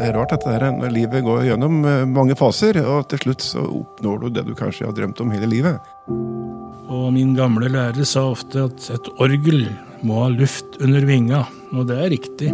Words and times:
Det 0.00 0.06
er 0.08 0.14
rart 0.16 0.30
dette 0.32 0.48
her, 0.48 0.62
når 0.72 0.92
livet 0.94 1.24
går 1.26 1.42
gjennom 1.44 1.82
eh, 1.84 2.06
mange 2.08 2.32
faser, 2.32 2.78
og 2.88 3.02
til 3.10 3.20
slutt 3.20 3.42
så 3.44 3.60
oppnår 3.60 4.22
du 4.22 4.30
det 4.32 4.46
du 4.46 4.54
kanskje 4.56 4.86
har 4.86 4.94
drømt 4.96 5.20
om 5.20 5.28
hele 5.34 5.50
livet. 5.50 5.76
Og 6.88 7.10
min 7.12 7.34
gamle 7.36 7.68
lærer 7.68 8.08
sa 8.08 8.22
ofte 8.30 8.64
at 8.70 8.86
et 8.94 9.10
orgel 9.20 9.66
må 10.00 10.22
ha 10.22 10.30
luft 10.32 10.80
under 10.80 11.04
vinga, 11.04 11.42
og 11.76 11.90
det 11.92 12.00
er 12.00 12.12
riktig. 12.14 12.48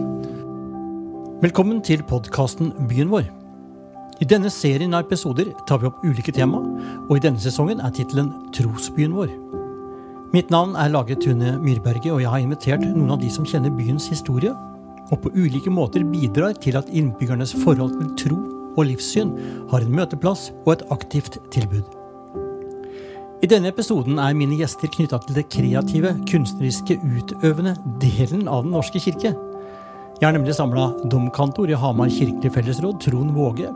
Velkommen 1.45 1.79
til 1.87 2.03
podkasten 2.11 2.75
Byen 2.91 3.15
vår. 3.15 3.31
I 4.19 4.27
denne 4.27 4.51
serien 4.51 4.99
av 4.99 5.07
episoder 5.07 5.55
tar 5.71 5.79
vi 5.79 5.93
opp 5.93 6.03
ulike 6.03 6.35
tema, 6.35 6.59
og 7.07 7.15
i 7.15 7.23
denne 7.29 7.39
sesongen 7.39 7.79
er 7.79 7.95
tittelen 7.95 8.35
Trosbyen 8.59 9.15
vår. 9.15 9.31
Mitt 10.35 10.51
navn 10.51 10.75
er 10.75 10.91
Lage 10.91 11.15
Tune 11.23 11.61
Myrberget, 11.63 12.11
og 12.11 12.25
jeg 12.27 12.33
har 12.33 12.43
invitert 12.43 12.91
noen 12.91 13.15
av 13.15 13.23
de 13.23 13.31
som 13.31 13.47
kjenner 13.47 13.71
byens 13.79 14.11
historie, 14.11 14.51
og 15.11 15.23
på 15.23 15.33
ulike 15.37 15.71
måter 15.71 16.05
bidrar 16.07 16.57
til 16.63 16.79
at 16.79 16.91
innbyggernes 16.91 17.55
forhold 17.65 17.97
til 18.01 18.15
tro 18.25 18.39
og 18.77 18.89
livssyn 18.91 19.33
har 19.71 19.85
en 19.85 19.95
møteplass 19.97 20.51
og 20.65 20.77
et 20.77 20.85
aktivt 20.95 21.39
tilbud. 21.55 21.85
I 23.45 23.49
denne 23.53 23.69
episoden 23.69 24.19
er 24.19 24.37
mine 24.37 24.57
gjester 24.57 24.91
knytta 24.93 25.19
til 25.25 25.37
det 25.37 25.49
kreative, 25.53 26.15
kunstneriske, 26.29 26.97
utøvende 27.05 27.75
delen 28.01 28.47
av 28.49 28.65
Den 28.65 28.73
norske 28.73 29.01
kirke. 29.03 29.35
Jeg 30.17 30.25
har 30.25 30.33
nemlig 30.33 30.57
samla 30.57 30.89
domkantor 31.13 31.69
i 31.69 31.77
Hamar 31.77 32.09
kirkelig 32.09 32.55
fellesråd, 32.55 32.97
Trond 33.05 33.35
Våge, 33.37 33.69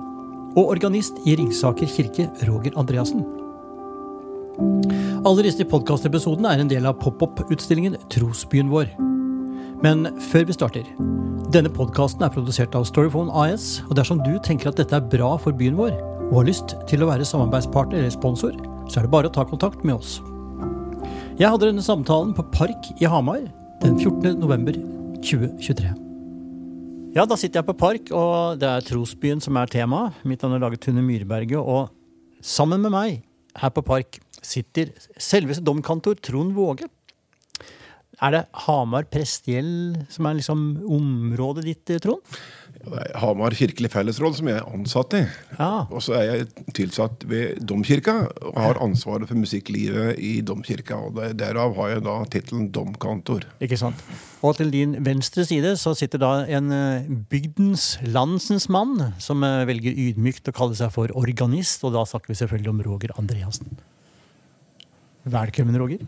og 0.57 0.73
organist 0.73 1.21
i 1.29 1.37
Ringsaker 1.37 1.91
kirke, 1.93 2.31
Roger 2.49 2.79
Andreassen. 2.81 3.27
Alle 5.21 5.45
disse 5.45 5.69
podkastepisodene 5.69 6.55
er 6.55 6.65
en 6.65 6.73
del 6.73 6.89
av 6.89 6.97
pop-opp-utstillingen 7.05 8.01
Trosbyen 8.13 8.73
vår. 8.73 9.10
Men 9.81 10.11
før 10.29 10.45
vi 10.45 10.53
starter 10.53 10.89
Denne 11.55 11.71
podkasten 11.73 12.23
er 12.27 12.33
produsert 12.35 12.75
av 12.77 12.85
Storyphone 12.85 13.33
AS, 13.33 13.81
og 13.89 13.97
dersom 13.97 14.21
du 14.23 14.35
tenker 14.45 14.69
at 14.71 14.77
dette 14.79 14.95
er 14.95 15.07
bra 15.13 15.33
for 15.41 15.57
byen 15.57 15.79
vår, 15.79 15.95
og 16.29 16.35
har 16.43 16.47
lyst 16.51 16.75
til 16.91 17.03
å 17.03 17.09
være 17.09 17.27
samarbeidspartner 17.27 17.99
eller 17.99 18.13
sponsor, 18.15 18.55
så 18.87 19.01
er 19.01 19.09
det 19.09 19.13
bare 19.15 19.31
å 19.31 19.35
ta 19.35 19.47
kontakt 19.49 19.83
med 19.83 19.97
oss. 19.97 20.19
Jeg 21.41 21.49
hadde 21.49 21.71
denne 21.71 21.83
samtalen 21.83 22.37
på 22.37 22.45
Park 22.53 22.91
i 23.01 23.09
Hamar 23.09 23.41
den 23.81 23.97
14. 23.97 24.37
november 24.39 24.77
2023. 25.25 25.91
Ja, 27.17 27.25
da 27.27 27.41
sitter 27.41 27.63
jeg 27.63 27.71
på 27.73 27.79
Park, 27.81 28.13
og 28.15 28.61
det 28.61 28.69
er 28.69 28.87
Trosbyen 28.87 29.41
som 29.43 29.57
er 29.59 29.73
temaet. 29.73 30.21
Mitt 30.29 30.45
navn 30.45 30.61
er 30.61 30.63
Lage 30.63 30.79
Tune 30.85 31.03
Myrberget, 31.03 31.59
og 31.59 31.89
sammen 32.45 32.85
med 32.85 32.95
meg 32.95 33.23
her 33.59 33.73
på 33.75 33.83
Park 33.83 34.21
sitter 34.45 34.93
selveste 35.19 35.65
domkantor 35.67 36.21
Trond 36.21 36.55
Våge. 36.55 36.87
Er 38.21 38.35
det 38.35 38.41
Hamar 38.67 39.07
prestegjeld 39.09 39.97
som 40.13 40.27
er 40.29 40.37
liksom 40.37 40.65
området 40.93 41.63
ditt, 41.65 41.93
Trond? 42.05 42.21
Er 42.93 43.15
Hamar 43.21 43.55
kirkelig 43.57 43.89
fellesråd 43.95 44.37
som 44.37 44.49
jeg 44.51 44.59
er 44.59 44.67
ansatt 44.69 45.15
i. 45.17 45.23
Ja. 45.57 45.87
Og 45.89 46.05
så 46.05 46.19
er 46.19 46.27
jeg 46.29 46.67
tilsatt 46.77 47.25
ved 47.29 47.63
Domkirka 47.65 48.17
og 48.51 48.59
har 48.61 48.81
ansvaret 48.85 49.29
for 49.29 49.41
musikklivet 49.41 50.21
i 50.21 50.35
Domkirka. 50.45 50.99
og 51.09 51.17
Derav 51.41 51.73
har 51.79 51.95
jeg 51.95 52.05
da 52.05 52.17
tittelen 52.35 52.69
domkantor. 52.75 53.47
Ikke 53.65 53.81
sant? 53.81 54.05
Og 54.45 54.59
til 54.61 54.73
din 54.73 54.99
venstre 55.05 55.47
side 55.49 55.73
så 55.81 55.95
sitter 55.97 56.21
da 56.21 56.33
en 56.45 56.73
eh, 56.77 57.09
bygdens, 57.33 57.95
landsens 58.05 58.69
mann, 58.69 59.15
som 59.21 59.45
eh, 59.45 59.65
velger 59.69 59.97
ydmykt 59.97 60.53
å 60.53 60.57
kalle 60.57 60.77
seg 60.77 60.93
for 60.93 61.13
organist, 61.17 61.85
og 61.89 61.97
da 61.97 62.05
snakker 62.09 62.35
vi 62.35 62.41
selvfølgelig 62.43 62.75
om 62.75 62.85
Roger 62.85 63.17
Andreassen. 63.21 63.81
Velkommen, 65.29 65.77
Roger. 65.77 66.05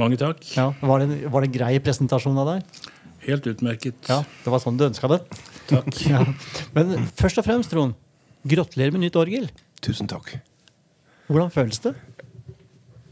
Mange 0.00 0.16
takk. 0.20 0.40
Ja, 0.56 0.70
var, 0.80 1.04
det, 1.04 1.26
var 1.30 1.44
det 1.44 1.50
en 1.50 1.56
grei 1.58 1.74
presentasjon 1.84 2.38
av 2.40 2.54
deg? 2.54 2.84
Helt 3.26 3.48
utmerket. 3.50 3.98
Ja, 4.08 4.22
Det 4.44 4.52
var 4.52 4.62
sånn 4.62 4.78
du 4.80 4.86
ønska 4.88 5.10
det? 5.12 5.20
Takk. 5.70 5.90
Ja. 6.10 6.22
Men 6.76 7.10
først 7.18 7.40
og 7.42 7.46
fremst, 7.46 7.70
Trond, 7.74 7.98
gratulerer 8.48 8.94
med 8.96 9.04
nytt 9.04 9.18
orgel. 9.20 9.50
Tusen 9.84 10.08
takk. 10.10 10.32
Hvordan 11.30 11.52
føles 11.54 11.82
det? 11.84 11.92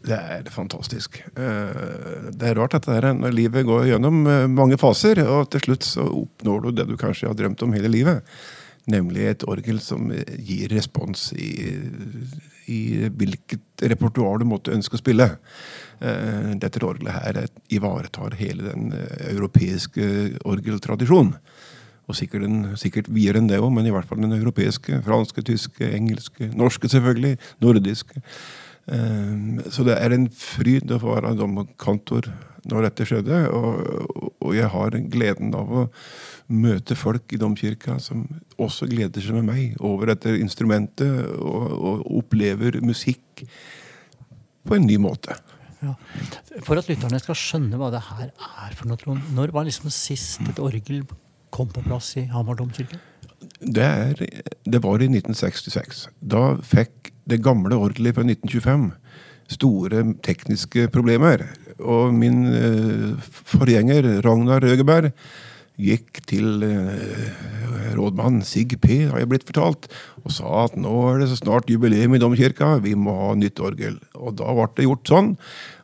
Det 0.08 0.16
er 0.16 0.48
fantastisk. 0.54 1.18
Eh, 1.36 2.30
Det 2.32 2.48
er 2.48 2.56
rart 2.56 2.72
dette 2.78 2.94
her, 2.94 3.10
når 3.18 3.34
livet 3.36 3.66
går 3.68 3.90
gjennom 3.90 4.22
eh, 4.30 4.46
mange 4.48 4.78
faser, 4.80 5.20
og 5.28 5.50
til 5.52 5.66
slutt 5.66 5.84
så 5.84 6.06
oppnår 6.22 6.64
du 6.64 6.70
det 6.78 6.88
du 6.88 6.96
kanskje 7.00 7.28
har 7.28 7.36
drømt 7.36 7.62
om 7.66 7.74
hele 7.76 7.90
livet. 7.92 8.24
Nemlig 8.88 9.26
et 9.28 9.44
orgel 9.44 9.82
som 9.84 10.08
eh, 10.14 10.24
gir 10.40 10.72
respons 10.72 11.28
i, 11.36 11.50
i 12.72 12.80
hvilket 13.10 13.84
repertoar 13.92 14.40
du 14.40 14.48
måtte 14.48 14.72
ønske 14.72 14.96
å 14.96 15.02
spille. 15.02 15.28
Eh, 16.00 16.52
Dette 16.62 16.82
orgelet 16.84 17.16
her 17.16 17.40
ivaretar 17.74 18.36
hele 18.38 18.70
den 18.70 18.92
eh, 18.94 19.32
europeiske 19.32 20.38
orgeltradisjonen. 20.46 21.34
Og 22.08 22.16
sikkert, 22.16 22.46
den, 22.46 22.62
sikkert 22.80 23.10
videre 23.12 23.42
enn 23.42 23.50
det 23.50 23.58
òg, 23.60 23.68
men 23.74 23.86
i 23.86 23.92
hvert 23.92 24.08
fall 24.08 24.22
den 24.22 24.32
europeiske. 24.38 25.02
Franske, 25.04 25.44
tyske, 25.44 25.90
engelske, 25.92 26.48
norske 26.56 26.88
selvfølgelig. 26.88 27.36
Nordiske. 27.60 28.22
Så 29.68 29.84
det 29.84 29.98
er 30.00 30.14
en 30.16 30.24
fryd 30.32 30.88
å 30.96 30.96
få 31.02 31.18
være 31.18 31.34
domkantor 31.36 32.30
når 32.72 32.86
dette 32.88 33.06
skjedde. 33.10 33.42
Og, 33.52 34.32
og 34.40 34.54
jeg 34.56 34.70
har 34.72 34.96
gleden 35.12 35.52
av 35.56 35.68
å 35.68 35.84
møte 36.48 36.96
folk 36.96 37.36
i 37.36 37.40
domkirka 37.40 37.98
som 38.00 38.24
også 38.56 38.88
gleder 38.88 39.24
seg 39.24 39.36
med 39.38 39.50
meg 39.50 39.84
over 39.84 40.14
dette 40.14 40.32
instrumentet, 40.40 41.28
og, 41.36 41.68
og 41.76 42.08
opplever 42.22 42.80
musikk 42.84 43.44
på 44.68 44.76
en 44.76 44.88
ny 44.88 44.98
måte. 45.00 45.36
Ja. 45.84 45.94
For 46.66 46.80
at 46.80 46.88
lytterne 46.90 47.20
skal 47.22 47.38
skjønne 47.38 47.78
hva 47.78 47.92
det 47.94 48.02
her 48.08 48.30
er 48.32 48.74
for 48.74 48.90
noe, 48.90 48.98
Trond. 49.00 49.30
Når 49.36 49.54
var 49.54 49.68
liksom 49.68 49.92
sist 49.94 50.42
et 50.50 50.58
orgel 50.62 51.04
kom 51.54 51.70
på 51.72 51.84
plass 51.86 52.14
i 52.18 52.26
Hamar 52.32 52.58
domkirke? 52.58 52.98
Det, 53.58 53.88
det 54.66 54.80
var 54.84 55.02
i 55.02 55.10
1966. 55.10 56.08
Da 56.18 56.42
fikk 56.66 57.12
det 57.28 57.42
gamle 57.44 57.78
orgelet 57.78 58.16
fra 58.16 58.24
1925 58.26 58.90
store 59.48 60.04
tekniske 60.24 60.88
problemer. 60.92 61.46
Og 61.78 62.12
min 62.14 62.42
eh, 62.50 63.30
forgjenger, 63.54 64.18
Ragnar 64.26 64.64
Røgeberg, 64.64 65.12
gikk 65.78 66.20
til 66.26 66.64
eh, 66.66 67.28
rådmann 67.98 68.40
Sig 68.46 68.76
P, 68.80 69.04
har 69.10 69.20
jeg 69.20 69.30
blitt 69.30 69.46
fortalt, 69.48 69.88
og 70.24 70.34
sa 70.34 70.64
at 70.64 70.78
nå 70.78 70.94
er 71.10 71.22
det 71.22 71.30
så 71.32 71.40
snart 71.40 71.70
jubileum 71.70 72.16
i 72.16 72.22
domkirka, 72.22 72.76
vi 72.84 72.94
må 72.98 73.16
ha 73.18 73.32
nytt 73.38 73.60
orgel. 73.60 73.98
Og 74.16 74.38
da 74.40 74.54
ble 74.54 74.68
det 74.76 74.86
gjort 74.86 75.12
sånn 75.12 75.34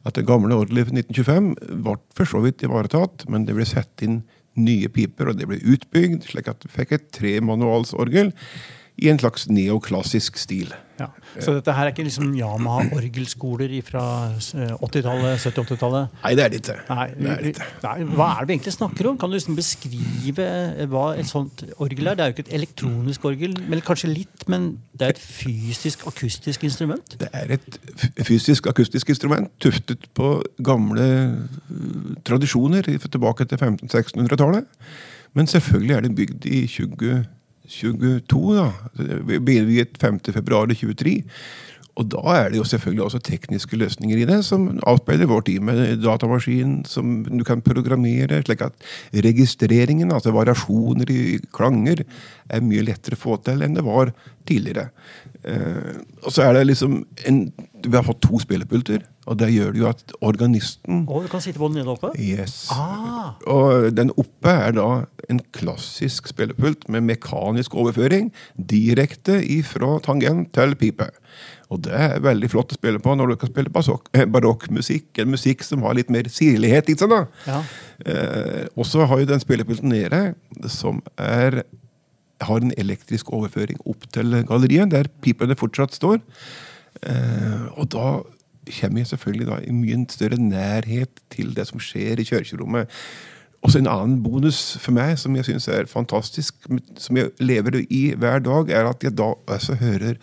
at 0.04 0.16
det 0.18 0.26
gamle 0.28 0.56
orgelet 0.62 0.88
fra 0.88 0.98
1925 1.00 1.82
ble 1.84 1.98
for 2.16 2.30
så 2.30 2.44
vidt 2.44 2.64
ivaretatt, 2.64 3.26
men 3.32 3.48
det 3.48 3.56
ble 3.56 3.66
satt 3.68 4.06
inn 4.06 4.22
nye 4.54 4.88
piper, 4.92 5.32
og 5.32 5.38
det 5.38 5.48
ble 5.50 5.58
utbygd, 5.58 6.28
slik 6.30 6.48
at 6.50 6.62
vi 6.64 6.72
fikk 6.76 6.94
et 6.94 7.10
tremanualsorgel 7.16 8.30
i 9.02 9.10
en 9.10 9.18
slags 9.18 9.48
neoklassisk 9.50 10.38
stil. 10.38 10.70
Ja. 10.94 11.08
Så 11.42 11.56
dette 11.56 11.72
her 11.74 11.88
er 11.88 11.90
ikke 11.90 12.04
liksom 12.06 12.28
Yamaha-orgelskoler 12.38 13.72
fra 13.82 14.04
80-tallet? 14.38 15.32
Eh, 15.32 15.40
70-80-tallet? 15.42 16.20
Nei, 16.22 16.34
det 16.38 16.44
er 16.44 16.52
det 16.52 16.60
ikke. 16.60 16.76
Hva 18.14 18.28
er 18.28 18.44
det 18.44 18.46
vi 18.46 18.54
egentlig 18.54 18.74
snakker 18.76 19.08
om? 19.10 19.18
Kan 19.18 19.32
du 19.32 19.34
liksom 19.34 19.58
beskrive 19.58 20.46
eh, 20.46 20.86
hva 20.92 21.08
et 21.18 21.26
sånt 21.26 21.64
orgel 21.82 22.12
er? 22.12 22.14
Det 22.14 22.24
er 22.24 22.30
jo 22.30 22.36
ikke 22.36 22.46
et 22.46 22.54
elektronisk 22.60 23.26
orgel, 23.32 23.58
men 23.66 23.82
kanskje 23.82 24.12
litt, 24.12 24.46
men 24.46 24.70
det 24.94 25.08
er 25.08 25.16
et 25.16 25.24
fysisk 25.24 26.06
akustisk 26.06 26.62
instrument? 26.70 27.18
Det 27.18 27.32
er 27.34 27.56
et 27.58 27.80
fysisk 28.22 28.70
akustisk 28.70 29.10
instrument 29.10 29.50
tuftet 29.58 30.06
på 30.14 30.36
gamle 30.62 31.08
eh, 31.10 32.18
tradisjoner 32.22 32.86
tilbake 32.86 33.50
til 33.50 33.58
1500-1600-tallet. 33.58 34.70
Men 35.34 35.50
selvfølgelig 35.50 35.96
er 35.96 36.06
det 36.06 36.14
bygd 36.14 36.46
i 36.46 36.66
20 36.70 37.24
22, 37.66 38.54
ja. 38.56 38.72
Begitt 39.40 39.98
5. 39.98 40.32
februari 40.32 40.74
23. 40.74 41.24
Og 41.94 42.08
da 42.10 42.22
er 42.34 42.48
det 42.50 42.58
jo 42.58 42.66
selvfølgelig 42.66 43.04
også 43.06 43.20
tekniske 43.22 43.78
løsninger 43.78 44.18
i 44.18 44.26
det, 44.26 44.40
som 44.46 44.66
avspeiler 44.86 45.30
vår 45.30 45.44
tid 45.46 45.62
med 45.62 46.02
datamaskin 46.02 46.80
som 46.90 47.20
du 47.28 47.44
kan 47.46 47.62
programmere, 47.62 48.40
slik 48.42 48.64
at 48.66 48.88
registreringen, 49.14 50.10
altså 50.12 50.34
variasjoner 50.34 51.10
i 51.14 51.38
klanger, 51.54 52.02
er 52.50 52.64
mye 52.66 52.84
lettere 52.84 53.18
å 53.18 53.22
få 53.22 53.38
til 53.46 53.62
enn 53.64 53.78
det 53.78 53.86
var 53.86 54.10
tidligere. 54.48 54.88
Eh, 55.44 56.02
og 56.24 56.34
så 56.34 56.48
er 56.48 56.58
det 56.58 56.66
liksom 56.70 57.02
en, 57.28 57.40
Vi 57.84 57.92
har 57.92 58.04
fått 58.06 58.22
to 58.24 58.38
spillepulter, 58.40 59.02
og 59.28 59.36
det 59.40 59.50
gjør 59.52 59.72
det 59.74 59.80
jo 59.82 59.88
at 59.90 60.12
organisten 60.24 61.02
Å, 61.04 61.18
du 61.20 61.28
kan 61.28 61.42
sitte 61.44 61.60
på 61.60 61.68
den 61.68 61.82
nede 61.82 61.92
oppe? 61.92 62.14
Yes. 62.16 62.70
Ah, 62.72 63.36
Og 63.44 63.90
den 63.92 64.12
oppe 64.16 64.52
er 64.52 64.72
da 64.76 64.88
en 65.28 65.40
klassisk 65.56 66.30
spillepult 66.32 66.88
med 66.88 67.04
mekanisk 67.04 67.76
overføring 67.76 68.32
direkte 68.56 69.36
ifra 69.44 69.98
tangent 70.04 70.52
til 70.56 70.74
pipe. 70.80 71.10
Og 71.74 71.82
det 71.86 71.94
er 71.98 72.22
veldig 72.24 72.50
flott 72.52 72.74
å 72.74 72.78
spille 72.78 73.02
på 73.02 73.14
når 73.18 73.34
du 73.34 73.38
kan 73.40 73.50
spille 73.50 73.84
eh, 74.14 74.26
barokkmusikk. 74.30 75.10
En 75.22 75.32
musikk 75.34 75.64
som 75.66 75.82
har 75.86 75.96
litt 75.98 76.12
mer 76.14 76.28
sirlighet 76.30 76.92
i 76.92 76.98
seg. 76.98 77.10
da. 77.10 77.24
ja. 77.48 77.62
Eh, 78.06 78.66
og 78.74 78.86
så 78.88 79.06
har 79.10 79.22
jo 79.22 79.30
den 79.30 79.42
spillepulten 79.42 79.92
nede, 79.92 80.34
som 80.70 81.02
er 81.18 81.64
har 82.44 82.60
en 82.60 82.74
elektrisk 82.76 83.30
overføring 83.32 83.78
opp 83.88 84.06
til 84.12 84.42
galleriet, 84.48 84.90
der 84.92 85.10
pipene 85.22 85.56
fortsatt 85.56 85.94
står. 85.96 86.18
Eh, 87.02 87.66
og 87.78 87.90
da 87.94 88.08
kommer 88.64 89.02
jeg 89.02 89.12
selvfølgelig 89.12 89.46
da 89.50 89.60
i 89.60 89.76
mye 89.76 90.00
større 90.12 90.40
nærhet 90.40 91.22
til 91.32 91.52
det 91.56 91.68
som 91.68 91.82
skjer 91.82 92.20
i 92.20 92.28
kirkerommet. 92.28 92.88
også 93.64 93.78
en 93.78 93.88
annen 93.88 94.22
bonus 94.22 94.76
for 94.76 94.92
meg 94.92 95.18
som 95.18 95.36
jeg 95.36 95.46
syns 95.48 95.68
er 95.68 95.86
fantastisk, 95.88 96.54
som 97.00 97.16
jeg 97.16 97.30
lever 97.40 97.80
i 97.88 98.12
hver 98.12 98.38
dag, 98.44 98.68
er 98.68 98.90
at 98.90 99.02
jeg 99.02 99.16
da 99.16 99.32
altså 99.48 99.74
hører 99.80 100.18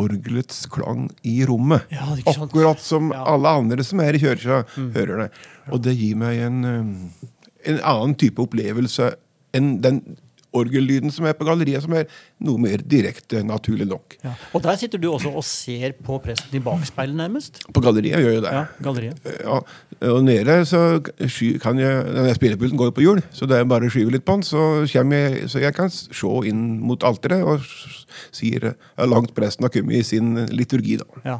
orgelets 0.00 0.64
klang 0.72 1.08
i 1.26 1.40
rommet. 1.48 1.84
Ja? 1.92 2.08
Akkurat 2.34 2.80
som 2.82 3.10
Ja. 3.12 3.24
alle 3.34 3.48
andre 3.60 3.84
som 3.86 4.00
er 4.00 4.16
i 4.16 4.22
kirka, 4.22 4.62
hører 4.76 5.24
det. 5.24 5.30
Og 5.70 5.82
det 5.84 5.96
gir 5.98 6.16
meg 6.16 6.38
en, 6.46 6.64
eh, 6.64 7.70
en 7.70 7.80
annen 7.84 8.14
type 8.16 8.40
opplevelse 8.42 9.12
enn 9.54 9.80
den 9.84 10.02
orgellyden 10.56 11.12
som 11.14 11.26
er 11.28 11.36
på 11.38 11.46
galleriet, 11.46 11.82
som 11.84 11.94
er 11.96 12.08
noe 12.46 12.60
mer 12.60 12.82
direkte, 12.82 13.42
naturlig 13.46 13.86
nok. 13.90 14.16
Ja. 14.24 14.34
Og 14.56 14.64
der 14.64 14.78
sitter 14.80 15.00
du 15.02 15.08
også 15.12 15.32
og 15.32 15.44
ser 15.46 15.94
på 16.06 16.18
presten 16.22 16.56
i 16.58 16.62
bakspeilet, 16.64 17.16
nærmest. 17.16 17.62
På 17.74 17.82
galleriet 17.84 18.22
gjør 18.24 18.36
jeg 18.36 18.44
det. 18.46 18.54
Ja, 18.56 18.64
galleriet. 18.82 19.30
Ja, 19.44 19.60
og 20.10 20.22
nede 20.24 20.60
så 20.66 20.82
kan 21.62 21.78
jeg 21.80 22.06
Denne 22.10 22.34
spillepulten 22.34 22.78
går 22.78 22.90
jo 22.90 22.96
på 22.96 23.04
hjul, 23.04 23.20
så 23.36 23.46
det 23.48 23.58
er 23.58 23.68
bare 23.68 23.88
å 23.88 23.92
skyve 23.92 24.14
litt 24.14 24.24
på 24.26 24.38
den, 24.38 24.46
så, 24.46 24.62
jeg, 24.88 25.48
så 25.50 25.62
jeg 25.62 25.76
kan 25.76 25.90
se 25.92 26.32
inn 26.48 26.64
mot 26.84 27.04
alteret 27.06 27.44
og 27.46 27.66
sier 28.34 28.72
langt 29.10 29.34
presten 29.36 29.66
har 29.66 29.74
kommet 29.74 30.00
i 30.00 30.06
sin 30.06 30.34
liturgi. 30.50 30.98
da. 31.00 31.22
Ja. 31.24 31.38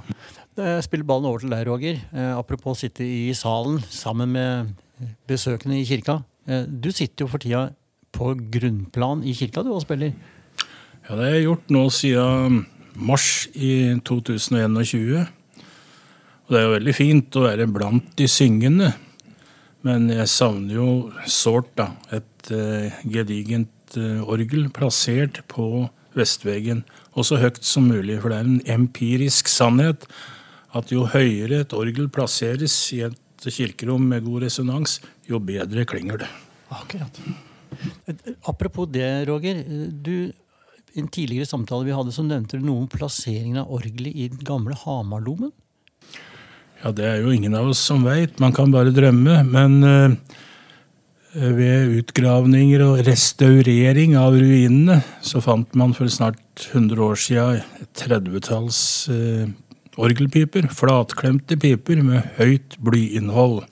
Spiller 0.84 1.06
ballen 1.08 1.28
over 1.30 1.42
til 1.42 1.52
deg, 1.52 1.64
Roger. 1.68 2.00
Eh, 2.12 2.32
apropos 2.36 2.82
sitte 2.82 3.06
i 3.06 3.32
salen 3.38 3.78
sammen 3.88 4.34
med 4.34 4.74
besøkende 5.30 5.78
i 5.78 5.86
kirka. 5.88 6.20
Eh, 6.46 6.66
du 6.66 6.90
sitter 6.92 7.24
jo 7.24 7.30
for 7.30 7.42
tida 7.42 7.70
på 8.14 8.34
grunnplan 8.52 9.24
i 9.24 9.34
kirka 9.36 9.64
du 9.64 9.72
òg 9.74 9.84
spiller. 9.84 10.14
Ja, 11.06 11.16
det 11.16 11.24
har 11.24 11.34
jeg 11.34 11.46
gjort 11.48 11.72
nå 11.74 11.84
siden 11.94 12.64
mars 12.94 13.48
i 13.54 13.96
2021. 14.06 15.28
Og 16.50 16.54
det 16.54 16.58
er 16.58 16.66
jo 16.66 16.74
veldig 16.74 16.96
fint 16.96 17.38
å 17.38 17.46
være 17.46 17.68
blant 17.70 18.10
de 18.18 18.26
syngende. 18.30 18.92
Men 19.86 20.10
jeg 20.12 20.28
savner 20.28 20.76
jo 20.76 20.88
sårt 21.30 21.70
da, 21.78 21.92
et 22.12 22.52
uh, 22.52 22.90
gedigent 23.08 23.96
uh, 23.96 24.20
orgel 24.28 24.68
plassert 24.74 25.40
på 25.48 25.86
vestveggen, 26.18 26.82
og 27.14 27.26
så 27.28 27.38
høyt 27.40 27.62
som 27.64 27.88
mulig. 27.88 28.18
For 28.20 28.32
det 28.32 28.40
er 28.40 28.50
en 28.50 28.62
empirisk 28.80 29.48
sannhet 29.48 30.08
at 30.76 30.92
jo 30.92 31.06
høyere 31.10 31.64
et 31.64 31.76
orgel 31.76 32.10
plasseres 32.12 32.76
i 32.94 33.04
et 33.08 33.46
kirkerom 33.50 34.10
med 34.10 34.26
god 34.26 34.44
resonans, 34.48 34.98
jo 35.30 35.40
bedre 35.42 35.86
klinger 35.88 36.26
det. 36.26 36.34
Akkurat. 36.70 37.22
Apropos 38.48 38.88
det, 38.90 39.08
Roger. 39.28 39.62
Du, 39.90 40.30
I 40.94 41.02
en 41.02 41.08
tidligere 41.08 41.48
samtale 41.48 41.86
vi 41.86 41.94
hadde, 41.96 42.14
så 42.14 42.24
nevnte 42.26 42.58
du 42.58 42.66
noe 42.66 42.84
om 42.84 42.90
plasseringen 42.90 43.62
av 43.62 43.72
orgelet 43.72 44.14
i 44.14 44.28
den 44.32 44.44
gamle 44.46 44.76
Hamardomen. 44.84 45.52
Ja, 46.80 46.92
det 46.96 47.04
er 47.04 47.18
jo 47.20 47.32
ingen 47.34 47.54
av 47.58 47.68
oss 47.72 47.82
som 47.84 48.06
veit. 48.06 48.38
Man 48.40 48.54
kan 48.56 48.72
bare 48.72 48.94
drømme. 48.96 49.42
Men 49.44 49.80
uh, 49.84 50.14
ved 51.36 51.98
utgravninger 52.00 52.84
og 52.86 53.02
restaurering 53.06 54.16
av 54.18 54.38
ruinene 54.40 55.02
så 55.22 55.42
fant 55.44 55.76
man 55.78 55.92
for 55.96 56.10
snart 56.10 56.40
100 56.70 57.04
år 57.04 57.20
sia 57.20 57.44
et 57.60 57.90
tredvetalls 58.00 58.80
uh, 59.12 59.44
orgelpiper. 60.00 60.70
Flatklemte 60.72 61.58
piper 61.60 62.00
med 62.06 62.32
høyt 62.40 62.78
blyinnhold. 62.80 63.62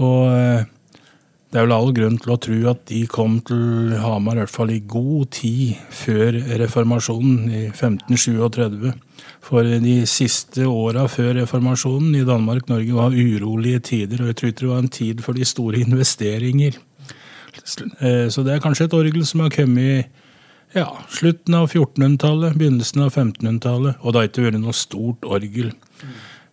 Og 0.00 0.26
eh, 0.32 0.68
det 1.50 1.58
er 1.58 1.64
vel 1.66 1.74
all 1.74 1.90
grunn 1.90 2.18
til 2.22 2.30
å 2.30 2.38
tro 2.38 2.56
at 2.70 2.84
de 2.86 3.00
kom 3.10 3.40
til 3.42 3.94
Hamar 3.98 4.38
i 4.38 4.42
hvert 4.44 4.52
fall 4.54 4.70
i 4.70 4.82
god 4.86 5.32
tid 5.34 5.80
før 5.98 6.38
reformasjonen 6.60 7.48
i 7.50 7.62
1537. 7.72 8.92
For 9.42 9.66
de 9.82 9.96
siste 10.06 10.68
åra 10.70 11.08
før 11.10 11.34
reformasjonen 11.40 12.20
i 12.20 12.26
Danmark-Norge 12.28 12.94
var 12.94 13.16
urolige 13.16 13.82
tider, 13.90 14.22
og 14.22 14.30
jeg 14.30 14.38
tror 14.38 14.52
ikke 14.52 14.62
det 14.62 14.70
var 14.70 14.84
en 14.84 14.94
tid 15.00 15.26
for 15.26 15.40
de 15.40 15.48
store 15.48 15.82
investeringer. 15.82 16.78
Eh, 17.98 18.28
Så 18.30 18.46
det 18.46 18.54
er 18.54 18.62
kanskje 18.62 18.86
et 18.86 18.94
orgel 18.94 19.26
som 19.26 19.42
har 19.42 19.50
kommet 19.50 19.82
i 19.82 20.06
ja, 20.78 20.86
slutten 21.10 21.56
av 21.58 21.66
1400-tallet, 21.72 22.54
begynnelsen 22.54 23.02
av 23.02 23.10
1500-tallet, 23.10 23.98
og 24.00 24.12
det 24.12 24.20
har 24.20 24.30
ikke 24.30 24.46
vært 24.46 24.62
noe 24.62 24.76
stort 24.76 25.26
orgel. 25.26 25.72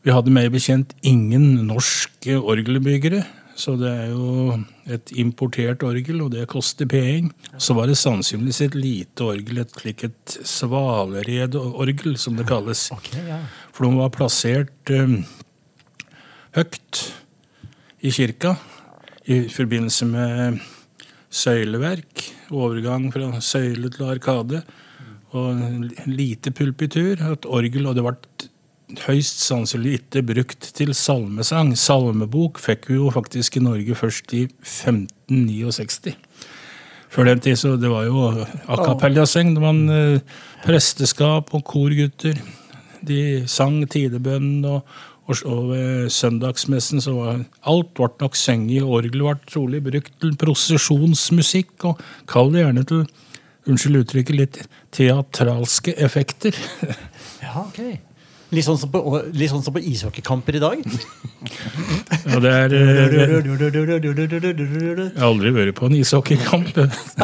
Vi 0.01 0.13
hadde 0.15 0.33
meg 0.33 0.49
bekjent 0.53 0.95
ingen 1.05 1.67
norske 1.67 2.39
orgelbyggere, 2.39 3.25
så 3.57 3.73
det 3.79 3.89
er 3.89 4.11
jo 4.11 4.53
et 4.93 5.11
importert 5.17 5.81
orgel, 5.85 6.21
og 6.21 6.29
det 6.35 6.45
koster 6.51 6.85
penger. 6.89 7.31
Så 7.57 7.73
var 7.73 7.89
det 7.89 7.97
sannsynligvis 7.97 8.61
et 8.67 8.77
lite 8.77 9.25
orgel, 9.25 9.63
et 9.63 9.73
slik 9.73 10.03
et 10.05 10.37
svaleredorgel, 10.45 12.17
som 12.21 12.37
det 12.37 12.45
kalles. 12.49 12.87
Ja. 13.17 13.39
For 13.73 13.87
de 13.87 13.97
var 13.97 14.13
plassert 14.13 14.93
um, 14.93 15.23
høyt 16.57 17.01
i 18.05 18.13
kirka 18.13 18.53
i 19.25 19.41
forbindelse 19.51 20.05
med 20.07 20.61
søyleverk, 21.33 22.27
overgang 22.53 23.09
fra 23.11 23.41
søyle 23.41 23.89
til 23.91 24.05
arkade, 24.07 24.61
og 25.35 25.89
lite 26.05 26.53
pulpitur, 26.55 27.17
et 27.33 27.49
orgel, 27.49 27.89
og 27.89 27.97
det 27.97 28.05
ble 28.05 28.51
høyst 29.07 29.41
sannsynlig 29.43 29.97
ikke 30.01 30.23
brukt 30.29 30.69
til 30.77 30.93
salmesang. 30.95 31.73
Salmebok 31.79 32.61
fikk 32.63 32.87
vi 32.91 32.99
jo 32.99 33.11
faktisk 33.11 33.59
i 33.59 33.63
Norge 33.65 33.97
først 33.99 34.31
i 34.37 34.45
1569. 34.47 36.15
Før 37.11 37.29
den 37.29 37.43
tid 37.43 37.59
så 37.59 37.75
det 37.79 37.91
var 37.91 38.07
jo 38.07 38.23
a 38.29 38.77
det 39.09 39.61
var 39.61 39.69
en, 39.69 40.21
Presteskap 40.63 41.53
og 41.55 41.63
korgutter. 41.63 42.39
De 43.07 43.43
sang 43.47 43.83
tidebønnen, 43.87 44.65
og, 44.65 44.81
og, 45.27 45.35
og 45.45 45.69
ved 45.71 46.09
søndagsmessen 46.11 47.03
så 47.03 47.13
var 47.15 47.45
alt 47.63 47.93
ble 47.95 48.09
nok 48.19 48.35
sunget. 48.35 48.83
Orgelet 48.83 49.23
ble 49.23 49.51
trolig 49.51 49.83
brukt 49.83 50.11
til 50.19 50.35
prosesjonsmusikk, 50.35 51.75
og 51.91 52.03
kall 52.27 52.51
det 52.55 52.65
gjerne 52.65 52.85
til 52.87 53.07
unnskyld 53.67 54.01
uttrykket, 54.01 54.35
litt 54.35 54.61
teatralske 54.95 55.95
effekter. 55.99 56.55
ja, 57.43 57.67
ok. 57.67 58.06
Litt 58.55 58.63
sånn 58.63 58.77
som 58.79 58.91
på, 58.91 59.01
sånn 59.51 59.63
som 59.65 59.75
på 59.75 59.81
ishockeykamper 59.83 60.59
i 60.59 60.63
dag. 60.63 60.83
Ja, 62.27 62.39
det 62.43 62.49
er 62.51 62.73
eh, 62.75 63.13
Jeg 63.13 65.11
har 65.15 65.27
aldri 65.27 65.51
vært 65.53 65.75
på 65.77 65.87
en 65.87 65.95
ishockeykamp. 65.95 66.71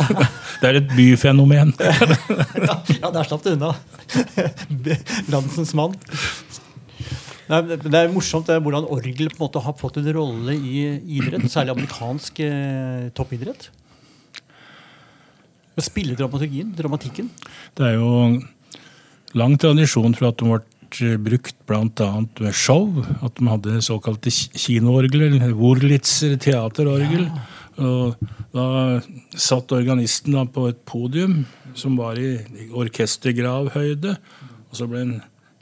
Det 0.61 0.69
er 0.69 0.77
et 0.79 0.91
byfenomen. 0.95 1.73
ja, 3.01 3.09
der 3.11 3.25
slapp 3.27 3.43
du 3.43 3.49
unna. 3.51 3.73
Landsens 5.33 5.73
mann. 5.75 5.97
Det 7.49 7.99
er 7.99 8.13
morsomt 8.13 8.47
det 8.47 8.55
er 8.55 8.63
hvordan 8.63 8.87
orgel 8.87 9.27
på 9.33 9.41
en 9.41 9.43
måte 9.43 9.63
har 9.65 9.75
fått 9.79 9.99
en 9.99 10.07
rolle 10.15 10.55
i 10.55 10.85
idrett, 11.17 11.49
særlig 11.51 11.75
amerikansk 11.75 12.39
eh, 12.45 13.09
toppidrett. 13.17 13.67
Å 15.73 15.83
spille 15.83 16.15
dramaturgien, 16.15 16.71
dramatikken. 16.77 17.27
Det 17.75 17.89
er 17.89 17.97
jo 17.97 18.39
lang 19.35 19.57
tradisjon 19.59 20.15
for 20.15 20.29
at 20.29 20.39
de 20.39 20.47
ble 20.47 20.61
brukt 21.23 21.55
bl.a. 21.67 22.09
ved 22.39 22.53
show. 22.53 23.03
At 23.23 23.39
de 23.39 23.49
hadde 23.49 23.81
såkalte 23.85 24.31
kinoorgler, 24.53 25.39
Wurlitzer 25.57 26.37
teaterorgel. 26.41 27.27
Og 27.81 28.15
da 28.53 28.65
satt 29.33 29.73
organisten 29.73 30.35
da 30.37 30.45
på 30.45 30.67
et 30.69 30.81
podium 30.85 31.43
som 31.77 31.97
var 31.97 32.19
i 32.21 32.37
orkestergravhøyde. 32.69 34.17
Og 34.69 34.77
så 34.77 34.89
ble 34.89 35.05
han 35.05 35.15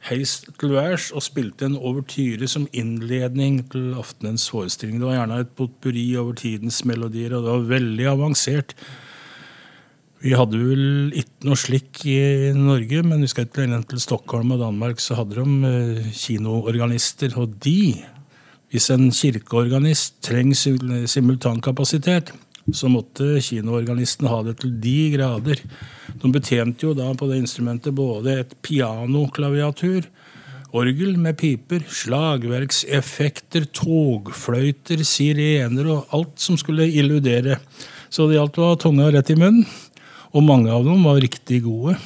heist 0.10 0.50
til 0.60 0.74
værs 0.74 1.12
og 1.14 1.24
spilte 1.24 1.68
en 1.68 1.78
overtyre 1.78 2.48
som 2.50 2.68
innledning 2.74 3.62
til 3.72 3.94
aftenens 4.00 4.48
forestilling. 4.52 5.00
Det 5.00 5.08
var 5.08 5.20
gjerne 5.20 5.40
et 5.44 5.56
potpurri 5.58 6.06
over 6.18 6.38
tidens 6.42 6.82
melodier, 6.90 7.36
og 7.38 7.46
det 7.46 7.56
var 7.56 7.72
veldig 7.76 8.08
avansert. 8.16 8.76
Vi 10.22 10.36
hadde 10.38 10.60
vel 10.62 11.16
ikke 11.18 11.48
noe 11.48 11.58
slik 11.58 12.04
i 12.06 12.52
Norge, 12.54 13.02
men 13.02 13.26
skal 13.30 13.48
ikke 13.48 13.64
lenger 13.64 13.88
til 13.90 14.04
Stockholm 14.04 14.54
og 14.54 14.62
Danmark, 14.62 15.02
så 15.02 15.18
hadde 15.18 15.40
de 15.40 15.72
eh, 15.72 16.12
kinoorganister. 16.14 17.34
Og 17.42 17.56
de, 17.66 17.96
hvis 18.70 18.92
en 18.94 19.10
kirkeorganist 19.10 20.20
trenger 20.22 21.10
simultankapasitet, 21.10 22.30
så 22.70 22.92
måtte 22.94 23.42
kinoorganisten 23.42 24.30
ha 24.30 24.44
det 24.46 24.60
til 24.62 24.78
de 24.84 24.96
grader. 25.16 25.66
De 26.22 26.34
betjente 26.38 26.86
jo 26.86 26.94
da 26.94 27.10
på 27.18 27.26
det 27.32 27.42
instrumentet 27.42 27.98
både 27.98 28.44
et 28.44 28.58
pianoklaviatur, 28.62 30.06
orgel 30.78 31.18
med 31.20 31.40
piper, 31.42 31.82
slagverkseffekter, 31.90 33.66
togfløyter, 33.74 35.02
sirener 35.02 35.96
og 35.98 36.14
alt 36.14 36.38
som 36.46 36.62
skulle 36.62 36.86
illudere. 36.94 37.58
Så 38.12 38.30
det 38.30 38.38
gjaldt 38.38 38.62
å 38.62 38.70
ha 38.70 38.78
tunga 38.80 39.10
rett 39.10 39.34
i 39.34 39.40
munnen. 39.40 39.66
Og 40.32 40.44
mange 40.46 40.72
av 40.72 40.86
dem 40.88 41.04
var 41.04 41.20
riktig 41.22 41.62
gode. 41.66 41.98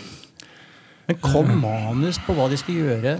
Men 1.05 1.19
kom 1.21 1.51
manus 1.61 2.17
på 2.25 2.33
hva 2.33 2.47
de 2.49 2.57
skulle 2.57 2.87
gjøre 2.87 3.19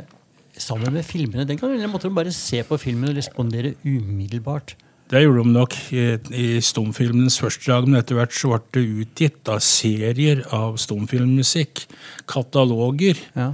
sammen 0.58 0.96
med 0.96 1.06
filmene 1.06 1.46
den 1.46 1.60
gangen? 1.60 1.78
Eller 1.78 1.92
måtte 1.92 2.10
de 2.10 2.18
bare 2.18 2.34
se 2.34 2.64
på 2.66 2.80
filmen 2.82 3.12
og 3.12 3.20
respondere 3.20 3.76
umiddelbart? 3.86 4.74
Det 5.12 5.22
gjorde 5.22 5.44
de 5.44 5.54
nok 5.54 5.76
i, 5.94 6.04
i 6.34 6.48
stumfilmens 6.66 7.38
første 7.38 7.70
dag, 7.70 7.86
men 7.86 8.00
etter 8.00 8.18
hvert 8.18 8.34
så 8.34 8.56
ble 8.56 8.62
det 8.74 9.04
utgitt 9.04 9.38
da, 9.46 9.60
serier 9.62 10.42
av 10.56 10.80
stumfilmmusikk. 10.82 11.84
Kataloger. 12.32 13.22
Ja. 13.38 13.52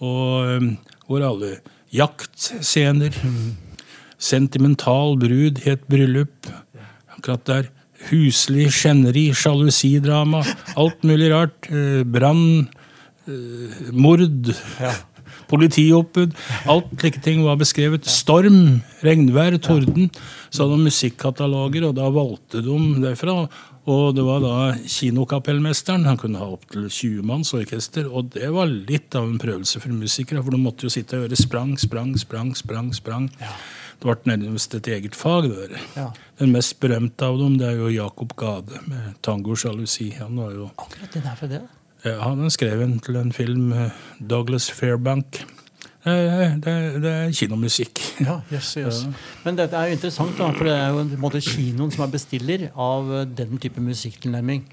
Og 0.00 0.54
um, 0.56 0.70
hvor 1.04 1.26
alle 1.28 1.58
jaktscener. 1.92 3.12
Sentimental 4.16 5.18
brud 5.20 5.60
het 5.66 5.84
bryllup. 5.90 6.48
akkurat 7.18 7.46
der. 7.46 7.73
Huslig 8.10 8.68
skjenneri, 8.74 9.28
sjalusidrama, 9.36 10.42
alt 10.76 11.02
mulig 11.06 11.30
rart. 11.32 11.70
Eh, 11.70 12.02
Brann, 12.04 12.68
eh, 13.26 13.90
mord, 13.92 14.54
Ja. 14.80 14.92
politioppbud. 15.48 16.34
Alt 16.66 16.90
slike 16.98 17.22
ting 17.22 17.44
var 17.44 17.56
beskrevet. 17.56 18.04
Storm, 18.04 18.82
regnvær, 19.02 19.58
torden. 19.60 20.10
Så 20.50 20.64
hadde 20.64 20.78
de 20.78 20.88
musikkataloger, 20.88 21.88
og 21.88 21.94
da 21.94 22.08
valgte 22.10 22.62
de 22.64 22.78
derfra. 23.04 23.48
Og 23.86 24.14
det 24.16 24.24
var 24.24 24.40
da 24.40 24.72
kinokapellmesteren. 24.88 26.06
Han 26.08 26.16
kunne 26.16 26.40
ha 26.40 26.46
opptil 26.46 26.88
20 26.88 27.22
manns 27.22 27.52
orkester. 27.52 28.08
Og 28.10 28.30
det 28.32 28.48
var 28.50 28.66
litt 28.66 29.14
av 29.14 29.24
en 29.28 29.38
prøvelse 29.38 29.80
for 29.80 29.92
musikere, 29.92 30.42
for 30.42 30.50
de 30.50 30.60
måtte 30.62 30.88
jo 30.88 30.88
sitte 30.88 31.18
og 31.18 31.28
gjøre 31.28 31.36
sprang, 31.36 31.76
sprang, 31.78 32.14
sprang, 32.16 32.54
sprang. 32.56 32.92
sprang. 32.94 33.30
Det 34.04 34.12
ble 34.20 34.36
nærmest 34.36 34.74
et 34.76 34.88
eget 34.92 35.14
fag. 35.16 35.46
der. 35.48 35.78
Ja. 35.96 36.10
Den 36.38 36.52
mest 36.52 36.76
berømte 36.80 37.24
av 37.24 37.38
dem 37.40 37.54
det 37.58 37.70
er 37.70 37.78
jo 37.78 37.88
Jakob 37.88 38.34
Gade 38.36 38.80
med 38.86 39.14
'Tango 39.22 39.54
sjalusi'. 39.56 40.18
Han 40.18 40.36
var 40.36 40.50
jo 40.52 40.70
Akkurat 40.78 41.12
den 41.14 41.22
er 41.24 41.34
for 41.34 41.46
det. 41.46 41.62
ja, 42.04 42.20
han 42.20 42.50
skrev 42.50 42.82
en 42.82 42.98
til 43.00 43.16
en 43.16 43.32
film, 43.32 43.72
eh, 43.72 43.90
Douglas 44.20 44.70
Fairbank. 44.70 45.46
Det, 46.04 46.60
det, 46.64 47.02
det 47.02 47.10
er 47.10 47.30
kinomusikk. 47.32 47.98
Ja, 48.20 48.40
yes, 48.52 48.74
yes. 48.74 49.06
Men 49.44 49.56
dette 49.56 49.72
er 49.76 49.86
jo 49.86 49.92
interessant, 49.96 50.36
da, 50.38 50.50
for 50.52 50.64
det 50.64 50.74
er 50.76 50.88
jo 50.92 50.98
en 51.00 51.16
måte 51.18 51.40
kinoen 51.40 51.90
som 51.90 52.04
er 52.04 52.10
bestiller 52.12 52.66
av 52.76 53.08
eh, 53.12 53.24
den 53.24 53.56
type 53.58 53.80
musikktilnærming. 53.80 54.66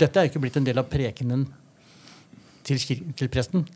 Dette 0.00 0.16
er 0.16 0.24
jo 0.24 0.30
ikke 0.32 0.40
blitt 0.40 0.56
en 0.56 0.64
del 0.64 0.78
av 0.78 0.88
prekenen 0.88 1.46
til, 2.64 2.78
til 3.16 3.28
presten. 3.28 3.66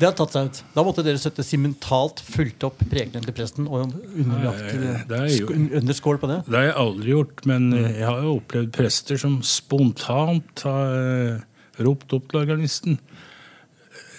Det 0.00 0.08
har 0.08 0.14
tatt 0.16 0.32
seg 0.32 0.46
ut. 0.48 0.58
Da 0.74 0.82
måtte 0.86 1.02
dere 1.04 1.20
støtte 1.20 1.44
simentalt 1.44 2.22
fulgt 2.24 2.64
opp 2.64 2.78
prekenen 2.88 3.24
til 3.26 3.34
presten 3.36 3.66
og 3.68 3.90
underlagt 3.92 4.70
Nei, 4.72 4.90
eh, 4.94 5.02
det 5.10 5.18
er 5.18 5.26
jo- 5.28 5.46
sk- 5.50 5.74
under 5.82 5.98
skål 5.98 6.18
på 6.22 6.30
det. 6.30 6.38
Det 6.48 6.56
har 6.56 6.68
jeg 6.70 6.76
aldri 6.80 7.10
gjort, 7.12 7.44
men 7.46 7.72
eh, 7.76 7.98
jeg 8.00 8.06
har 8.08 8.22
jo 8.24 8.38
opplevd 8.40 8.72
prester 8.72 9.20
som 9.20 9.42
spontant 9.44 10.64
har 10.64 10.94
eh, 11.36 11.84
ropt 11.84 12.12
opp 12.16 12.30
til 12.32 12.40
organisten. 12.40 12.96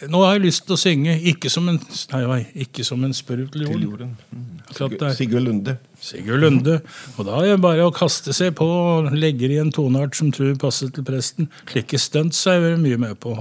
Nå 0.09 0.17
har 0.25 0.33
jeg 0.39 0.45
lyst 0.47 0.63
til 0.65 0.73
å 0.73 0.79
synge, 0.81 1.13
ikke 1.29 1.49
som 1.53 1.67
en, 1.69 1.77
nei, 2.13 2.21
nei, 2.25 2.39
ikke 2.65 2.83
som 2.85 3.03
en 3.05 3.11
spurv 3.13 3.51
til 3.53 3.67
Til 3.69 3.83
jorden. 3.85 4.15
Mm. 4.33 4.47
Sigurd 5.13 5.43
Lunde. 5.45 5.75
Sigurd 6.01 6.41
Lunde. 6.41 6.79
Og 7.19 7.25
da 7.27 7.35
er 7.43 7.51
det 7.55 7.61
bare 7.61 7.85
å 7.85 7.93
kaste 7.93 8.33
seg 8.33 8.55
på 8.57 8.65
og 8.65 9.11
legge 9.13 9.45
i 9.51 9.59
en 9.61 9.69
toneart 9.71 10.15
som 10.17 10.31
tror 10.33 10.55
passer 10.57 10.89
til 10.89 11.03
presten. 11.05 11.49
Slike 11.69 11.99
stunts 12.01 12.41
har 12.49 12.57
jeg 12.65 12.79
mye 12.81 12.97
med 12.97 13.19
på. 13.21 13.35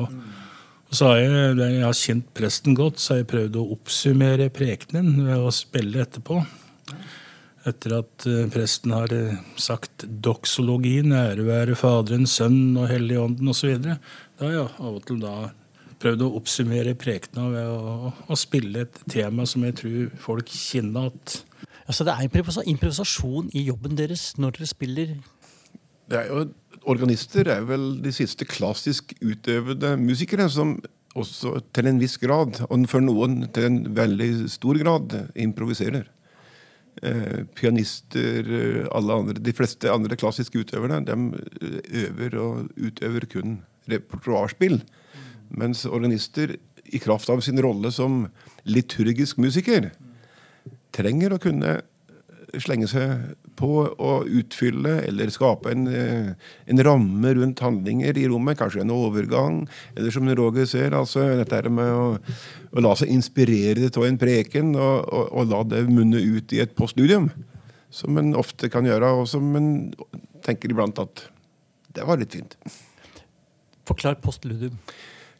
Så 0.91 1.07
har 1.07 1.21
jeg, 1.21 1.59
jeg 1.61 1.85
har 1.85 1.95
kjent 1.95 2.31
presten 2.35 2.75
godt, 2.75 2.99
så 2.99 3.15
har 3.15 3.21
jeg 3.21 3.31
prøvd 3.31 3.59
å 3.61 3.69
oppsummere 3.77 4.49
prekenen 4.51 5.21
ved 5.29 5.39
å 5.39 5.53
spille 5.55 6.03
etterpå. 6.03 6.41
Etter 7.71 7.95
at 8.01 8.27
eh, 8.27 8.49
presten 8.51 8.95
har 8.97 9.13
eh, 9.15 9.39
sagt 9.61 10.07
doksologien, 10.25 11.13
ære 11.15 11.45
være 11.47 11.77
Faderen, 11.79 12.27
Sønnen 12.27 12.79
og 12.81 12.89
Helligånden 12.91 13.53
osv. 13.53 13.77
Da 13.85 13.99
har 14.41 14.55
jeg 14.57 14.67
av 14.81 14.97
og 14.97 15.05
til 15.07 15.21
da 15.23 15.35
prøvd 16.01 16.25
å 16.25 16.33
oppsummere 16.41 16.97
prekena 16.99 17.47
ved 17.53 17.71
å, 17.71 18.11
å 18.11 18.39
spille 18.39 18.87
et 18.87 19.01
tema 19.13 19.47
som 19.47 19.67
jeg 19.69 19.77
tror 19.83 20.11
folk 20.25 20.51
kjenner 20.57 21.13
at 21.13 21.41
Altså, 21.91 22.05
det 22.07 22.13
er 22.15 22.69
improvisasjon 22.71 23.49
i 23.59 23.65
jobben 23.67 23.97
deres 23.99 24.29
når 24.39 24.61
dere 24.61 24.67
spiller. 24.71 25.09
Det 26.07 26.21
er 26.21 26.29
jo, 26.29 26.45
organister 26.89 27.49
er 27.53 27.67
vel 27.69 27.99
de 28.03 28.13
siste 28.15 28.47
klassisk 28.49 29.13
utøvende 29.21 29.97
musikere 30.01 30.49
som 30.53 30.79
også 31.19 31.57
til 31.75 31.91
en 31.91 31.99
viss 32.01 32.17
grad, 32.23 32.63
og 32.71 32.87
for 32.91 33.03
noen 33.03 33.43
til 33.55 33.67
en 33.67 33.79
veldig 33.97 34.49
stor 34.53 34.79
grad, 34.79 35.17
improviserer. 35.35 36.07
Eh, 37.03 37.45
pianister, 37.57 38.45
eh, 38.45 38.87
alle 38.93 39.15
andre, 39.15 39.41
de 39.41 39.55
fleste 39.57 39.91
andre 39.91 40.17
klassiske 40.21 40.59
utøverne, 40.59 41.01
de 41.07 41.15
eh, 41.63 42.05
øver 42.05 42.37
og 42.39 42.71
utøver 42.77 43.27
kun 43.31 43.61
repertoarspill. 43.91 44.81
Mens 45.51 45.87
organister, 45.87 46.57
i 46.91 46.99
kraft 46.99 47.31
av 47.31 47.41
sin 47.41 47.61
rolle 47.63 47.93
som 47.95 48.25
liturgisk 48.67 49.39
musiker, 49.39 49.93
trenger 50.93 51.33
å 51.33 51.41
kunne 51.43 51.81
slenge 52.59 52.89
seg 52.91 53.35
på 53.59 53.85
å 53.87 54.13
utfylle 54.27 54.97
eller 55.07 55.31
skape 55.33 55.71
en, 55.71 55.87
eh, 55.87 56.33
en 56.67 56.83
ramme 56.85 57.35
rundt 57.37 57.63
handlinger 57.63 58.19
i 58.19 58.27
rommet. 58.31 58.59
Kanskje 58.59 58.83
en 58.83 58.95
overgang, 58.95 59.61
eller 59.97 60.11
som 60.11 60.29
Roger 60.29 60.67
ser, 60.67 60.97
altså 60.97 61.27
dette 61.39 61.55
her 61.55 61.71
med 61.71 61.93
å, 61.93 62.19
å 62.73 62.85
la 62.85 62.95
seg 62.99 63.13
inspirere 63.13 63.91
av 63.91 64.07
en 64.07 64.19
preken 64.19 64.75
og, 64.77 65.07
og, 65.13 65.31
og 65.33 65.53
la 65.53 65.63
det 65.75 65.85
munne 65.91 66.21
ut 66.21 66.53
i 66.57 66.63
et 66.65 66.75
postludium. 66.75 67.31
Som 67.91 68.19
en 68.19 68.35
ofte 68.39 68.71
kan 68.71 68.87
gjøre, 68.87 69.15
og 69.19 69.29
som 69.29 69.55
en 69.59 69.71
tenker 70.47 70.71
iblant 70.71 70.99
at 71.03 71.27
det 71.95 72.07
var 72.07 72.21
litt 72.21 72.37
fint. 72.37 72.55
Forklar 73.89 74.21
postludium. 74.23 74.79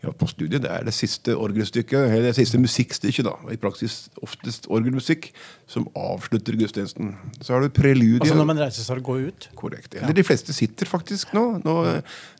Ja, 0.01 0.13
studiet, 0.31 0.63
det 0.65 0.71
er 0.73 0.85
det 0.87 0.95
siste 0.97 1.35
orgelstykket, 1.37 1.99
eller 2.07 2.31
det 2.31 2.37
siste 2.39 2.57
musikkstykket, 2.61 3.27
da, 3.27 3.35
i 3.53 3.59
praksis 3.61 4.07
oftest 4.25 4.65
orgelmusikk, 4.73 5.29
som 5.69 5.85
avslutter 5.93 6.57
gudstjenesten. 6.57 7.13
Så 7.45 7.53
har 7.53 7.67
du 7.67 7.69
preludiet. 7.69 8.25
Altså 8.25 8.39
når 8.39 8.49
man 8.49 8.63
reiser 8.63 8.87
seg 8.87 9.03
og 9.03 9.11
går 9.11 9.27
ut. 9.29 9.51
Korrekt. 9.61 9.99
Eller 10.01 10.17
de 10.17 10.25
fleste 10.25 10.57
sitter 10.57 10.89
faktisk 10.89 11.35
nå. 11.37 11.45
nå. 11.67 11.77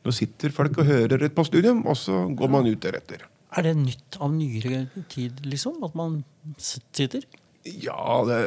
Nå 0.07 0.17
sitter 0.17 0.57
folk 0.57 0.81
og 0.81 0.89
hører 0.89 1.27
et 1.29 1.37
postludium, 1.37 1.85
og 1.85 2.01
så 2.01 2.25
går 2.33 2.57
man 2.57 2.71
ut 2.71 2.81
deretter. 2.81 3.29
Er 3.51 3.67
det 3.67 3.77
nytt 3.77 4.17
av 4.23 4.33
nyere 4.33 4.87
tid, 5.13 5.45
liksom? 5.45 5.83
At 5.85 5.97
man 5.99 6.23
sitter? 6.57 7.27
Ja, 7.67 8.23
det, 8.25 8.39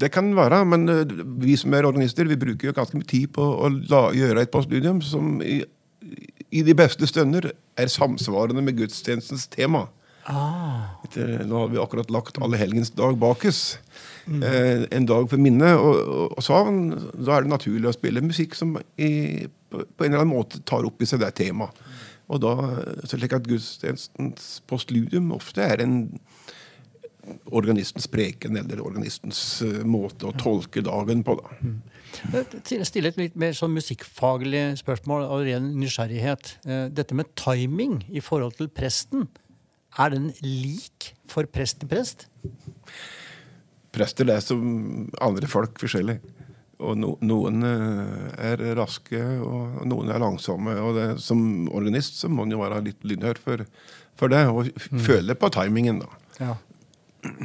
det 0.00 0.08
kan 0.14 0.30
være, 0.38 0.62
men 0.64 0.88
eh, 0.88 1.16
vi 1.42 1.56
som 1.60 1.74
er 1.76 1.84
organister, 1.84 2.24
vi 2.24 2.38
bruker 2.40 2.70
jo 2.70 2.76
ganske 2.76 2.96
mye 2.96 3.08
tid 3.10 3.28
på 3.36 3.44
å 3.44 3.68
la, 3.90 4.06
gjøre 4.16 4.46
et 4.46 4.52
postludium 4.54 5.02
som 5.04 5.42
i, 5.44 5.58
i 6.54 6.62
de 6.66 6.74
beste 6.78 7.06
stunder 7.10 7.50
er 7.76 7.90
samsvarende 7.92 8.62
med 8.64 8.76
gudstjenestens 8.78 9.46
tema. 9.52 9.86
Ah, 10.26 10.96
Etter- 11.06 11.44
Nå 11.46 11.58
har 11.64 11.68
vi 11.70 11.78
akkurat 11.78 12.10
lagt 12.10 12.38
alle 12.42 12.58
helgens 12.58 12.90
dag 12.90 13.14
bak 13.18 13.44
oss. 13.46 13.78
Eh, 14.26 14.86
en 14.90 15.06
dag 15.06 15.28
for 15.30 15.38
minne 15.38 15.68
og, 15.78 15.96
og, 16.02 16.32
og 16.38 16.42
savn. 16.42 16.80
Da 17.14 17.36
er 17.36 17.46
det 17.46 17.52
naturlig 17.52 17.86
å 17.90 17.94
spille 17.94 18.22
musikk 18.24 18.56
som 18.58 18.74
i, 18.98 19.46
på, 19.70 19.84
på 19.86 20.04
en 20.06 20.10
eller 20.12 20.24
annen 20.24 20.34
måte 20.34 20.62
tar 20.66 20.86
opp 20.88 21.02
i 21.02 21.06
seg 21.06 21.22
det 21.22 21.30
temaet. 21.38 21.70
Og 22.26 22.40
da, 22.42 22.56
så 23.06 23.14
slik 23.20 23.36
at 23.36 23.46
gudstjenestens 23.46 24.56
postludium 24.66 25.28
ofte 25.36 25.62
er 25.62 25.84
en 25.84 26.00
organistens 27.54 28.06
preken 28.10 28.56
eller 28.58 28.82
organistens 28.82 29.62
uh, 29.62 29.82
måte 29.86 30.26
å 30.28 30.34
tolke 30.38 30.82
dagen 30.86 31.22
på. 31.26 31.36
da. 31.38 31.54
Å 31.54 31.95
stille 32.64 33.10
et 33.10 33.18
litt 33.20 33.36
mer 33.38 33.56
sånn 33.56 33.74
musikkfaglig 33.76 34.62
spørsmål 34.80 35.26
av 35.26 35.44
ren 35.46 35.72
nysgjerrighet. 35.80 36.54
Eh, 36.66 36.86
Dette 36.94 37.16
med 37.18 37.32
timing 37.38 38.00
i 38.08 38.22
forhold 38.24 38.56
til 38.60 38.70
presten, 38.72 39.28
er 39.96 40.12
den 40.12 40.30
lik 40.44 41.12
for 41.28 41.48
prest 41.48 41.80
til 41.80 41.90
prest? 41.90 42.26
Prester 43.96 44.28
er 44.28 44.42
som 44.44 45.06
andre 45.24 45.48
folk 45.48 45.78
forskjellig. 45.80 46.18
Og 46.84 46.98
no, 47.00 47.14
noen 47.24 47.64
eh, 47.64 48.50
er 48.50 48.62
raske, 48.76 49.20
og 49.40 49.80
noen 49.88 50.12
er 50.12 50.20
langsomme. 50.20 50.76
Og 50.82 50.96
det, 50.98 51.06
som 51.24 51.40
organist 51.72 52.20
så 52.20 52.28
må 52.28 52.44
en 52.44 52.52
jo 52.52 52.60
være 52.60 52.82
litt 52.90 53.06
lydhør 53.08 53.40
for, 53.40 53.64
for 54.20 54.32
det, 54.32 54.44
og 54.52 54.68
mm. 54.68 55.00
føle 55.06 55.38
på 55.38 55.52
timingen. 55.56 56.02
da. 56.04 56.10
Ja. 56.42 56.54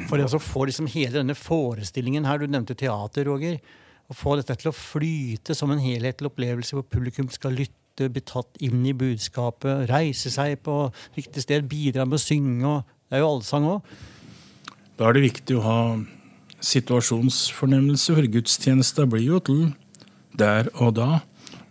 For 0.10 0.20
det 0.20 0.28
å 0.28 0.42
få 0.42 0.68
liksom 0.68 0.90
hele 0.92 1.22
denne 1.22 1.38
forestillingen 1.38 2.28
her, 2.28 2.42
du 2.42 2.52
nevnte 2.52 2.76
teater, 2.78 3.26
Roger. 3.30 3.62
Å 4.12 4.16
få 4.18 4.36
dette 4.36 4.58
til 4.60 4.72
å 4.72 4.76
flyte 4.76 5.56
som 5.56 5.72
en 5.72 5.80
helhetlig 5.80 6.28
opplevelse 6.28 6.76
hvor 6.76 6.84
publikum 6.84 7.30
skal 7.32 7.56
lytte, 7.56 8.10
bli 8.12 8.24
tatt 8.28 8.58
inn 8.64 8.84
i 8.88 8.96
budskapet, 8.98 9.86
reise 9.92 10.32
seg 10.34 10.58
på 10.66 10.76
riktig 11.16 11.46
sted, 11.46 11.68
bidra 11.72 12.04
med 12.08 12.18
å 12.18 12.24
synge. 12.24 12.82
Det 13.08 13.20
er 13.20 13.24
jo 13.24 13.30
allsang 13.38 13.68
òg. 13.78 13.94
Da 15.00 15.08
er 15.08 15.16
det 15.16 15.28
viktig 15.30 15.56
å 15.58 15.64
ha 15.66 15.80
situasjonsfornemmelse, 16.62 18.16
for 18.18 18.32
gudstjenesta 18.36 19.08
blir 19.10 19.30
jo 19.32 19.40
til 19.48 19.62
der 20.38 20.70
og 20.76 20.96
da. 21.00 21.22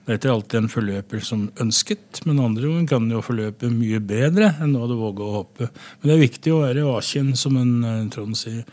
Det 0.04 0.14
er 0.14 0.18
ikke 0.18 0.32
alltid 0.32 0.58
en 0.58 0.72
forløper 0.72 1.20
som 1.22 1.42
ønsket, 1.62 2.22
men 2.26 2.40
andre 2.42 2.66
ganger 2.66 2.88
kan 2.90 3.10
jo 3.12 3.20
forløpe 3.22 3.68
mye 3.70 4.00
bedre 4.02 4.54
enn 4.64 4.72
hva 4.74 4.88
du 4.90 4.96
våger 4.98 5.26
å 5.26 5.34
håpe. 5.36 5.68
Men 6.00 6.08
det 6.08 6.14
er 6.16 6.24
viktig 6.24 6.54
å 6.54 6.62
være 6.64 6.86
vaken, 6.88 7.34
som 7.38 7.58
en 7.60 7.76
eh, 7.86 8.08
Trond 8.10 8.38
sier. 8.38 8.64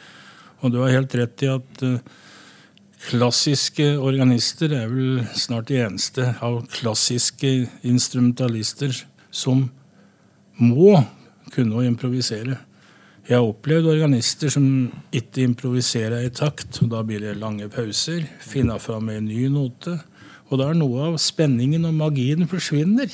Og 0.63 0.73
du 0.73 0.79
har 0.81 0.95
helt 0.95 1.13
rett 1.19 1.43
i 1.45 1.51
at 1.51 1.83
eh, 1.85 1.99
klassiske 3.05 3.91
organister 4.01 4.73
er 4.73 4.87
vel 4.89 5.19
snart 5.37 5.69
de 5.69 5.81
eneste 5.83 6.33
av 6.43 6.63
klassiske 6.73 7.67
instrumentalister 7.85 8.95
som 9.31 9.67
må 10.57 10.95
kunne 11.53 11.77
å 11.77 11.85
improvisere. 11.85 12.57
Jeg 13.27 13.35
har 13.35 13.45
opplevd 13.45 13.89
organister 13.91 14.51
som 14.51 14.87
ikke 15.15 15.43
improviserer 15.43 16.23
i 16.25 16.31
takt, 16.31 16.79
og 16.81 16.93
da 16.93 17.01
blir 17.03 17.21
det 17.25 17.35
lange 17.39 17.67
pauser. 17.71 18.23
Finne 18.39 18.79
fram 18.79 19.11
en 19.11 19.27
ny 19.27 19.49
note. 19.51 19.97
Og 20.47 20.61
da 20.61 20.69
er 20.71 20.79
noe 20.79 21.09
av 21.09 21.17
spenningen 21.19 21.85
og 21.89 21.97
magien 21.97 22.47
forsvinner. 22.47 23.11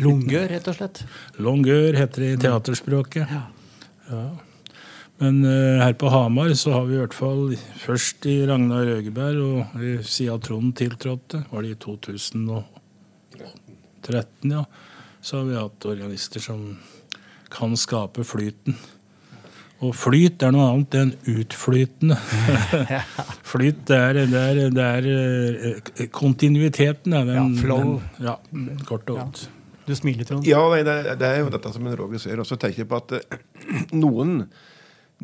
Lungør, 0.00 0.48
rett 0.54 0.72
og 0.72 0.78
slett. 0.78 1.02
Longør 1.36 2.00
heter 2.00 2.24
det 2.24 2.32
i 2.32 2.40
teaterspråket. 2.46 3.28
Ja. 3.28 3.44
Ja. 4.08 4.26
Men 5.18 5.38
eh, 5.48 5.80
her 5.84 5.92
på 5.96 6.08
Hamar 6.12 6.50
så 6.60 6.72
har 6.74 6.84
vi 6.88 6.94
i 6.96 6.98
hvert 7.00 7.14
fall 7.16 7.54
først 7.80 8.26
i 8.28 8.34
Ragnar 8.48 8.84
Røgeberg, 8.84 9.38
og 9.40 9.60
eh, 9.80 10.02
siden 10.04 10.40
Trond 10.44 10.74
tiltrådte, 10.76 11.44
var 11.52 11.62
det 11.64 11.70
i 11.72 11.78
2013, 11.80 14.52
ja, 14.52 14.64
så 15.24 15.36
har 15.40 15.44
vi 15.48 15.56
hatt 15.56 15.86
organister 15.88 16.40
som 16.44 16.76
kan 17.50 17.72
skape 17.80 18.24
flyten. 18.28 18.76
Og 19.84 19.92
flyt 19.96 20.40
er 20.44 20.50
noe 20.54 20.70
annet 20.72 20.94
enn 20.96 21.10
utflytende. 21.28 22.16
Flyt, 23.50 23.90
er, 23.92 24.12
det 24.32 24.40
er, 24.40 24.54
det 24.72 24.84
er 24.86 25.04
eh, 25.12 26.06
kontinuiteten. 26.16 27.12
er 27.12 27.24
Den, 27.28 27.36
Ja, 27.36 27.42
flow. 27.60 27.80
Den, 27.82 28.00
ja, 28.24 28.34
kort 28.88 29.04
og 29.12 29.16
Ja. 29.18 29.22
godt. 29.26 29.42
Du 29.86 29.92
smiler, 29.94 30.24
Trond. 30.26 30.46
Ja, 30.48 30.62
nei, 30.72 30.80
det, 30.82 30.94
er- 31.06 31.16
det 31.20 31.26
er 31.28 31.38
jo 31.44 31.50
dette 31.52 31.70
som 31.74 31.84
en 31.86 31.96
Roger 32.00 32.18
ser. 32.24 32.40
Og 32.42 32.46
så 32.48 32.56
tenker 32.58 32.78
jeg 32.82 32.88
på 32.90 32.96
at 33.02 33.08
noen, 34.04 34.30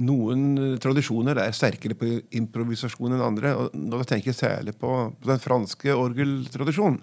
noen 0.01 0.79
tradisjoner 0.81 1.37
er 1.43 1.53
sterkere 1.57 1.97
på 1.99 2.15
improvisasjon 2.39 3.13
enn 3.13 3.25
andre. 3.25 3.55
og 3.57 3.75
Da 3.93 4.03
tenker 4.05 4.33
jeg 4.33 4.41
særlig 4.41 4.77
på, 4.79 5.13
den 5.25 5.43
franske 5.43 5.93
orgeltradisjonen. 5.93 7.03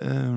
Eh, 0.00 0.34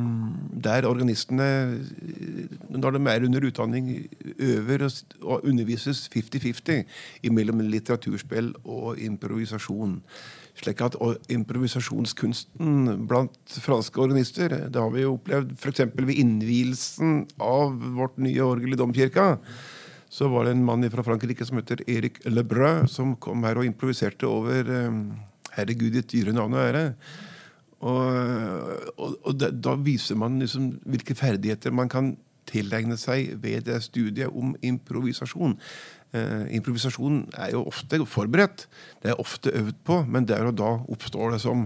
Der 0.63 0.87
organistene, 0.87 1.43
eh, 1.43 2.47
når 2.69 2.91
de 2.91 3.09
er 3.09 3.25
under 3.25 3.45
utdanning, 3.45 4.09
øver 4.39 4.89
og 5.21 5.45
undervises 5.45 6.09
50-50 6.09 6.85
mellom 7.31 7.59
litteraturspill 7.59 8.53
og 8.65 8.97
improvisasjon. 8.97 10.01
Slik 10.55 10.81
at 10.81 10.95
improvisasjonskunsten 11.29 13.07
blant 13.07 13.31
franske 13.47 13.97
organister 13.97 14.49
Det 14.69 14.81
har 14.81 14.89
vi 14.89 15.01
jo 15.01 15.15
opplevd 15.17 15.55
f.eks. 15.57 15.79
ved 15.97 16.15
innvielsen 16.15 17.27
av 17.41 17.73
vårt 17.95 18.17
nye 18.17 18.41
orgel 18.41 18.73
i 18.73 18.77
domkirka. 18.77 19.39
Så 20.13 20.29
var 20.29 20.45
det 20.45 20.53
en 20.53 20.65
mann 20.65 20.85
fra 20.93 21.03
Frankrike 21.05 21.45
som 21.47 21.57
heter 21.57 21.81
Erik 21.89 22.19
Lebrun, 22.29 22.87
som 22.91 23.15
kom 23.17 23.45
her 23.47 23.57
og 23.57 23.65
improviserte 23.65 24.29
over 24.29 24.69
Herregud, 25.53 25.89
'Herre 25.89 25.95
ditt 26.01 26.11
dyre 26.11 26.33
navn 26.33 26.53
og 26.53 26.61
ære'. 26.61 26.93
Og, 27.83 28.93
og, 28.97 29.15
og 29.25 29.33
da, 29.35 29.49
da 29.51 29.73
viser 29.75 30.15
man 30.15 30.37
liksom 30.39 30.69
hvilke 30.85 31.15
ferdigheter 31.17 31.73
man 31.75 31.89
kan 31.91 32.13
tilegne 32.49 32.95
seg 32.99 33.33
ved 33.43 33.65
det 33.67 33.79
studiet 33.83 34.31
om 34.31 34.53
improvisasjon. 34.63 35.57
Eh, 36.13 36.43
improvisasjon 36.59 37.23
er 37.33 37.55
jo 37.55 37.63
ofte 37.67 37.99
forberedt, 38.05 38.67
det 39.03 39.11
er 39.11 39.19
ofte 39.19 39.51
øvd 39.51 39.81
på, 39.87 40.03
men 40.05 40.27
der 40.29 40.45
og 40.47 40.55
da 40.59 40.69
oppstår 40.93 41.35
det 41.35 41.41
som, 41.43 41.65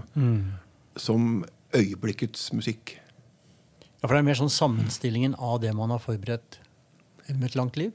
som 0.96 1.44
øyeblikkets 1.76 2.48
musikk. 2.56 2.96
Ja, 3.98 4.06
For 4.06 4.14
det 4.14 4.22
er 4.22 4.28
mer 4.30 4.40
sånn 4.40 4.52
sammenstillingen 4.54 5.36
av 5.36 5.60
det 5.60 5.74
man 5.76 5.92
har 5.92 6.02
forberedt 6.02 6.60
med 7.28 7.50
et 7.50 7.58
langt 7.58 7.76
liv? 7.76 7.92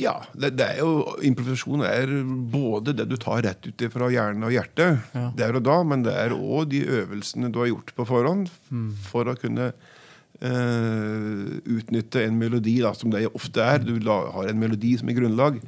Ja, 0.00 0.14
det, 0.34 0.52
det 0.58 0.66
er 0.74 0.78
jo, 0.82 1.16
improvisasjon 1.24 1.82
er 1.86 2.12
både 2.52 2.94
det 2.98 3.08
du 3.10 3.16
tar 3.20 3.42
rett 3.46 3.66
ut 3.70 3.86
fra 3.92 4.10
hjerne 4.12 4.46
og 4.48 4.54
hjerte 4.54 4.90
Ja. 5.14 5.28
der 5.36 5.56
og 5.58 5.64
da, 5.66 5.80
men 5.86 6.02
det 6.06 6.12
er 6.18 6.34
òg 6.36 6.68
de 6.72 6.84
øvelsene 7.00 7.50
du 7.52 7.60
har 7.62 7.70
gjort 7.72 7.94
på 7.96 8.06
forhånd 8.08 8.50
for 9.08 9.28
å 9.30 9.36
kunne 9.38 9.72
eh, 10.42 11.58
utnytte 11.76 12.22
en 12.26 12.38
melodi, 12.40 12.76
da, 12.82 12.92
som 12.96 13.12
det 13.12 13.24
ofte 13.30 13.62
er. 13.64 13.82
Du 13.86 13.94
la, 14.02 14.18
har 14.34 14.48
en 14.50 14.58
melodi 14.60 14.94
som 15.00 15.10
er 15.12 15.18
grunnlag. 15.18 15.60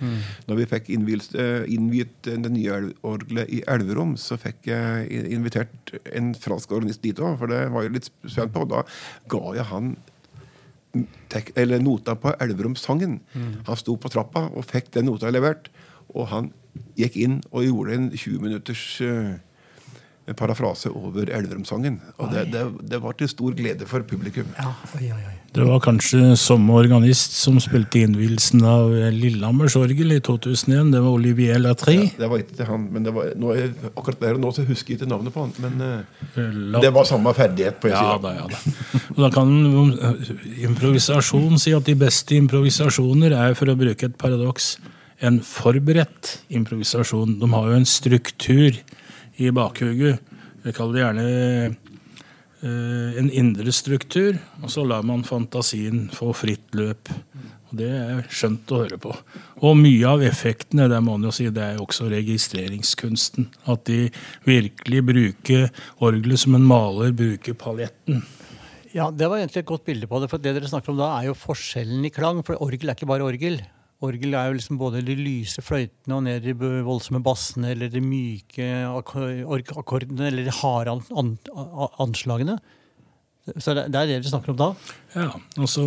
Når 0.48 0.60
vi 0.60 0.66
fikk 0.72 0.90
innviet, 0.94 1.28
eh, 1.38 2.38
det 2.44 2.52
nye 2.54 2.80
orgelet 3.06 3.52
i 3.54 3.62
Elverum, 3.70 4.16
så 4.20 4.38
fikk 4.40 4.66
jeg 4.72 5.24
invitert 5.34 5.94
en 6.14 6.32
fransk 6.34 6.72
organist 6.74 7.02
dit 7.06 7.18
òg, 7.22 7.38
for 7.40 7.50
det 7.52 7.62
var 7.74 7.86
jeg 7.86 7.96
litt 7.98 8.10
spent 8.26 8.54
på. 8.54 8.64
Og 8.66 8.72
da 8.74 8.82
ga 9.30 9.44
jeg 9.60 9.70
han 9.70 9.94
eller 11.54 11.82
nota 11.82 12.14
på 12.18 12.34
Elverumssangen. 12.40 13.18
Han 13.66 13.80
sto 13.80 13.96
på 14.00 14.10
trappa 14.12 14.46
og 14.52 14.66
fikk 14.68 14.92
den 14.96 15.10
nota 15.10 15.32
levert. 15.34 15.70
Og 16.14 16.28
han 16.30 16.52
gikk 16.98 17.16
inn 17.22 17.40
og 17.50 17.66
gjorde 17.66 17.96
en 17.96 18.10
20 18.12 18.42
minutters 18.42 18.82
uh, 19.02 19.34
parafrase 20.38 20.92
over 20.92 21.30
Elverumssangen. 21.30 22.00
Og 22.18 22.32
det, 22.34 22.48
det, 22.54 22.66
det 22.90 23.00
var 23.02 23.16
til 23.18 23.30
stor 23.30 23.56
glede 23.56 23.88
for 23.90 24.06
publikum. 24.08 24.50
Ja, 24.58 24.74
oi, 24.98 25.10
oi, 25.10 25.22
oi. 25.32 25.38
Det 25.54 25.62
var 25.62 25.78
kanskje 25.84 26.32
samme 26.40 26.74
organist 26.74 27.36
som 27.38 27.60
spilte 27.62 28.00
innvielsen 28.02 28.64
av 28.66 28.90
Lillehammers 29.14 29.76
orgel 29.78 30.16
i 30.16 30.18
2001. 30.26 30.88
Det 30.90 31.02
var 31.04 31.14
Olivier 31.14 31.60
Latry. 31.62 32.08
Det 32.18 32.26
var 32.30 32.42
ikke 32.42 32.66
han, 32.66 32.88
men 32.90 33.06
det 33.06 33.12
var, 33.14 33.28
nå 33.38 33.52
akkurat 33.92 34.18
der 34.24 34.34
og 34.34 34.42
nå 34.42 34.50
så 34.56 34.64
husker 34.66 34.94
jeg 34.96 34.98
ikke 34.98 35.10
navnet 35.12 35.30
på 35.36 35.44
han. 35.44 35.52
Men 35.62 35.84
eh, 35.86 36.48
La- 36.74 36.82
det 36.82 36.90
var 36.96 37.06
samme 37.06 37.30
ferdighet. 37.38 37.78
på 37.78 37.86
en 37.86 37.94
Ja 37.94 38.02
side. 38.02 38.22
da, 38.24 38.32
ja 38.34 38.48
da. 38.50 39.02
Og 39.14 39.22
da 39.22 39.30
kan 39.36 39.54
eh, 39.94 40.34
improvisasjon 40.66 41.54
si 41.62 41.76
at 41.78 41.86
de 41.86 41.94
beste 42.02 42.34
improvisasjoner 42.40 43.36
er, 43.38 43.54
for 43.54 43.70
å 43.70 43.78
bruke 43.78 44.10
et 44.10 44.18
paradoks, 44.18 44.72
en 45.22 45.38
forberedt 45.46 46.40
improvisasjon. 46.50 47.38
De 47.38 47.52
har 47.54 47.70
jo 47.70 47.78
en 47.78 47.86
struktur 47.88 48.82
i 49.38 49.54
bakhugget. 49.54 50.18
Jeg 50.66 50.74
kaller 50.74 50.98
det 50.98 51.04
gjerne 51.06 51.76
en 52.64 53.30
indre 53.30 53.72
struktur, 53.74 54.38
og 54.62 54.70
så 54.72 54.84
lar 54.88 55.04
man 55.06 55.24
fantasien 55.26 56.08
få 56.14 56.32
fritt 56.36 56.72
løp. 56.76 57.10
Og 57.68 57.76
Det 57.80 57.90
er 57.90 58.22
skjønt 58.30 58.70
å 58.72 58.80
høre 58.84 58.98
på. 59.02 59.12
Og 59.66 59.76
mye 59.76 60.06
av 60.06 60.22
effektene 60.22 60.88
det 60.88 61.00
må 61.02 61.16
man 61.18 61.28
jo 61.28 61.34
si, 61.34 61.48
det 61.50 61.62
er 61.62 61.76
jo 61.78 61.86
også 61.88 62.08
registreringskunsten. 62.12 63.48
At 63.66 63.84
de 63.90 64.08
virkelig 64.46 65.02
bruker 65.04 65.68
orgelet 65.98 66.40
som 66.40 66.54
en 66.54 66.66
maler 66.66 67.12
bruker 67.16 67.58
paljetten. 67.58 68.22
Ja, 68.94 69.10
Det 69.10 69.26
var 69.26 69.40
egentlig 69.40 69.64
et 69.64 69.72
godt 69.72 69.84
bilde 69.84 70.06
på 70.06 70.20
det. 70.20 70.30
for 70.30 70.38
Det 70.38 70.54
dere 70.54 70.70
snakker 70.70 70.90
om 70.90 70.98
da, 70.98 71.18
er 71.18 71.26
jo 71.26 71.34
forskjellen 71.34 72.04
i 72.06 72.14
klang. 72.14 72.44
For 72.46 72.54
orgel 72.62 72.88
er 72.88 72.94
ikke 72.94 73.10
bare 73.10 73.26
orgel. 73.26 73.60
Orgel 74.04 74.34
er 74.36 74.50
jo 74.50 74.56
liksom 74.58 74.78
både 74.80 75.00
de 75.06 75.14
lyse 75.18 75.62
fløytene 75.64 76.16
og 76.18 76.22
ned 76.26 76.44
i 76.44 76.52
de 76.52 76.70
voldsomme 76.86 77.22
bassene, 77.24 77.72
eller 77.74 77.88
de 77.92 78.00
myke 78.04 78.66
akkor- 78.88 79.44
akkordene, 79.80 80.28
eller 80.30 80.44
de 80.46 80.54
harde 80.60 80.94
an, 80.94 81.02
an, 81.16 81.34
anslagene. 82.04 82.58
Så 83.60 83.74
det, 83.76 83.88
er 83.92 84.06
det 84.08 84.22
vi 84.24 84.30
snakker 84.32 84.54
om 84.54 84.60
da? 84.60 84.70
Ja, 85.16 85.28
og 85.60 85.68
så 85.68 85.84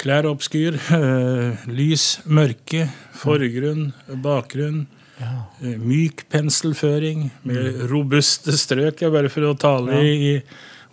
klær 0.00 0.26
obskyr, 0.28 0.74
eh, 0.96 1.64
lys, 1.70 2.18
mørke, 2.26 2.88
forgrunn, 3.20 3.92
bakgrunn. 4.24 4.86
Ja. 5.20 5.44
eh, 5.62 5.76
Myk 5.78 6.24
penselføring 6.32 7.28
med 7.46 7.84
robuste 7.90 8.52
strøk, 8.58 9.04
bare 9.14 9.30
for 9.30 9.46
å 9.46 9.54
tale 9.56 10.00
i, 10.02 10.32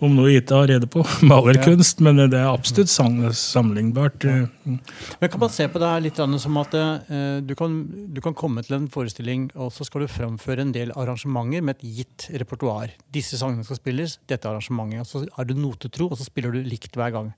om 0.01 0.15
noe 0.17 0.31
jeg 0.31 0.41
ikke 0.41 0.57
har 0.57 0.69
rede 0.71 0.87
på. 0.89 1.03
Malerkunst, 1.29 1.99
men 2.01 2.17
det 2.23 2.37
er 2.39 2.49
absolutt 2.49 2.89
sam 2.89 3.19
sammenlignbart. 3.37 4.25
Ja. 4.25 4.47
Men 4.65 5.31
kan 5.31 5.43
man 5.43 5.53
se 5.53 5.67
på 5.69 5.81
det 5.81 5.91
her 5.91 6.03
litt 6.03 6.21
som 6.41 6.57
at 6.61 6.77
eh, 6.77 7.37
du, 7.45 7.53
kan, 7.57 7.75
du 8.09 8.21
kan 8.23 8.35
komme 8.37 8.63
til 8.65 8.79
en 8.79 8.87
forestilling, 8.91 9.49
og 9.53 9.69
så 9.75 9.85
skal 9.85 10.05
du 10.05 10.11
framføre 10.11 10.65
en 10.65 10.73
del 10.75 10.93
arrangementer 10.97 11.65
med 11.65 11.77
et 11.77 11.99
gitt 12.01 12.29
repertoar. 12.33 12.95
Disse 13.13 13.37
sangene 13.37 13.67
skal 13.67 13.77
spilles, 13.77 14.17
dette 14.31 14.49
arrangementet. 14.49 15.05
Og 15.05 15.11
så 15.11 15.23
er 15.29 15.49
du 15.49 15.53
notetro, 15.57 16.09
og 16.09 16.17
så 16.17 16.25
spiller 16.25 16.55
du 16.55 16.65
likt 16.65 16.97
hver 16.97 17.13
gang. 17.13 17.33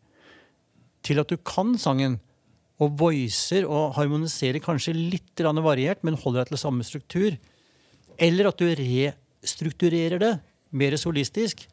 Til 1.03 1.19
at 1.19 1.31
du 1.31 1.35
kan 1.43 1.75
sangen, 1.81 2.21
og 2.81 2.95
voicer 2.99 3.67
og 3.69 3.93
harmoniserer 3.97 4.63
kanskje 4.63 4.95
litt 4.95 5.43
variert, 5.43 6.01
men 6.03 6.17
holder 6.17 6.43
deg 6.43 6.53
til 6.53 6.63
samme 6.63 6.87
struktur. 6.87 7.35
Eller 8.17 8.49
at 8.49 8.59
du 8.59 8.65
restrukturerer 8.71 10.19
det 10.21 10.33
mer 10.73 10.95
solistisk. 10.97 11.67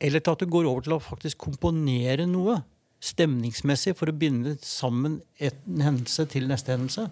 Eller 0.00 0.20
til 0.20 0.36
at 0.36 0.42
du 0.44 0.50
går 0.52 0.68
over 0.68 0.84
til 0.84 0.96
å 0.96 1.02
faktisk 1.02 1.38
komponere 1.46 2.26
noe 2.28 2.60
stemningsmessig 3.02 3.94
for 3.96 4.10
å 4.10 4.16
binde 4.16 4.56
sammen 4.64 5.20
en 5.38 5.82
hendelse 5.84 6.26
til 6.32 6.48
neste 6.50 6.74
hendelse. 6.74 7.06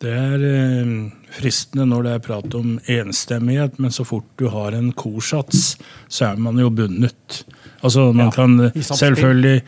Det 0.00 0.12
er 0.16 0.44
eh, 0.48 0.92
fristende 1.36 1.84
når 1.90 2.06
det 2.06 2.12
er 2.14 2.22
prat 2.24 2.54
om 2.56 2.78
enstemmighet, 2.88 3.76
men 3.82 3.92
så 3.92 4.06
fort 4.08 4.28
du 4.40 4.46
har 4.52 4.72
en 4.76 4.92
korsats, 4.96 5.74
så 6.08 6.30
er 6.30 6.40
man 6.40 6.58
jo 6.60 6.70
bundet. 6.72 7.42
Altså, 7.82 8.08
man 8.12 8.30
Ja, 8.30 8.36
kan 8.38 8.56
selvfølgelig 8.74 9.60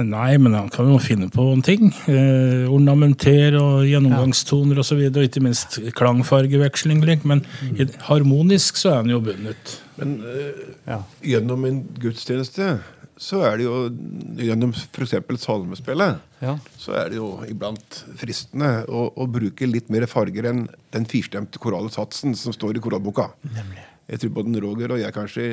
Nei, 0.00 0.38
men 0.40 0.54
han 0.56 0.70
kan 0.72 0.88
jo 0.88 0.96
finne 1.04 1.26
på 1.28 1.44
en 1.52 1.60
ting. 1.60 1.90
Eh, 2.08 2.64
ornamenter 2.72 3.52
og 3.60 3.82
gjennomgangstoner 3.84 4.78
osv. 4.80 4.80
Og, 4.80 4.86
så 4.88 4.96
videre, 4.96 5.20
og 5.20 5.28
ikke 5.28 5.42
minst 5.44 5.76
klangfargeveksling. 5.98 7.02
Men 7.28 7.42
i, 7.76 7.84
harmonisk 8.08 8.80
så 8.80 8.94
er 8.94 9.02
han 9.02 9.12
jo 9.12 9.20
bundet. 9.20 9.76
Men 10.00 10.16
eh, 10.24 10.62
Ja. 10.88 11.02
gjennom 11.22 11.66
en 11.68 11.82
gudstjeneste 12.00 12.78
så 13.22 13.42
er 13.46 13.60
det 13.60 13.66
jo 13.68 13.74
Gjennom 14.42 14.72
f.eks. 14.74 15.12
salmespillet 15.44 16.16
Ja. 16.42 16.56
så 16.80 16.96
er 16.98 17.10
det 17.12 17.20
jo 17.20 17.28
iblant 17.46 18.00
fristende 18.18 18.86
å, 18.88 19.04
å 19.14 19.26
bruke 19.30 19.68
litt 19.68 19.92
mer 19.92 20.08
farger 20.10 20.48
enn 20.50 20.64
den 20.90 21.04
firstemte 21.06 21.60
korale 21.62 21.92
satsen 21.92 22.34
som 22.34 22.56
står 22.56 22.80
i 22.80 22.82
koralboka. 22.82 23.28
Nemlig. 23.44 23.84
Jeg 24.10 24.18
tror 24.20 24.30
både 24.42 24.60
Roger 24.60 24.92
og 24.92 24.98
jeg 25.00 25.14
kanskje 25.14 25.44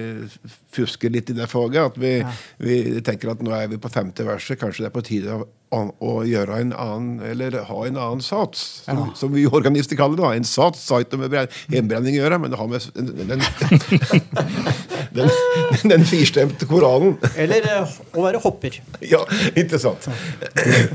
fusker 0.73 1.09
litt 1.13 1.29
i 1.29 1.35
det 1.37 1.45
faget. 1.51 1.93
At 1.93 1.97
vi, 2.01 2.15
Ja. 2.19 2.31
vi 2.59 2.99
tenker 3.05 3.31
at 3.31 3.41
nå 3.45 3.51
er 3.55 3.67
vi 3.71 3.77
på 3.77 3.89
femte 3.93 4.25
verset, 4.25 4.59
kanskje 4.59 4.83
det 4.83 4.89
er 4.89 4.95
på 4.97 5.03
tide 5.05 5.37
å, 5.71 5.79
å 6.01 6.13
gjøre 6.25 6.57
en 6.59 6.73
annen, 6.73 7.21
eller 7.29 7.59
ha 7.69 7.79
en 7.85 7.95
annen 8.01 8.21
sats. 8.25 8.83
Som, 8.85 8.97
Ja. 8.97 9.07
som 9.15 9.31
vi 9.31 9.45
organister 9.47 9.95
kaller 9.95 10.17
det. 10.17 10.31
En 10.41 10.43
sats 10.49 10.89
har 10.89 11.05
ikke 11.05 11.17
med 11.21 11.31
hjemmebrenning 11.69 12.17
å 12.17 12.23
gjøre, 12.25 12.39
men 12.41 12.49
det 12.51 12.57
har 12.59 12.67
med 12.67 12.81
den, 13.29 13.41
den, 15.15 15.29
Den, 15.29 15.89
den 15.93 16.05
firstemte 16.07 16.67
koralen. 16.69 17.17
Eller 17.39 17.65
eh, 17.65 17.97
å 18.13 18.25
være 18.25 18.41
hopper. 18.43 18.79
Ja, 19.05 19.21
interessant. 19.53 20.09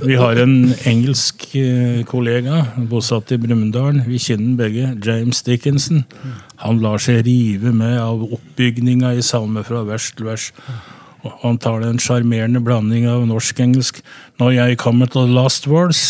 Vi 0.05 0.19
har 0.21 0.41
en 0.43 0.75
engelsk 0.89 1.47
eh, 1.59 2.03
kollega 2.09 2.65
bosatt 2.91 3.35
i 3.35 3.41
Brumunddal. 3.43 4.05
Vi 4.09 4.21
kjenner 4.23 4.59
begge. 4.65 4.93
James 5.05 5.43
Dickinson. 5.47 6.05
Han 6.65 6.83
lar 6.85 7.03
seg 7.03 7.25
rive 7.27 7.75
med 7.75 7.99
av 8.01 8.23
oppbygninga 8.39 9.15
i 9.19 9.25
salmer 9.25 9.67
fra 9.67 9.85
vers 9.89 10.13
til 10.15 10.31
vers. 10.31 10.51
Og 11.25 11.33
han 11.41 11.59
tar 11.63 11.85
en 11.87 12.01
sjarmerende 12.03 12.61
blanding 12.65 13.07
av 13.09 13.25
norsk-engelsk. 13.29 14.03
Når 14.43 14.51
jeg 14.57 14.79
kommer 14.83 15.07
til 15.07 15.31
last 15.31 15.69
words, 15.71 16.01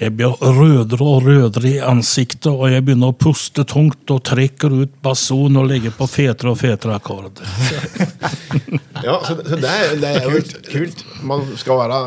jeg 0.00 0.12
blir 0.18 0.34
rødere 0.36 1.00
og 1.04 1.24
rødere 1.24 1.70
i 1.70 1.78
ansiktet, 1.80 2.50
og 2.52 2.68
jeg 2.68 2.84
begynner 2.84 3.14
å 3.14 3.16
puste 3.16 3.64
tungt 3.64 4.10
og 4.12 4.20
trekker 4.28 4.74
ut 4.82 4.92
bason 5.04 5.56
og 5.56 5.70
legger 5.70 5.94
på 5.96 6.08
fetere 6.10 6.52
og 6.52 6.60
fetere 6.60 6.98
akkorder. 7.00 7.48
Ja, 9.04 9.18
så, 9.26 9.34
så 9.44 9.56
det, 9.60 9.68
er, 9.68 9.96
det 10.00 10.10
er 10.16 10.28
jo 10.32 10.38
kult. 10.70 11.00
Man 11.28 11.42
skal 11.60 11.76
være 11.82 11.98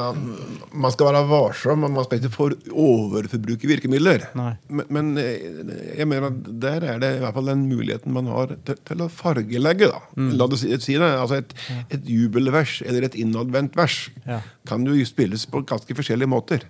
man 0.77 0.93
skal 0.93 1.09
være 1.09 1.23
varsom, 1.29 1.85
og 1.87 1.93
man 1.93 2.05
skal 2.05 2.19
ikke 2.19 2.31
for 2.33 2.53
overforbruke 2.69 3.69
virkemidler. 3.69 4.25
Men, 4.37 4.83
men 4.93 5.11
eh, 5.21 5.61
jeg 5.97 6.07
mener 6.09 6.29
at 6.29 6.49
der 6.61 6.85
er 6.93 6.99
det 7.01 7.11
i 7.15 7.21
hvert 7.23 7.37
fall 7.37 7.49
den 7.51 7.63
muligheten 7.69 8.13
man 8.15 8.29
har 8.31 8.53
til, 8.67 8.77
til 8.87 9.01
å 9.05 9.09
fargelegge. 9.11 9.89
da. 9.89 10.01
Mm. 10.19 10.31
La 10.37 10.47
oss 10.49 10.61
si, 10.63 10.71
si 10.83 10.97
det. 10.99 11.07
altså 11.09 11.39
Et, 11.41 11.55
et 11.97 12.11
jubelvers 12.11 12.79
eller 12.85 13.07
et 13.09 13.17
innadvendt 13.17 13.77
vers 13.77 13.97
Ja. 14.27 14.41
kan 14.67 14.83
jo 14.85 14.93
spilles 15.07 15.46
på 15.51 15.61
ganske 15.67 15.95
forskjellige 15.97 16.29
måter. 16.29 16.65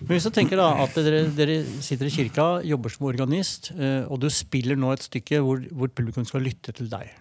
Men 0.00 0.10
hvis 0.10 0.26
du 0.26 0.32
tenker 0.34 0.60
da 0.60 0.70
at 0.82 0.96
dere, 0.98 1.24
dere 1.36 1.60
sitter 1.84 2.10
i 2.10 2.14
kirka, 2.14 2.46
jobber 2.66 2.92
som 2.92 3.06
organist, 3.10 3.70
eh, 3.76 4.02
og 4.08 4.20
du 4.22 4.28
spiller 4.32 4.78
nå 4.78 4.92
et 4.94 5.06
stykke 5.06 5.40
hvor, 5.44 5.62
hvor 5.70 5.92
publikum 5.92 6.26
skal 6.28 6.44
lytte 6.44 6.74
til 6.76 6.90
deg. 6.92 7.12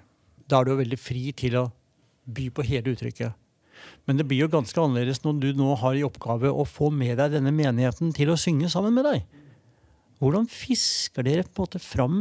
Da 0.50 0.60
er 0.60 0.68
du 0.68 0.74
jo 0.74 0.82
veldig 0.82 1.00
fri 1.00 1.30
til 1.38 1.60
å 1.62 1.70
by 2.24 2.50
på 2.56 2.66
hele 2.68 2.94
uttrykket. 2.96 3.40
Men 4.08 4.20
det 4.20 4.26
blir 4.28 4.44
jo 4.44 4.52
ganske 4.52 4.80
annerledes 4.80 5.24
når 5.24 5.40
du 5.42 5.50
nå 5.58 5.74
har 5.80 5.98
i 5.98 6.06
oppgave 6.08 6.52
å 6.52 6.66
få 6.68 6.90
med 6.94 7.18
deg 7.20 7.36
denne 7.36 7.54
menigheten 7.56 8.14
til 8.16 8.32
å 8.32 8.40
synge 8.40 8.72
sammen 8.72 8.96
med 8.96 9.08
deg. 9.08 9.26
Hvordan 10.24 10.48
fisker 10.48 11.26
dere 11.26 11.44
på 11.44 11.64
en 11.64 11.68
måte 11.68 11.84
fram 11.84 12.18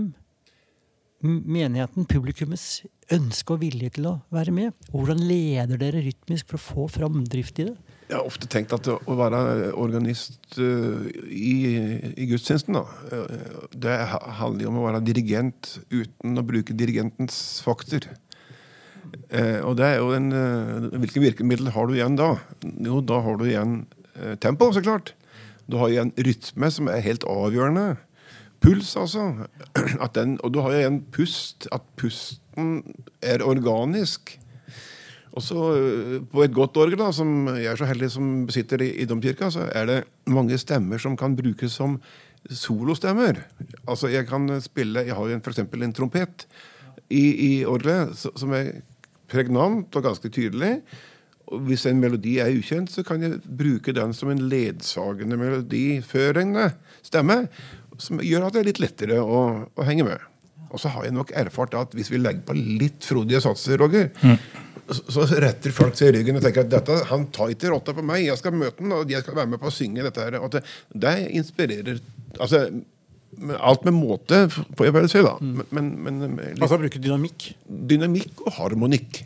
menigheten, 1.23 2.07
publikummets 2.11 2.83
ønske 3.15 3.55
og 3.55 3.63
vilje 3.63 3.93
til 3.99 4.09
å 4.11 4.15
være 4.35 4.55
med? 4.55 4.73
Hvordan 4.91 5.23
leder 5.23 5.79
dere 5.79 6.03
rytmisk 6.03 6.51
for 6.51 6.59
å 6.59 6.65
få 6.67 6.89
framdrift 6.99 7.63
i 7.63 7.69
det? 7.71 7.77
Jeg 8.13 8.19
har 8.21 8.29
ofte 8.29 8.49
tenkt 8.51 8.75
at 8.77 8.89
å 8.93 9.15
være 9.17 9.71
organist 9.81 10.59
eh, 10.61 11.07
i, 11.33 11.55
i 12.13 12.27
gudstjenesten 12.29 12.77
eh, 12.77 13.39
Det 13.73 13.95
handler 14.37 14.67
jo 14.67 14.69
om 14.69 14.81
å 14.83 14.85
være 14.85 15.01
dirigent 15.07 15.79
uten 15.89 16.37
å 16.37 16.45
bruke 16.45 16.77
dirigentens 16.77 17.39
fakter. 17.65 18.11
Eh, 19.33 19.65
og 19.65 19.79
det 19.81 19.89
er 19.89 20.03
jo 20.03 20.13
en, 20.13 20.29
Hvilke 20.93 21.25
virkemidler 21.25 21.73
har 21.73 21.89
du 21.89 21.97
igjen 21.97 22.21
da? 22.21 22.35
Jo, 22.85 23.01
da 23.01 23.23
har 23.25 23.41
du 23.41 23.47
igjen 23.49 23.81
tempo, 24.45 24.69
så 24.77 24.85
klart. 24.85 25.15
Du 25.65 25.79
har 25.81 25.89
igjen 25.89 26.13
rytme, 26.21 26.69
som 26.69 26.93
er 26.93 27.01
helt 27.07 27.25
avgjørende. 27.25 27.95
Puls, 28.61 28.93
altså. 29.01 29.49
Den, 30.19 30.37
og 30.45 30.53
du 30.53 30.61
har 30.61 30.77
igjen 30.77 31.01
pust. 31.17 31.65
At 31.73 31.89
pusten 31.97 32.83
er 33.25 33.41
organisk. 33.41 34.37
Og 35.33 35.43
så 35.45 35.61
øh, 35.77 36.19
På 36.29 36.43
et 36.45 36.53
godt 36.55 36.77
orgel, 36.77 36.99
da, 37.01 37.11
som 37.13 37.49
jeg 37.57 37.71
er 37.73 37.79
så 37.81 37.89
heldig 37.89 38.11
som 38.13 38.33
besitter 38.47 38.83
i, 38.85 38.91
i 39.03 39.09
domkirka, 39.09 39.51
så 39.51 39.69
er 39.73 39.89
det 39.89 39.99
mange 40.27 40.59
stemmer 40.61 41.01
som 41.01 41.17
kan 41.17 41.37
brukes 41.37 41.73
som 41.73 41.99
solostemmer. 42.51 43.45
Altså 43.89 44.11
Jeg 44.13 44.27
kan 44.29 44.61
spille 44.61 45.07
Jeg 45.07 45.15
har 45.15 45.29
jo 45.29 45.39
f.eks. 45.39 45.59
en 45.59 45.93
trompet 45.93 46.47
i, 47.09 47.23
i 47.23 47.65
orgelet 47.65 48.17
som 48.17 48.53
er 48.53 48.83
pregnant 49.33 49.97
og 49.97 50.05
ganske 50.05 50.29
tydelig. 50.29 50.81
Og 51.53 51.61
hvis 51.69 51.87
en 51.87 52.01
melodi 52.01 52.39
er 52.41 52.53
ukjent, 52.57 52.91
så 52.91 53.05
kan 53.05 53.23
jeg 53.23 53.41
bruke 53.45 53.93
den 53.93 54.13
som 54.17 54.31
en 54.33 54.41
ledsagende 54.49 55.37
melodiførende 55.37 56.71
stemme. 57.05 57.47
Som 58.01 58.21
gjør 58.25 58.47
at 58.49 58.55
det 58.57 58.63
er 58.63 58.69
litt 58.71 58.83
lettere 58.83 59.21
å, 59.21 59.43
å 59.69 59.87
henge 59.87 60.07
med. 60.09 60.29
Og 60.73 60.81
så 60.81 60.89
har 60.95 61.05
jeg 61.05 61.15
nok 61.15 61.33
erfart 61.37 61.75
at 61.77 61.93
hvis 61.97 62.09
vi 62.13 62.21
legger 62.21 62.45
på 62.49 62.57
litt 62.57 63.05
frodige 63.05 63.43
satser, 63.45 63.77
Roger, 63.83 64.09
så, 64.23 64.39
så 64.91 65.27
retter 65.41 65.75
folk 65.75 65.97
seg 65.99 66.11
i 66.11 66.17
ryggen 66.19 66.39
og 66.39 66.45
tenker 66.45 66.65
at 66.67 66.73
dette, 66.73 66.97
han 67.11 67.29
tar 67.35 67.53
ikke 67.55 67.71
rotta 67.71 67.95
på 67.97 68.05
meg, 68.07 68.25
jeg 68.27 68.41
skal 68.41 68.55
møte 68.57 68.83
han, 68.83 68.95
og 68.97 69.13
jeg 69.13 69.23
skal 69.25 69.37
være 69.39 69.53
med 69.55 69.63
på 69.63 69.71
å 69.71 69.75
synge 69.75 70.07
dette 70.07 70.25
her. 70.25 70.39
Og 70.43 70.51
det, 70.55 70.65
det 71.05 71.15
inspirerer 71.39 72.01
altså, 72.39 72.67
Alt 73.65 73.87
med 73.87 73.95
måte, 73.97 74.43
får 74.77 74.85
jeg 74.85 74.93
vel 74.93 75.07
si, 75.09 75.21
da. 75.25 75.31
Men, 75.41 75.87
men, 76.05 76.17
men 76.21 76.35
litt 76.37 76.59
Altså 76.61 76.77
bruke 76.83 77.01
dynamikk. 77.01 77.47
dynamikk 77.65 78.43
og 78.45 78.59
harmonikk. 78.59 79.23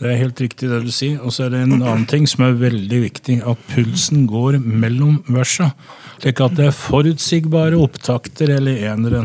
Det 0.00 0.08
er 0.08 0.16
helt 0.18 0.40
riktig 0.40 0.70
det 0.70 0.80
du 0.86 0.88
sier. 0.90 1.18
Og 1.20 1.34
så 1.36 1.44
er 1.44 1.52
det 1.52 1.60
en 1.66 1.76
annen 1.76 2.06
ting 2.08 2.24
som 2.26 2.46
er 2.46 2.56
veldig 2.58 3.02
viktig. 3.04 3.36
At 3.44 3.60
pulsen 3.74 4.24
går 4.30 4.56
mellom 4.64 5.20
versa. 5.28 5.74
Slik 6.16 6.40
at 6.42 6.56
det 6.56 6.70
er 6.70 6.78
forutsigbare 6.80 7.78
opptakter 7.78 8.56
eller 8.56 8.80
enere. 8.88 9.20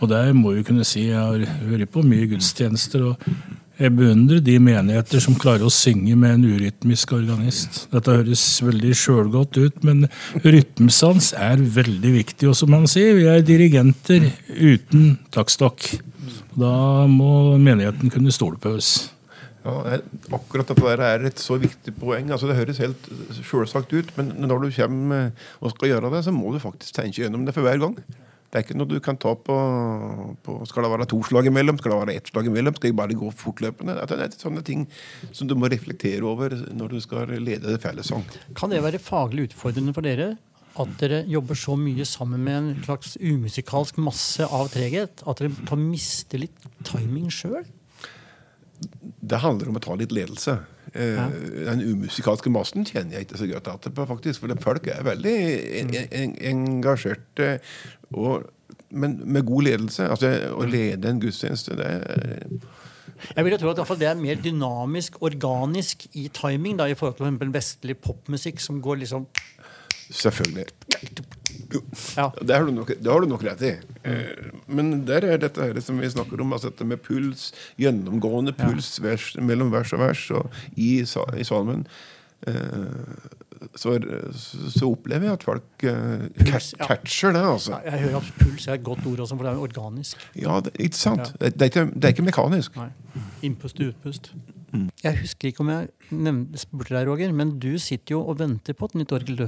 Og 0.00 0.10
der 0.10 0.32
må 0.36 0.56
vi 0.56 0.64
kunne 0.66 0.86
si 0.86 1.08
jeg 1.08 1.20
har 1.20 1.46
vært 1.70 1.92
på 1.94 2.04
mye 2.06 2.28
gudstjenester. 2.30 3.12
og 3.12 3.56
jeg 3.76 3.92
beundrer 3.92 4.38
de 4.40 4.54
menigheter 4.56 5.20
som 5.20 5.34
klarer 5.36 5.66
å 5.66 5.72
synge 5.72 6.14
med 6.16 6.38
en 6.38 6.44
urytmisk 6.48 7.10
organist. 7.12 7.82
Dette 7.92 8.14
høres 8.14 8.44
veldig 8.64 8.92
sjølgodt 8.96 9.58
ut, 9.60 9.82
men 9.84 10.06
rytmesans 10.40 11.34
er 11.36 11.60
veldig 11.60 12.12
viktig. 12.14 12.48
Og 12.48 12.56
som 12.56 12.72
han 12.72 12.88
sier, 12.88 13.12
vi 13.18 13.26
er 13.28 13.44
dirigenter 13.44 14.30
uten 14.48 15.18
taktstokk. 15.34 15.90
Da 16.56 16.72
må 17.10 17.58
menigheten 17.60 18.08
kunne 18.14 18.32
stole 18.32 18.56
på 18.56 18.78
oss. 18.78 18.94
Ja, 19.66 19.98
akkurat 20.38 20.70
dette 20.70 20.80
der 20.80 21.02
er 21.04 21.28
et 21.28 21.42
så 21.42 21.58
viktig 21.60 21.92
poeng. 22.00 22.30
altså 22.32 22.48
Det 22.48 22.56
høres 22.56 22.80
helt 22.80 23.10
selvsagt 23.36 23.92
ut, 23.92 24.12
men 24.16 24.32
når 24.40 24.64
du 24.64 24.70
kommer 24.78 25.32
og 25.60 25.74
skal 25.74 25.92
gjøre 25.92 26.16
det, 26.16 26.24
så 26.24 26.32
må 26.32 26.54
du 26.54 26.62
faktisk 26.62 26.96
tenke 26.96 27.26
gjennom 27.26 27.44
det 27.44 27.52
for 27.52 27.66
hver 27.66 27.82
gang. 27.82 27.98
Det 28.46 28.58
er 28.58 28.64
ikke 28.64 28.76
noe 28.78 28.88
du 28.90 28.96
kan 29.02 29.18
ta 29.20 29.32
på, 29.34 29.56
på 30.46 30.56
Skal 30.70 30.86
det 30.86 30.92
være 30.92 31.08
to 31.10 31.20
slag 31.26 31.48
imellom? 31.50 31.78
Skal 31.80 31.92
det 31.92 32.00
være 32.00 32.16
ett 32.20 32.30
slag 32.30 32.48
imellom? 32.50 32.76
Skal 32.78 32.92
jeg 32.92 32.98
bare 32.98 33.18
gå 33.18 33.30
fortløpende? 33.34 33.96
Det 33.98 34.18
er 34.22 34.36
sånne 34.38 34.64
ting 34.66 34.86
som 35.34 35.50
du 35.50 35.56
må 35.58 35.70
reflektere 35.72 36.24
over 36.26 36.54
når 36.72 36.94
du 36.94 37.00
skal 37.02 37.32
lede 37.42 37.78
fellessang. 37.82 38.24
Kan 38.58 38.72
det 38.72 38.82
være 38.84 39.02
faglig 39.02 39.50
utfordrende 39.50 39.96
for 39.96 40.06
dere? 40.06 40.34
At 40.76 40.92
dere 41.00 41.22
jobber 41.30 41.56
så 41.56 41.74
mye 41.80 42.04
sammen 42.08 42.42
med 42.44 42.56
en 42.58 42.84
slags 42.84 43.16
umusikalsk 43.16 43.96
masse 44.02 44.44
av 44.44 44.68
treghet 44.74 45.24
at 45.24 45.40
dere 45.40 45.66
kan 45.68 45.80
miste 45.80 46.40
litt 46.40 46.70
timing 46.84 47.30
sjøl? 47.32 47.64
Det 49.26 49.40
handler 49.42 49.70
om 49.70 49.78
å 49.78 49.82
ta 49.82 49.94
litt 49.98 50.12
ledelse. 50.14 50.58
Eh, 50.92 51.14
Ja. 51.16 51.28
Den 51.72 51.82
umusikalske 51.82 52.50
massen 52.50 52.84
kjenner 52.86 53.18
jeg 53.18 53.26
ikke 53.26 53.40
så 53.40 53.48
godt 53.50 53.70
etterpå, 53.72 54.06
faktisk. 54.06 54.40
For 54.40 54.62
folk 54.62 54.86
er 54.92 55.02
veldig 55.06 55.36
en, 55.80 55.94
en, 56.10 56.34
engasjerte. 56.52 57.58
Og, 58.14 58.46
men 58.90 59.20
med 59.24 59.46
god 59.46 59.68
ledelse. 59.68 60.08
Altså 60.08 60.32
Å 60.54 60.66
lede 60.68 61.10
en 61.10 61.20
gudstjeneste, 61.20 61.76
det 61.76 61.86
er 61.86 62.46
Jeg 63.36 63.44
vil 63.44 63.54
jo 63.54 63.58
tro 63.58 63.70
at 63.72 63.98
det 63.98 64.08
er 64.08 64.18
mer 64.20 64.36
dynamisk, 64.36 65.16
organisk 65.24 66.06
i 66.14 66.28
timing 66.28 66.76
da, 66.78 66.86
i 66.86 66.94
forhold 66.94 67.16
til 67.40 67.52
vestlig 67.54 67.96
popmusikk 68.04 68.60
som 68.60 68.82
går 68.84 69.02
liksom 69.04 69.26
Selvfølgelig. 70.10 70.66
Ja. 72.16 72.28
det 72.40 72.54
har 72.54 72.64
du 72.66 72.72
nok, 72.72 72.92
det 72.94 73.10
har 73.10 73.20
du 73.24 73.26
nok 73.30 73.42
rett 73.46 73.62
i. 73.66 73.72
Eh, 74.06 74.50
Men 74.68 75.04
der 75.08 75.24
er 75.26 75.40
dette 75.42 75.62
her 75.66 75.80
som 75.82 75.98
vi 76.00 76.10
snakker 76.12 76.40
om, 76.40 76.52
altså 76.54 76.70
dette 76.70 76.86
med 76.86 77.02
puls, 77.02 77.48
gjennomgående 77.80 78.54
puls 78.56 78.92
vers, 79.02 79.32
mellom 79.42 79.72
vers 79.74 79.92
og 79.96 80.04
vers 80.04 80.22
og 80.38 80.60
i, 80.76 81.00
i 81.02 81.44
salmen. 81.48 81.86
Eh, 82.46 83.32
Så, 83.80 83.96
så 84.70 84.84
opplever 84.92 85.24
jeg 85.26 85.32
at 85.38 85.44
folk 85.46 85.84
eh, 85.88 86.26
Puls, 86.36 86.66
ja. 86.76 86.86
catcher 86.86 87.32
det, 87.32 87.40
altså. 87.40 87.78
Ja, 87.80 87.94
Jeg 87.96 88.02
hører 88.04 88.18
at 88.20 88.28
puls 88.38 88.66
er 88.68 88.76
et 88.76 88.84
godt 88.84 89.06
ord 89.08 89.22
også, 89.24 89.36
for 89.36 89.46
det 89.48 89.52
er 89.54 89.62
organisk. 89.64 90.26
Ja, 90.36 90.58
det, 90.60 90.74
ikke 90.78 90.96
sant? 91.00 91.32
Det, 91.40 91.54
det, 91.56 91.62
er 91.64 91.70
ikke, 91.72 91.86
det 91.94 92.04
er 92.04 92.14
ikke 92.14 92.26
mekanisk. 92.28 92.76
Nei. 92.76 92.90
Innpust 93.48 93.80
og 93.80 93.88
utpust. 93.94 94.30
Jeg 95.02 95.18
husker 95.22 95.48
ikke 95.48 95.64
om 95.64 95.70
jeg 95.72 95.88
nevnte, 96.12 96.60
spurte 96.60 96.92
deg, 96.98 97.08
Roger, 97.08 97.32
men 97.32 97.54
du 97.62 97.78
sitter 97.80 98.18
jo 98.18 98.20
og 98.28 98.36
venter 98.42 98.76
på 98.76 98.90
et 98.90 98.98
nytt 99.00 99.14
orgel, 99.16 99.38
du. 99.40 99.46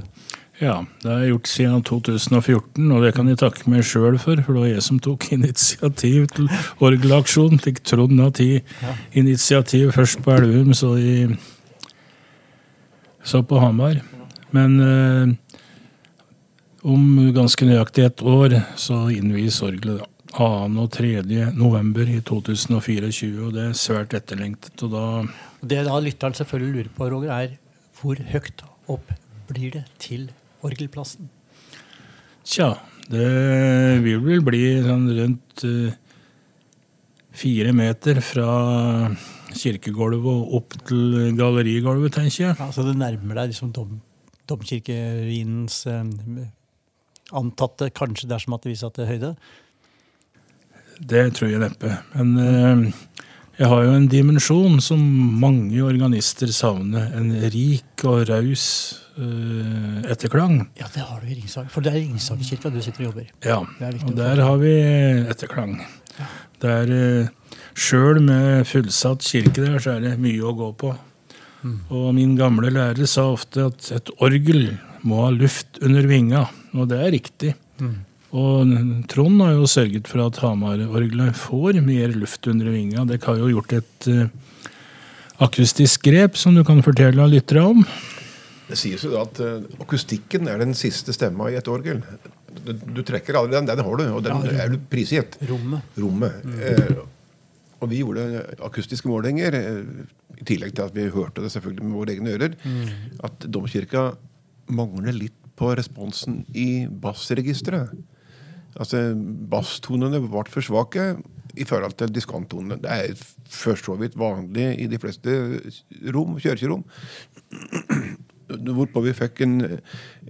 Ja, 0.59 0.81
det 0.99 1.07
har 1.07 1.21
jeg 1.23 1.31
gjort 1.31 1.47
siden 1.47 1.83
2014, 1.87 2.87
og 2.91 3.03
det 3.05 3.13
kan 3.15 3.29
jeg 3.31 3.39
takke 3.39 3.69
meg 3.71 3.85
sjøl 3.87 4.17
for. 4.19 4.41
For 4.43 4.57
det 4.57 4.63
var 4.65 4.67
jeg 4.67 4.83
som 4.83 4.97
tok 4.99 5.29
initiativ 5.31 6.25
til 6.33 6.49
orgelaksjon. 6.83 7.61
Fikk 7.63 7.79
Trond 7.87 8.19
av 8.19 8.33
ti 8.35 8.49
initiativ 9.15 9.93
først 9.95 10.19
på 10.25 10.33
Elverum, 10.35 10.73
så, 10.75 10.97
i, 10.99 11.29
så 13.23 13.39
på 13.47 13.61
Hamar. 13.63 14.01
Men 14.51 14.75
eh, 14.83 15.31
om 16.83 17.31
ganske 17.35 17.67
nøyaktig 17.69 18.09
et 18.09 18.23
år 18.23 18.57
så 18.79 19.05
innvies 19.15 19.61
orgelet. 19.63 20.03
2. 20.29 20.45
og 20.77 20.91
3. 20.93 21.23
november 21.57 22.05
i 22.05 22.19
2024, 22.21 23.31
og 23.47 23.55
det 23.55 23.63
er 23.63 23.79
svært 23.79 24.13
etterlengtet. 24.13 24.75
Og 24.85 24.91
da 24.93 25.05
Det 25.63 25.85
da 25.87 25.95
lytteren 26.03 26.35
selvfølgelig 26.37 26.75
lurer 26.75 26.91
på, 26.99 27.09
Roger, 27.09 27.31
er 27.31 27.57
hvor 27.99 28.19
høyt 28.29 28.61
opp 28.87 29.15
blir 29.49 29.71
det 29.73 29.87
til 29.97 30.29
orgelplassen? 30.65 31.29
Tja, 32.49 32.73
det 33.09 33.25
vil 34.05 34.21
vel 34.25 34.43
bli 34.45 34.63
sånn 34.85 35.07
rundt 35.17 35.65
eh, 35.67 35.97
fire 37.39 37.73
meter 37.75 38.21
fra 38.25 38.51
kirkegulvet 39.49 40.29
og 40.29 40.55
opp 40.59 40.77
til 40.89 41.33
gallerigulvet, 41.37 42.13
tenker 42.15 42.49
jeg. 42.49 42.59
Ja, 42.59 42.69
så 42.73 42.85
det 42.85 42.97
nærmer 42.99 43.41
deg 43.41 43.53
liksom 43.53 43.73
dom, 43.75 43.99
domkirkeruinens 44.49 45.81
eh, 45.89 46.45
antatte, 47.37 47.91
kanskje 47.95 48.29
dersom 48.29 48.57
at 48.57 48.65
det 48.65 48.73
viser 48.73 48.89
at 48.89 48.99
det 48.99 49.05
er 49.05 49.11
høyde? 49.13 49.33
Det 51.09 51.23
tror 51.37 51.53
jeg 51.53 51.63
neppe. 51.63 51.93
Men 52.15 52.33
eh, 52.43 53.03
jeg 53.59 53.67
har 53.67 53.83
jo 53.83 53.91
en 53.91 54.07
dimensjon 54.07 54.79
som 54.79 55.01
mange 55.41 55.81
organister 55.83 56.51
savner. 56.55 57.09
En 57.19 57.33
rik 57.51 58.05
og 58.07 58.21
raus 58.29 58.65
eh, 59.19 59.97
etterklang. 60.13 60.61
Ja, 60.79 60.87
det 60.93 61.03
har 61.03 61.19
du 61.19 61.27
i 61.27 61.35
Ringsaker. 61.35 61.67
For 61.73 61.83
det 61.83 61.91
er 61.91 61.99
i 61.99 62.05
Ringsakerkirka 62.05 62.71
du 62.71 62.79
sitter 62.85 63.03
og 63.03 63.09
jobber. 63.09 63.27
Ja, 63.43 63.59
er 63.83 63.99
og 63.99 64.15
der 64.15 64.43
har 64.45 64.61
vi 64.63 64.73
etterklang. 65.35 65.75
Der 66.63 66.89
uh, 66.91 67.55
Sjøl 67.79 68.21
med 68.23 68.67
fullsatt 68.67 69.23
kirke 69.27 69.63
der, 69.63 69.77
så 69.83 69.97
er 69.97 70.07
det 70.07 70.17
mye 70.19 70.43
å 70.43 70.55
gå 70.55 70.71
på. 70.79 70.95
Og 71.91 72.11
min 72.15 72.37
gamle 72.39 72.71
lærer 72.71 73.07
sa 73.11 73.27
ofte 73.33 73.67
at 73.67 73.89
et 73.95 74.11
orgel 74.23 74.77
må 75.07 75.25
ha 75.25 75.31
luft 75.35 75.79
under 75.83 76.07
vinga, 76.07 76.45
og 76.75 76.87
det 76.91 76.99
er 77.03 77.11
riktig. 77.15 77.53
Og 78.37 78.69
Trond 79.09 79.41
har 79.41 79.55
jo 79.55 79.65
sørget 79.69 80.07
for 80.09 80.21
at 80.27 80.37
Hamar-orgelet 80.43 81.37
får 81.37 81.79
mer 81.81 82.13
luft 82.13 82.45
under 82.51 82.69
vinga. 82.69 83.05
Dere 83.09 83.25
har 83.25 83.39
jo 83.41 83.49
gjort 83.55 83.73
et 83.79 84.09
uh, 84.13 84.27
akustisk 85.41 86.05
grep 86.05 86.37
som 86.37 86.53
du 86.53 86.61
kan 86.67 86.83
fortelle 86.85 87.25
lyttere 87.31 87.63
om. 87.65 87.81
Det 88.69 88.77
sies 88.77 89.01
jo 89.01 89.15
da 89.15 89.23
at 89.25 89.41
uh, 89.41 89.65
akustikken 89.81 90.49
er 90.51 90.61
den 90.61 90.75
siste 90.77 91.15
stemma 91.15 91.49
i 91.49 91.57
et 91.57 91.71
orgel. 91.71 92.03
Du, 92.67 92.73
du 92.73 93.01
trekker 93.05 93.39
aldri 93.39 93.57
den, 93.57 93.69
den 93.71 93.81
har 93.81 93.97
du, 93.97 94.05
og 94.13 94.21
den 94.25 94.45
er 94.53 94.69
du 94.75 94.77
prisgitt. 94.91 95.39
Rommet. 95.49 95.97
Rommet. 95.97 96.45
Eh, 96.59 97.01
og 97.79 97.89
vi 97.89 98.01
gjorde 98.01 98.43
akustiske 98.65 99.09
målinger, 99.09 99.55
i 100.35 100.45
tillegg 100.45 100.73
til 100.75 100.89
at 100.89 100.95
vi 100.97 101.05
hørte 101.13 101.43
det 101.45 101.51
selvfølgelig 101.53 101.85
med 101.85 101.95
våre 101.95 102.15
egne 102.15 102.33
ører, 102.35 102.57
at 103.23 103.45
domkirka 103.47 104.09
mangler 104.75 105.15
litt 105.15 105.37
på 105.59 105.71
responsen 105.77 106.41
i 106.57 106.87
bassregisteret. 106.89 107.93
Altså, 108.77 109.01
Basstonene 109.49 110.21
ble 110.23 110.45
for 110.51 110.65
svake 110.65 111.11
i 111.59 111.65
forhold 111.67 111.97
til 111.99 112.13
diskanttonene. 112.13 112.79
Det 112.83 112.89
er 112.89 113.21
for 113.49 113.79
så 113.79 113.95
vidt 113.99 114.17
vanlig 114.19 114.71
i 114.83 114.87
de 114.89 114.99
fleste 115.01 115.35
rom, 116.13 116.37
kirkerom. 116.41 116.83
Hvorpå 118.49 119.03
vi 119.05 119.13
fikk 119.13 119.43
en, 119.45 119.59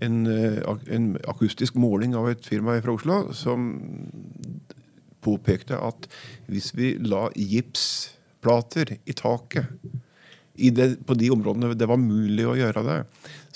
en, 0.03 0.17
en 0.27 1.09
akustisk 1.31 1.77
måling 1.79 2.17
av 2.19 2.27
et 2.33 2.43
firma 2.47 2.75
fra 2.83 2.95
Oslo 2.97 3.19
som 3.35 3.69
påpekte 5.23 5.79
at 5.79 6.07
hvis 6.51 6.73
vi 6.75 6.93
la 6.99 7.27
gipsplater 7.35 8.97
i 8.99 9.15
taket 9.15 9.71
i 10.59 10.71
det, 10.75 10.97
på 11.07 11.15
de 11.15 11.29
områdene 11.31 11.75
det 11.79 11.87
var 11.87 11.99
mulig 12.01 12.43
å 12.47 12.57
gjøre 12.59 12.83
det, 12.87 12.97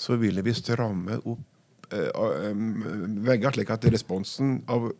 så 0.00 0.16
ville 0.20 0.44
vi 0.44 0.56
stramme 0.56 1.20
opp 1.20 1.44
eh, 1.92 2.10
um, 2.50 3.18
veggene, 3.26 3.52
slik 3.56 3.72
at 3.74 3.86
responsen 3.92 4.58
av 4.70 4.90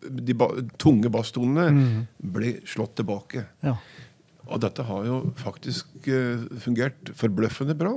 de 0.00 0.34
ba 0.36 0.48
tunge 0.80 1.10
basstonene 1.12 2.06
Blir 2.18 2.60
slått 2.68 2.96
tilbake. 3.00 3.44
Ja. 3.64 3.76
Og 4.50 4.62
dette 4.64 4.84
har 4.86 5.04
jo 5.06 5.20
faktisk 5.38 6.08
uh, 6.10 6.46
fungert 6.62 7.12
forbløffende 7.18 7.76
bra. 7.78 7.94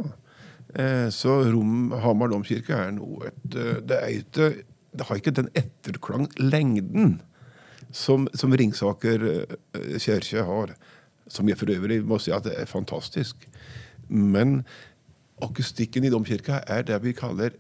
Eh, 0.74 1.10
så 1.14 1.44
Rom, 1.52 1.92
Hamar 2.02 2.32
domkirke 2.32 2.74
er 2.74 2.96
noe 2.96 3.30
et, 3.30 3.44
uh, 3.54 3.78
det, 3.86 3.98
er 4.00 4.16
ikke, 4.24 4.50
det 4.94 5.08
har 5.10 5.20
ikke 5.20 5.36
den 5.38 5.50
etterklanglengden 5.60 7.20
som, 7.94 8.26
som 8.34 8.56
Ringsaker 8.58 9.28
eh, 9.30 9.98
kirke 10.02 10.46
har. 10.48 10.74
Som 11.30 11.48
jeg 11.50 11.60
for 11.60 11.72
øvrig 11.72 12.02
må 12.06 12.18
si 12.20 12.34
at 12.36 12.46
det 12.48 12.56
er 12.60 12.70
fantastisk. 12.70 13.48
Men 14.10 14.64
akustikken 15.44 16.06
i 16.06 16.12
domkirka 16.14 16.64
er 16.68 16.84
det 16.88 17.00
vi 17.04 17.14
kaller 17.16 17.56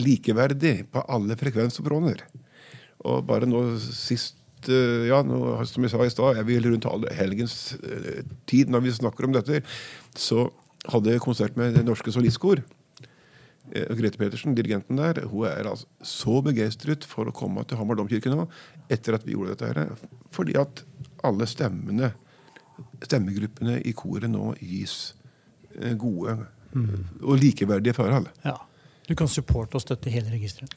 likeverdig 0.00 0.86
på 0.92 1.02
alle 1.12 1.36
frekvensområder. 1.38 2.22
Og 3.06 3.24
bare 3.28 3.48
nå 3.48 3.62
sist 3.80 4.68
eh, 4.70 5.06
ja, 5.10 5.22
nå, 5.24 5.40
som 5.68 5.84
jeg 5.84 5.92
sa 5.92 6.04
i 6.04 6.12
stad, 6.12 6.40
jeg 6.40 6.48
vil 6.48 6.70
rundt 6.70 6.88
helgens 7.16 7.76
eh, 7.80 8.24
tid 8.48 8.72
når 8.72 8.86
vi 8.86 8.96
snakker 8.98 9.28
om 9.28 9.36
dette. 9.36 9.62
Så 10.16 10.48
hadde 10.86 11.14
jeg 11.14 11.24
konsert 11.24 11.56
med 11.58 11.76
Det 11.76 11.84
Norske 11.86 12.12
Solistkor. 12.14 12.62
Eh, 13.72 13.88
Grete 13.98 14.20
Petersen, 14.20 14.56
dirigenten 14.58 15.00
der, 15.00 15.24
hun 15.30 15.48
er 15.48 15.70
altså 15.72 15.88
så 16.04 16.40
begeistret 16.44 17.06
for 17.08 17.28
å 17.28 17.36
komme 17.36 17.64
til 17.66 17.80
Hamar 17.80 17.98
domkirke 17.98 18.32
nå, 18.32 18.46
etter 18.92 19.16
at 19.16 19.26
vi 19.26 19.34
gjorde 19.34 19.56
dette 19.56 19.72
her, 19.72 20.12
fordi 20.34 20.58
at 20.60 20.84
alle 21.26 21.48
stemmene, 21.50 22.12
stemmegruppene 23.02 23.80
i 23.88 23.94
koret 23.96 24.28
nå 24.30 24.52
gis 24.60 25.14
gode 25.76 25.94
gode 26.00 26.32
og 27.20 27.38
likeverdige 27.40 27.92
forhold. 27.96 28.30
ja. 28.44 28.56
Du 29.06 29.14
kan 29.18 29.30
supporte 29.30 29.78
og 29.78 29.84
støtte 29.84 30.10
hele 30.12 30.32
registeret. 30.32 30.74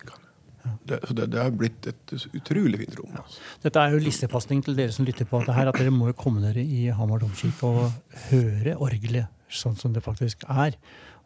Det, 0.85 0.99
det, 1.15 1.25
det 1.33 1.39
er 1.41 1.53
blitt 1.55 1.87
et 1.89 2.13
utrolig 2.35 2.81
fint 2.81 2.97
rom. 2.99 3.15
Ja. 3.15 3.23
Dette 3.63 3.81
er 3.81 3.95
jo 3.95 4.01
listepasning 4.03 4.61
til 4.65 4.75
dere 4.77 4.93
som 4.93 5.07
lytter 5.07 5.27
på 5.29 5.39
dette 5.41 5.55
her, 5.55 5.71
at 5.71 5.79
dere 5.79 5.93
må 5.93 6.11
jo 6.11 6.17
komme 6.19 6.43
dere 6.43 6.61
i 6.61 6.89
Hamar 6.93 7.21
domkirke 7.23 7.69
og 7.69 8.19
høre 8.29 8.75
orgelet 8.77 9.31
sånn 9.49 9.77
som 9.79 9.95
det 9.95 10.03
faktisk 10.05 10.45
er. 10.49 10.77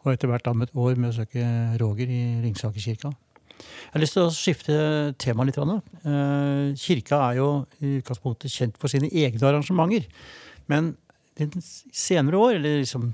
Og 0.04 0.12
etter 0.14 0.30
hvert 0.30 0.48
om 0.48 0.64
et 0.64 0.72
år 0.76 0.96
med 1.00 1.10
å 1.10 1.16
søke 1.18 1.44
Roger 1.80 2.10
i 2.12 2.22
Ringsakerkirka. 2.44 3.12
Jeg 3.54 3.92
har 3.94 4.02
lyst 4.02 4.16
til 4.16 4.24
å 4.26 4.32
skifte 4.34 4.76
tema 5.20 5.46
litt. 5.46 5.58
Eh, 5.58 6.74
Kirka 6.80 7.20
er 7.28 7.38
jo 7.38 7.48
i 7.80 7.98
utgangspunktet 8.00 8.52
kjent 8.52 8.80
for 8.80 8.92
sine 8.92 9.08
egne 9.08 9.48
arrangementer. 9.48 10.08
Men 10.68 10.94
senere 11.94 12.40
år, 12.40 12.58
eller 12.58 12.82
liksom 12.82 13.12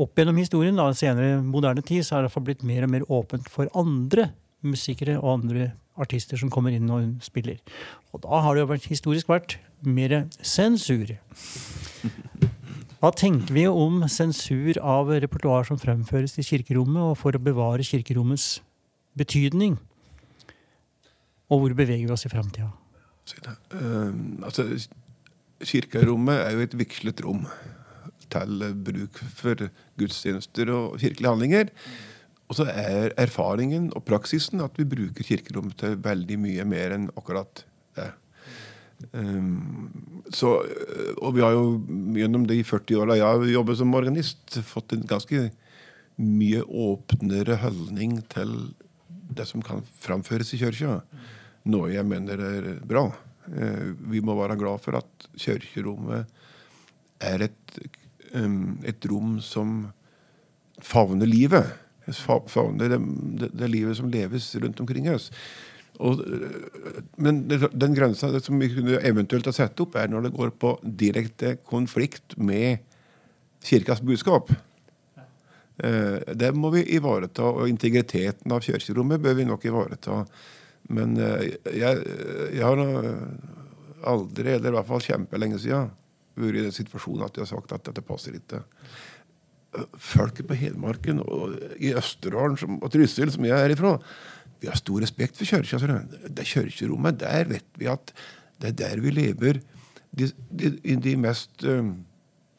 opp 0.00 0.16
gjennom 0.16 0.38
historien, 0.40 0.78
da, 0.78 0.88
senere 0.96 1.40
moderne 1.44 1.84
tid, 1.84 2.04
så 2.06 2.18
har 2.18 2.26
det 2.26 2.44
blitt 2.46 2.64
mer 2.66 2.86
og 2.86 2.92
mer 2.94 3.06
åpent 3.12 3.50
for 3.52 3.70
andre 3.78 4.30
musikere 4.64 5.18
og 5.20 5.40
andre 5.40 5.72
artister 6.00 6.40
som 6.40 6.50
kommer 6.52 6.72
inn 6.72 6.88
og 6.92 7.18
spiller. 7.24 7.58
Og 8.14 8.22
da 8.24 8.40
har 8.44 8.54
det 8.54 8.62
jo 8.62 8.70
vært, 8.70 8.88
historisk 8.88 9.28
vært 9.28 9.58
mer 9.84 10.22
sensur. 10.40 11.12
Hva 13.02 13.10
tenker 13.18 13.52
vi 13.52 13.66
om 13.66 14.04
sensur 14.08 14.78
av 14.78 15.10
repertoar 15.10 15.66
som 15.68 15.80
fremføres 15.80 16.38
i 16.38 16.46
kirkerommet, 16.46 17.02
og 17.02 17.18
for 17.20 17.36
å 17.36 17.42
bevare 17.42 17.84
kirkerommets 17.86 18.62
betydning? 19.18 19.76
Og 21.52 21.64
hvor 21.64 21.76
beveger 21.76 22.06
vi 22.06 22.14
oss 22.14 22.24
i 22.24 22.32
framtida? 22.32 22.70
Uh. 23.42 23.52
Eh, 23.76 24.12
altså, 24.46 24.64
kirkerommet 25.66 26.40
er 26.46 26.56
jo 26.56 26.64
et 26.64 26.78
vigslet 26.78 27.20
rom 27.26 27.44
til 28.32 28.64
bruk 28.86 29.20
for 29.36 29.68
gudstjenester 30.00 30.72
og 30.74 30.98
kirkelige 31.02 31.30
handlinger. 31.34 31.70
Og 32.48 32.58
så 32.58 32.66
er 32.68 33.14
erfaringen 33.20 33.90
og 33.96 34.04
praksisen 34.04 34.60
at 34.64 34.76
vi 34.76 34.88
bruker 34.88 35.24
kirkerommet 35.24 35.78
til 35.80 35.96
veldig 36.04 36.38
mye 36.40 36.66
mer 36.68 36.96
enn 36.98 37.08
akkurat 37.16 37.64
det. 37.96 38.10
Um, 39.16 39.88
så, 40.30 40.60
og 41.18 41.32
vi 41.34 41.42
har 41.42 41.56
jo 41.56 41.80
gjennom 42.14 42.44
de 42.46 42.60
40 42.62 43.00
åra 43.02 43.16
jeg 43.18 43.26
har 43.26 43.48
jobbet 43.50 43.80
som 43.80 43.96
organist, 43.98 44.60
fått 44.68 44.94
en 44.94 45.08
ganske 45.08 45.48
mye 46.22 46.62
åpnere 46.62 47.56
holdning 47.64 48.20
til 48.32 48.52
det 49.32 49.48
som 49.48 49.64
kan 49.64 49.80
framføres 50.04 50.52
i 50.54 50.60
kirka. 50.60 51.00
Noe 51.72 51.92
jeg 51.94 52.06
mener 52.06 52.42
er 52.42 52.70
bra. 52.86 53.06
Eh, 53.48 53.92
vi 54.12 54.20
må 54.20 54.36
være 54.38 54.58
glad 54.60 54.82
for 54.84 54.98
at 55.00 55.28
kirkerommet 55.40 56.28
er 57.22 57.46
et, 57.48 57.78
et 58.32 59.06
rom 59.10 59.36
som 59.44 59.92
favner 60.82 61.28
livet. 61.28 61.68
Favner 62.50 62.88
det, 62.90 62.98
det, 63.38 63.50
det 63.54 63.68
livet 63.70 63.96
som 63.98 64.10
leves 64.10 64.54
rundt 64.56 64.80
omkring 64.82 65.10
oss. 65.12 65.30
Og, 66.00 66.22
øh, 66.24 67.02
men 67.20 67.44
den 67.48 67.94
grensa 67.94 68.30
som 68.40 68.58
vi 68.60 68.70
kunne 68.72 69.00
eventuelt 69.06 69.46
ha 69.46 69.52
satt 69.54 69.80
opp, 69.84 69.96
er 69.96 70.08
når 70.10 70.26
det 70.26 70.34
går 70.36 70.54
på 70.58 70.74
direkte 70.82 71.56
konflikt 71.68 72.36
med 72.38 72.82
kirkas 73.62 74.00
budskap. 74.00 74.50
Eh, 75.78 76.18
Det 76.34 76.52
må 76.54 76.70
vi 76.70 76.86
ivareta, 76.96 77.44
og 77.44 77.68
integriteten 77.68 78.52
av 78.52 78.60
kirkerommet 78.60 79.20
bør 79.20 79.34
vi 79.34 79.44
nok 79.44 79.64
ivareta. 79.64 80.24
Men 80.88 81.16
eh, 81.16 81.52
jeg, 81.70 82.02
jeg 82.56 82.64
har 82.64 82.82
aldri, 84.02 84.56
eller 84.56 84.72
i 84.72 84.76
hvert 84.78 84.88
fall 84.88 85.04
kjempelenge 85.04 85.60
siden, 85.62 85.92
vært 86.36 86.60
i 86.60 86.66
den 86.66 86.74
situasjonen 86.74 87.26
at 87.26 87.34
de 87.34 87.44
har 87.44 87.50
sagt 87.50 87.74
at 87.74 87.84
dette 87.88 88.04
passer 88.06 88.36
ikke 88.38 88.62
folket 89.96 90.46
på 90.48 90.56
Hedmarken 90.58 91.22
og 91.22 91.56
i 91.80 91.92
Østerdalen 91.96 92.58
som, 92.60 92.78
og 92.82 92.92
Trysil, 92.92 93.32
som 93.32 93.44
jeg 93.46 93.56
er 93.56 93.72
ifra, 93.72 93.96
vi 94.62 94.68
har 94.70 94.78
stor 94.78 95.02
respekt 95.02 95.38
for 95.38 95.48
kirka. 95.48 96.02
Det 96.28 96.46
kirkerommet, 96.46 97.20
der 97.20 97.48
vet 97.50 97.80
vi 97.80 97.88
at 97.90 98.12
det 98.62 98.72
er 98.72 98.78
der 98.84 99.02
vi 99.02 99.10
lever 99.10 99.60
de, 100.12 100.28
de, 100.52 100.96
de 101.02 101.14
mest 101.16 101.64
eh, 101.64 101.88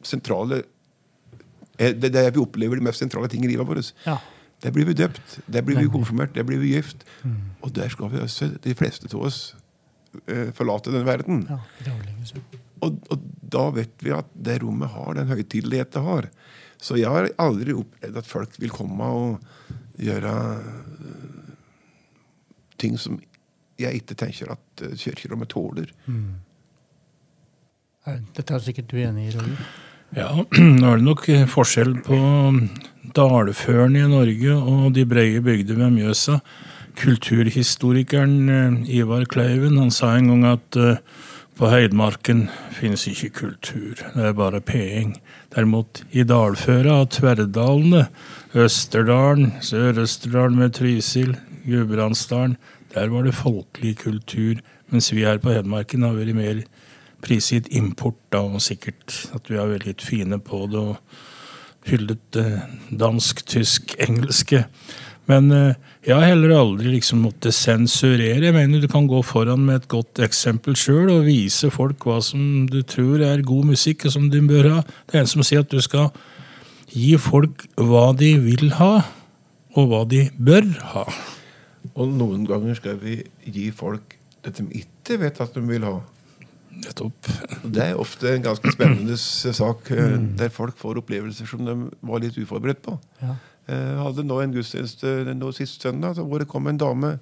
sentrale 0.04 0.64
eh, 1.78 1.94
Det 1.94 2.10
er 2.10 2.16
der 2.16 2.32
vi 2.34 2.42
opplever 2.42 2.80
de 2.80 2.84
mest 2.90 3.00
sentrale 3.00 3.30
ting 3.32 3.46
i 3.46 3.52
livet 3.52 3.68
vårt. 3.68 3.94
Ja. 4.08 4.18
Der 4.64 4.72
blir 4.72 4.88
vi 4.88 4.96
døpt, 4.98 5.40
der 5.52 5.62
blir 5.62 5.80
vi 5.80 5.92
konfirmert, 5.92 6.36
der 6.36 6.44
blir 6.48 6.58
vi 6.58 6.74
gift. 6.74 7.04
Og 7.62 7.76
der 7.76 7.90
skal 7.92 8.12
vi 8.12 8.22
også, 8.24 8.54
de 8.64 8.76
fleste 8.76 9.10
av 9.14 9.26
oss, 9.28 9.56
eh, 10.28 10.52
forlate 10.56 10.92
denne 10.92 11.06
verden. 11.06 11.48
Ja. 11.50 11.60
Og, 12.84 13.00
og 13.14 13.28
da 13.54 13.68
vet 13.76 14.06
vi 14.06 14.14
at 14.16 14.30
det 14.36 14.60
rommet 14.64 14.92
har 14.94 15.18
den 15.18 15.32
høytidelighet 15.32 15.94
det 15.96 16.04
har. 16.06 16.30
Så 16.84 16.98
jeg 17.00 17.12
har 17.12 17.30
aldri 17.40 17.76
opplevd 17.80 18.20
at 18.20 18.28
folk 18.30 18.58
vil 18.60 18.74
komme 18.74 19.08
og 19.08 19.38
gjøre 20.02 20.34
øh, 20.60 21.54
ting 22.82 22.98
som 23.00 23.20
jeg 23.80 24.02
ikke 24.02 24.18
tenker 24.20 24.52
at 24.58 24.84
øh, 24.84 24.98
kirkerommet 25.00 25.54
tåler. 25.54 25.94
Mm. 26.06 26.42
Dette 28.36 28.52
er 28.52 28.64
sikkert 28.64 28.92
du 28.92 29.00
enig 29.00 29.30
i, 29.30 29.34
Roger? 29.38 29.64
Ja, 30.14 30.30
nå 30.82 30.92
er 30.92 31.00
det 31.00 31.08
nok 31.08 31.26
eh, 31.32 31.48
forskjell 31.50 31.96
på 32.06 32.18
dalførene 33.18 34.04
i 34.04 34.12
Norge 34.12 34.58
og 34.60 34.94
de 34.98 35.06
brede 35.10 35.42
bygder 35.46 35.80
ved 35.80 35.96
Mjøsa. 35.96 36.40
Kulturhistorikeren 37.00 38.36
eh, 38.54 38.98
Ivar 39.00 39.26
Kleiven 39.32 39.80
han 39.82 39.94
sa 39.94 40.14
en 40.18 40.30
gang 40.34 40.46
at 40.52 40.78
eh, 40.78 41.00
på 41.58 41.70
Heidmarken 41.70 42.48
finnes 42.74 43.06
ikke 43.10 43.30
kultur, 43.38 44.00
det 44.16 44.26
er 44.26 44.36
bare 44.38 44.62
peing. 44.66 45.14
Derimot 45.54 46.02
i 46.12 46.26
dalføra 46.26 47.00
av 47.04 47.10
Tverrdalene, 47.14 48.08
Østerdalen, 48.58 49.54
Sør-Østerdalen 49.62 50.58
med 50.58 50.74
Trysil, 50.78 51.36
Gudbrandsdalen, 51.68 52.58
der 52.94 53.10
var 53.10 53.26
det 53.26 53.36
folkelig 53.38 53.98
kultur. 54.02 54.62
Mens 54.90 55.12
vi 55.14 55.26
her 55.26 55.40
på 55.42 55.54
Hedmarken 55.54 56.06
har 56.06 56.18
vært 56.18 56.38
mer 56.38 56.64
prisgitt 57.24 57.70
import, 57.74 58.18
da, 58.34 58.44
og 58.44 58.62
sikkert 58.62 59.16
at 59.34 59.50
vi 59.50 59.58
er 59.58 59.72
veldig 59.72 59.96
fine 60.02 60.42
på 60.44 60.66
det 60.70 60.82
og 60.82 61.88
hyllet 61.88 62.22
det 62.36 62.48
dansk, 63.00 63.46
tysk, 63.50 63.96
engelske. 64.02 64.66
Men 65.32 65.52
eh, 65.56 65.76
jeg 66.04 66.18
har 66.18 66.34
heller 66.34 66.56
aldri 66.58 66.92
liksom 66.98 67.22
måttet 67.24 67.56
sensurere. 67.56 68.44
Jeg 68.44 68.56
mener 68.56 68.84
du 68.84 68.90
kan 68.92 69.08
gå 69.08 69.22
foran 69.24 69.64
med 69.68 69.82
et 69.82 69.90
godt 69.92 70.20
eksempel 70.24 70.76
sjøl 70.80 71.12
og 71.14 71.28
vise 71.30 71.70
folk 71.74 72.04
hva 72.08 72.20
som 72.24 72.66
du 72.72 72.82
tror 72.84 73.24
er 73.24 73.46
god 73.46 73.70
musikk, 73.72 74.08
og 74.08 74.16
som 74.18 74.30
de 74.34 74.42
bør 74.48 74.70
ha. 74.70 74.80
Det 75.08 75.20
er 75.20 75.24
en 75.24 75.32
som 75.32 75.46
sier 75.46 75.64
at 75.64 75.72
du 75.72 75.80
skal 75.84 76.12
gi 76.94 77.14
folk 77.22 77.64
hva 77.80 78.10
de 78.18 78.36
vil 78.44 78.74
ha, 78.82 78.96
og 79.80 79.88
hva 79.90 80.04
de 80.10 80.28
bør 80.38 80.68
ha. 80.94 81.06
Og 81.94 82.12
noen 82.12 82.44
ganger 82.48 82.76
skal 82.80 83.00
vi 83.02 83.22
gi 83.48 83.70
folk 83.76 84.18
det 84.44 84.58
de 84.58 84.66
ikke 84.82 85.22
vet 85.22 85.40
at 85.40 85.56
de 85.56 85.62
vil 85.64 85.86
ha. 85.88 86.02
Nettopp. 86.84 87.30
Det 87.64 87.84
er 87.86 88.00
ofte 88.02 88.34
en 88.34 88.44
ganske 88.44 88.74
spennende 88.74 89.16
sak, 89.18 89.92
eh, 89.94 90.18
der 90.40 90.52
folk 90.52 90.76
får 90.78 91.00
opplevelser 91.00 91.48
som 91.48 91.64
de 91.64 91.76
var 92.02 92.24
litt 92.24 92.38
uforberedt 92.42 92.82
på. 92.84 92.98
Ja. 93.22 93.38
Jeg 93.68 94.00
hadde 94.02 94.26
nå 94.28 94.42
en 94.44 94.54
gudstjeneste 94.56 95.34
nå 95.38 95.52
sist 95.56 95.84
søndag 95.86 96.20
hvor 96.20 96.42
det 96.42 96.50
kom 96.52 96.68
en 96.68 96.80
dame 96.80 97.14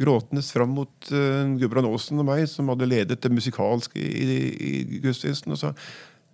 gråtende 0.00 0.42
fram 0.42 0.72
mot 0.74 1.10
uh, 1.12 1.44
Gudbrand 1.60 1.90
Aasen 1.90 2.22
og 2.22 2.28
meg, 2.30 2.46
som 2.48 2.70
hadde 2.72 2.88
ledet 2.88 3.20
det 3.20 3.32
musikalske 3.32 4.00
i, 4.00 4.22
i, 4.24 4.70
i 4.96 5.02
gudstjenesten, 5.02 5.52
og 5.52 5.60
sa 5.60 5.74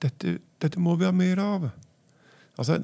dette, 0.03 0.39
dette 0.63 0.81
må 0.83 0.95
vi 1.01 1.09
ha 1.09 1.13
mer 1.15 1.41
av. 1.43 1.67
Altså, 2.57 2.79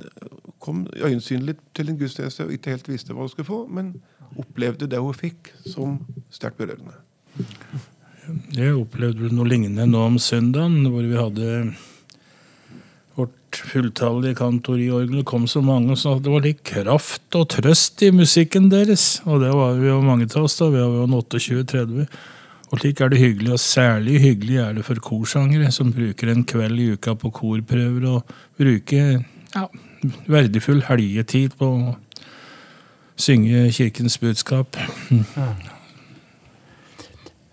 Kom 0.63 0.85
øyensynlig 0.95 1.57
til 1.75 1.91
en 1.91 1.99
gudstjeneste 1.99 2.47
og 2.47 2.53
ikke 2.55 2.75
helt 2.75 2.91
visste 2.91 3.15
hva 3.15 3.25
hun 3.25 3.33
skulle 3.33 3.49
få, 3.49 3.63
men 3.71 3.95
opplevde 4.39 4.89
det 4.91 5.01
hun 5.01 5.17
fikk, 5.17 5.53
som 5.67 6.01
sterkt 6.33 6.61
berørende. 6.61 6.95
Jeg 8.55 8.77
opplevde 8.79 9.33
noe 9.35 9.49
lignende 9.49 9.89
nå 9.89 10.05
om 10.13 10.19
søndagen, 10.23 10.87
hvor 10.93 11.03
vi 11.03 11.19
hadde 11.19 11.49
vårt 13.17 13.61
fulltallige 13.73 14.39
kantoriorgel. 14.41 15.19
Det 15.21 15.27
kom 15.29 15.47
så 15.51 15.63
mange 15.65 15.97
så 16.01 16.17
det 16.23 16.33
var 16.33 16.45
litt 16.45 16.63
kraft 16.67 17.37
og 17.39 17.49
trøst 17.53 18.03
i 18.07 18.13
musikken 18.15 18.71
deres. 18.73 19.21
Og 19.27 19.43
det 19.45 19.53
var 19.57 19.77
vi 19.81 19.91
jo 19.91 20.01
mange 20.05 20.29
av 20.31 20.47
oss, 20.47 20.57
da. 20.61 20.71
Vi 20.73 20.81
var 20.81 21.03
jo 21.03 21.09
28-30. 21.21 22.07
Og 22.73 22.81
slik 22.81 23.03
er 23.05 23.13
det 23.13 23.21
hyggelig, 23.21 23.51
og 23.53 23.61
særlig 23.61 24.21
hyggelig 24.23 24.57
er 24.63 24.79
det 24.79 24.87
for 24.87 25.01
korsangere 25.05 25.69
som 25.75 25.93
bruker 25.93 26.31
en 26.33 26.47
kveld 26.49 26.81
i 26.81 26.93
uka 26.97 27.13
på 27.21 27.29
korprøver 27.37 28.07
og 28.09 28.33
bruker 28.57 29.19
ja, 29.53 29.67
verdifull 30.25 30.81
helgetid 30.89 31.59
på 31.61 31.69
å 31.69 31.93
synge 33.21 33.67
kirkens 33.77 34.17
budskap. 34.23 34.79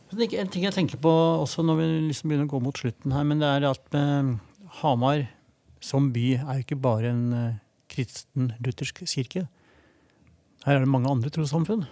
En 0.09 0.47
ting 0.47 0.63
jeg 0.63 0.73
tenker 0.73 0.97
på 1.03 1.11
også 1.11 1.67
når 1.67 1.81
vi 1.81 1.89
liksom 2.07 2.31
begynner 2.31 2.47
å 2.47 2.53
gå 2.55 2.63
mot 2.63 2.79
slutten 2.79 3.11
her, 3.13 3.27
men 3.27 3.43
det 3.43 3.51
er 3.57 3.67
at 3.69 3.83
med 3.91 4.39
Hamar 4.79 5.27
som 5.79 6.11
by 6.13 6.25
er 6.37 6.59
jo 6.59 6.65
ikke 6.65 6.79
bare 6.79 7.11
en 7.13 7.25
eh, 7.33 7.57
kristen 7.89 8.51
luthersk 8.63 9.03
kirke. 9.07 9.47
Her 10.65 10.77
er 10.77 10.83
det 10.83 10.91
mange 10.91 11.09
andre 11.11 11.31
trossamfunn. 11.33 11.85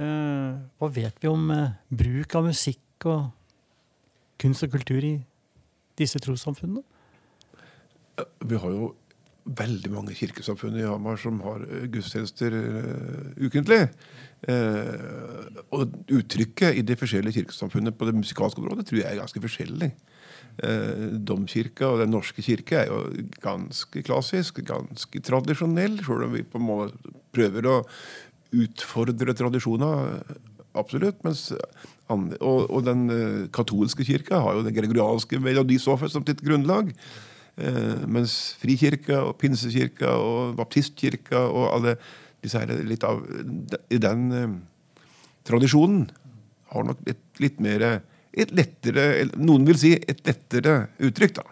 Eh, 0.00 0.52
hva 0.78 0.88
vet 0.94 1.18
vi 1.22 1.30
om 1.30 1.50
eh, 1.54 1.76
bruk 1.88 2.34
av 2.38 2.48
musikk 2.50 3.06
og 3.10 3.30
kunst 4.40 4.66
og 4.66 4.74
kultur 4.74 5.04
i 5.04 5.16
disse 6.00 6.20
trossamfunnene? 6.22 6.82
Vi 8.44 8.58
har 8.60 8.74
jo 8.74 8.90
veldig 9.58 9.90
mange 9.92 10.14
kirkesamfunn 10.16 10.78
i 10.78 10.86
Hamar 10.86 11.18
som 11.20 11.40
har 11.44 11.64
eh, 11.66 11.86
gudstjenester 11.90 12.54
uh, 12.54 13.30
ukentlig. 13.40 13.86
Eh, 14.48 15.48
og 15.76 15.90
uttrykket 16.08 16.78
i 16.80 16.84
de 16.86 16.96
forskjellige 16.96 17.42
kirkesamfunnene 17.42 17.92
på 17.92 18.06
det 18.08 18.16
musikalske 18.16 18.62
området 18.62 18.86
tror 18.88 19.02
jeg 19.02 19.10
er 19.10 19.20
ganske 19.20 19.42
forskjellig. 19.44 19.90
Eh, 20.64 21.02
Domkirka 21.28 21.90
og 21.90 22.00
Den 22.00 22.14
norske 22.14 22.42
kirke 22.44 22.78
er 22.80 22.88
jo 22.88 23.26
ganske 23.44 24.02
klassisk, 24.06 24.62
ganske 24.64 25.20
tradisjonell, 25.26 26.00
selv 26.06 26.28
om 26.28 26.32
vi 26.38 26.46
på 26.46 26.60
en 26.60 26.68
måte 26.70 27.14
prøver 27.36 27.68
å 27.68 27.76
utfordre 28.56 29.36
tradisjoner. 29.36 30.22
Absolutt. 30.78 31.20
Andre, 32.10 32.38
og, 32.40 32.70
og 32.70 32.86
den 32.88 33.08
eh, 33.12 33.48
katolske 33.52 34.06
kirka 34.08 34.40
har 34.40 34.56
jo 34.56 34.64
den 34.66 34.76
gregorianske 34.76 35.42
melodistoffet 35.42 36.14
som 36.14 36.24
sitt 36.24 36.40
grunnlag. 36.46 36.94
Eh, 37.60 38.06
mens 38.08 38.56
Frikirka 38.60 39.20
og 39.26 39.36
Pinsekirka 39.40 40.14
og 40.16 40.56
Baptistkirka 40.56 41.42
og 41.50 41.66
alle 41.74 41.96
disse 42.40 42.60
her 42.60 42.72
litt 42.88 43.04
av 43.04 43.20
I 43.92 44.00
den 44.00 44.26
eh, 44.32 44.54
tradisjonen 45.44 46.06
har 46.72 46.86
nok 46.88 47.02
et 47.10 47.42
litt 47.42 47.60
mer 47.60 47.84
et 48.30 48.52
lettere 48.54 49.26
Noen 49.36 49.66
vil 49.66 49.78
si 49.80 49.96
et 49.98 50.20
lettere 50.24 50.84
uttrykk, 51.02 51.40
da. 51.40 51.48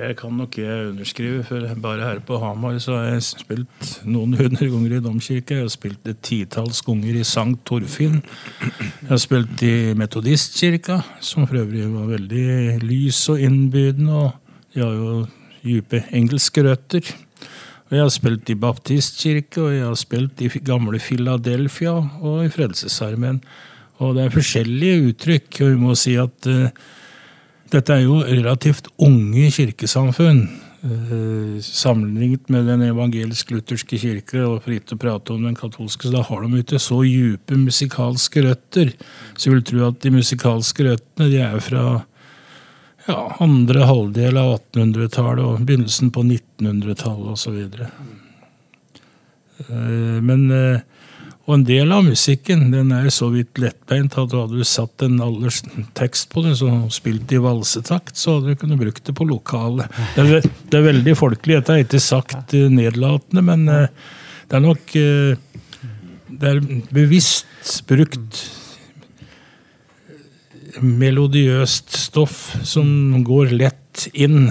Det 0.00 0.14
kan 0.16 0.32
nok 0.32 0.54
jeg 0.56 0.90
underskrive, 0.92 1.42
for 1.44 1.66
bare 1.82 2.04
her 2.06 2.20
på 2.24 2.38
Hamar 2.38 2.78
så 2.80 2.94
har 2.94 3.08
jeg 3.10 3.24
spilt 3.26 3.88
noen 4.06 4.36
hundre 4.38 4.68
ganger 4.70 4.94
i 4.96 5.00
domkirke. 5.02 5.58
Jeg 5.58 5.66
har 5.66 5.72
spilt 5.74 6.06
et 6.08 6.20
titalls 6.24 6.78
ganger 6.86 7.18
i 7.18 7.24
Sankt 7.26 7.64
Torfinn. 7.68 8.20
Jeg 8.62 9.10
har 9.10 9.20
spilt 9.20 9.64
i 9.66 9.92
Metodistkirka, 9.98 11.00
som 11.20 11.44
for 11.44 11.60
øvrig 11.64 11.88
var 11.90 12.06
veldig 12.14 12.78
lys 12.86 13.18
og 13.34 13.42
innbydende. 13.44 14.14
Og 14.14 14.39
de 14.74 14.84
har 14.84 14.94
jo 14.94 15.26
dype 15.64 16.04
engelske 16.14 16.64
røtter. 16.64 17.10
Og 17.90 17.96
jeg 17.96 18.04
har 18.04 18.14
spilt 18.14 18.50
i 18.52 18.54
Baptistkirke, 18.54 19.64
og 19.64 19.74
jeg 19.74 19.82
har 19.82 19.98
spilt 19.98 20.40
i 20.46 20.50
gamle 20.62 21.00
Philadelphia 21.02 21.96
og 22.22 22.44
i 22.44 22.52
Frelsesarmeen. 22.54 23.40
Og 24.00 24.14
det 24.16 24.24
er 24.24 24.32
forskjellige 24.32 25.10
uttrykk, 25.10 25.60
og 25.60 25.72
vi 25.72 25.80
må 25.80 25.96
si 25.98 26.14
at 26.16 26.46
uh, 26.48 26.70
dette 27.70 27.94
er 27.94 28.04
jo 28.06 28.22
relativt 28.22 28.88
unge 28.98 29.50
kirkesamfunn. 29.54 30.40
eh, 30.82 31.58
Sammenlignet 31.62 32.48
med 32.50 32.66
den 32.66 32.82
evangelisk-lutherske 32.88 33.98
kirke 34.00 34.40
og 34.42 34.66
ikke 34.66 34.96
å 34.96 34.98
prate 34.98 35.34
om 35.34 35.44
den 35.44 35.54
katolske, 35.54 36.08
så 36.08 36.14
da 36.16 36.22
har 36.26 36.42
de 36.42 36.62
ikke 36.62 36.80
så 36.82 37.02
dype 37.04 37.58
musikalske 37.60 38.42
røtter. 38.46 38.94
Så 39.36 39.50
jeg 39.50 39.54
vil 39.54 39.66
tro 39.68 39.84
at 39.90 40.00
de 40.02 40.10
musikalske 40.10 40.88
røttene 40.88 41.28
de 41.30 41.38
er 41.44 41.60
fra 41.62 41.84
ja, 43.06 43.36
andre 43.40 43.86
halvdel 43.88 44.38
av 44.40 44.54
1800-tallet 44.58 45.44
og 45.44 45.66
begynnelsen 45.66 46.12
på 46.14 46.24
1900-tallet 46.26 47.34
osv. 47.34 47.58
Men 50.24 50.46
eh, 50.54 50.80
og 51.50 51.56
en 51.56 51.64
del 51.66 51.90
av 51.90 52.04
musikken 52.06 52.68
den 52.70 52.92
er 52.94 53.08
så 53.10 53.26
vidt 53.32 53.58
lettbeint 53.58 54.14
at 54.14 54.34
hadde 54.36 54.60
du 54.60 54.66
satt 54.68 55.02
en 55.02 55.16
alders 55.24 55.64
tekst 55.98 56.28
på 56.30 56.44
det, 56.44 56.52
så 56.60 56.68
spilt 56.94 57.32
i 57.34 57.40
valsetakt, 57.42 58.14
så 58.14 58.36
hadde 58.36 58.52
du 58.52 58.60
kunnet 58.60 58.78
brukt 58.78 59.02
det 59.08 59.14
på 59.18 59.26
lokalet. 59.26 59.90
Det 60.14 60.22
er, 60.22 60.46
det 60.70 60.78
er 60.78 60.86
veldig 60.86 61.16
folkelig. 61.18 61.56
Dette 61.58 61.74
er 61.74 61.82
ikke 61.82 62.02
sagt 62.04 62.54
eh, 62.54 62.68
nedlatende, 62.70 63.42
men 63.42 63.66
eh, 63.66 64.14
det 64.46 64.58
er 64.60 64.62
nok 64.62 64.94
eh, 65.00 65.34
Det 66.40 66.52
er 66.52 66.60
bevisst 66.94 67.82
brukt 67.90 68.44
melodiøst 70.78 71.94
stoff 71.96 72.54
som 72.66 73.22
går 73.26 73.54
lett 73.56 74.06
inn. 74.14 74.50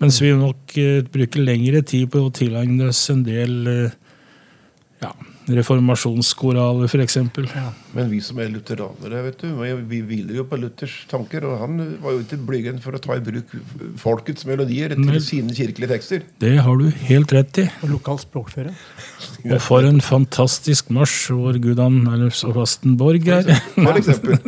Mens 0.00 0.20
vi 0.22 0.32
nok 0.36 0.76
eh, 0.78 1.02
bruker 1.06 1.42
lengre 1.44 1.82
tid 1.86 2.08
på 2.12 2.22
å 2.24 2.34
tilegne 2.34 2.90
oss 2.92 3.02
en 3.12 3.24
del 3.26 3.56
eh, 3.70 3.96
ja, 5.02 5.12
reformasjonskoraler, 5.56 6.88
f.eks. 6.88 7.18
Men 7.94 8.10
vi 8.10 8.20
som 8.24 8.38
er 8.42 8.50
lutheranere, 8.52 9.22
vet 9.28 9.42
du, 9.42 9.48
vi 9.58 9.72
vi 9.88 10.00
hviler 10.04 10.40
jo 10.40 10.44
på 10.48 10.58
Luthers 10.60 10.94
tanker. 11.10 11.44
Og 11.48 11.58
han 11.62 11.78
var 12.02 12.16
jo 12.16 12.22
ikke 12.24 12.38
blygen 12.48 12.80
for 12.84 12.96
å 12.96 13.00
ta 13.02 13.16
i 13.16 13.24
bruk 13.24 13.54
folkets 14.00 14.46
melodier 14.48 14.94
til 14.94 15.04
Men, 15.06 15.20
sine 15.24 15.56
kirkelige 15.56 15.90
tekster. 15.94 16.26
Det 16.42 16.54
har 16.64 16.80
du 16.80 16.88
helt 17.08 17.32
rett 17.34 17.62
i. 17.62 17.66
Og 17.84 17.94
lokal 17.96 18.18
språkføre? 18.22 18.74
Og 19.48 19.58
for 19.64 19.86
en 19.88 20.00
fantastisk 20.04 20.92
marsj 20.94 21.32
vår 21.38 21.60
Gudan 21.64 22.00
eller 22.10 22.34
Vastenborg 22.56 23.28
er. 23.38 23.44
For 23.74 24.00
eksempel. 24.00 24.36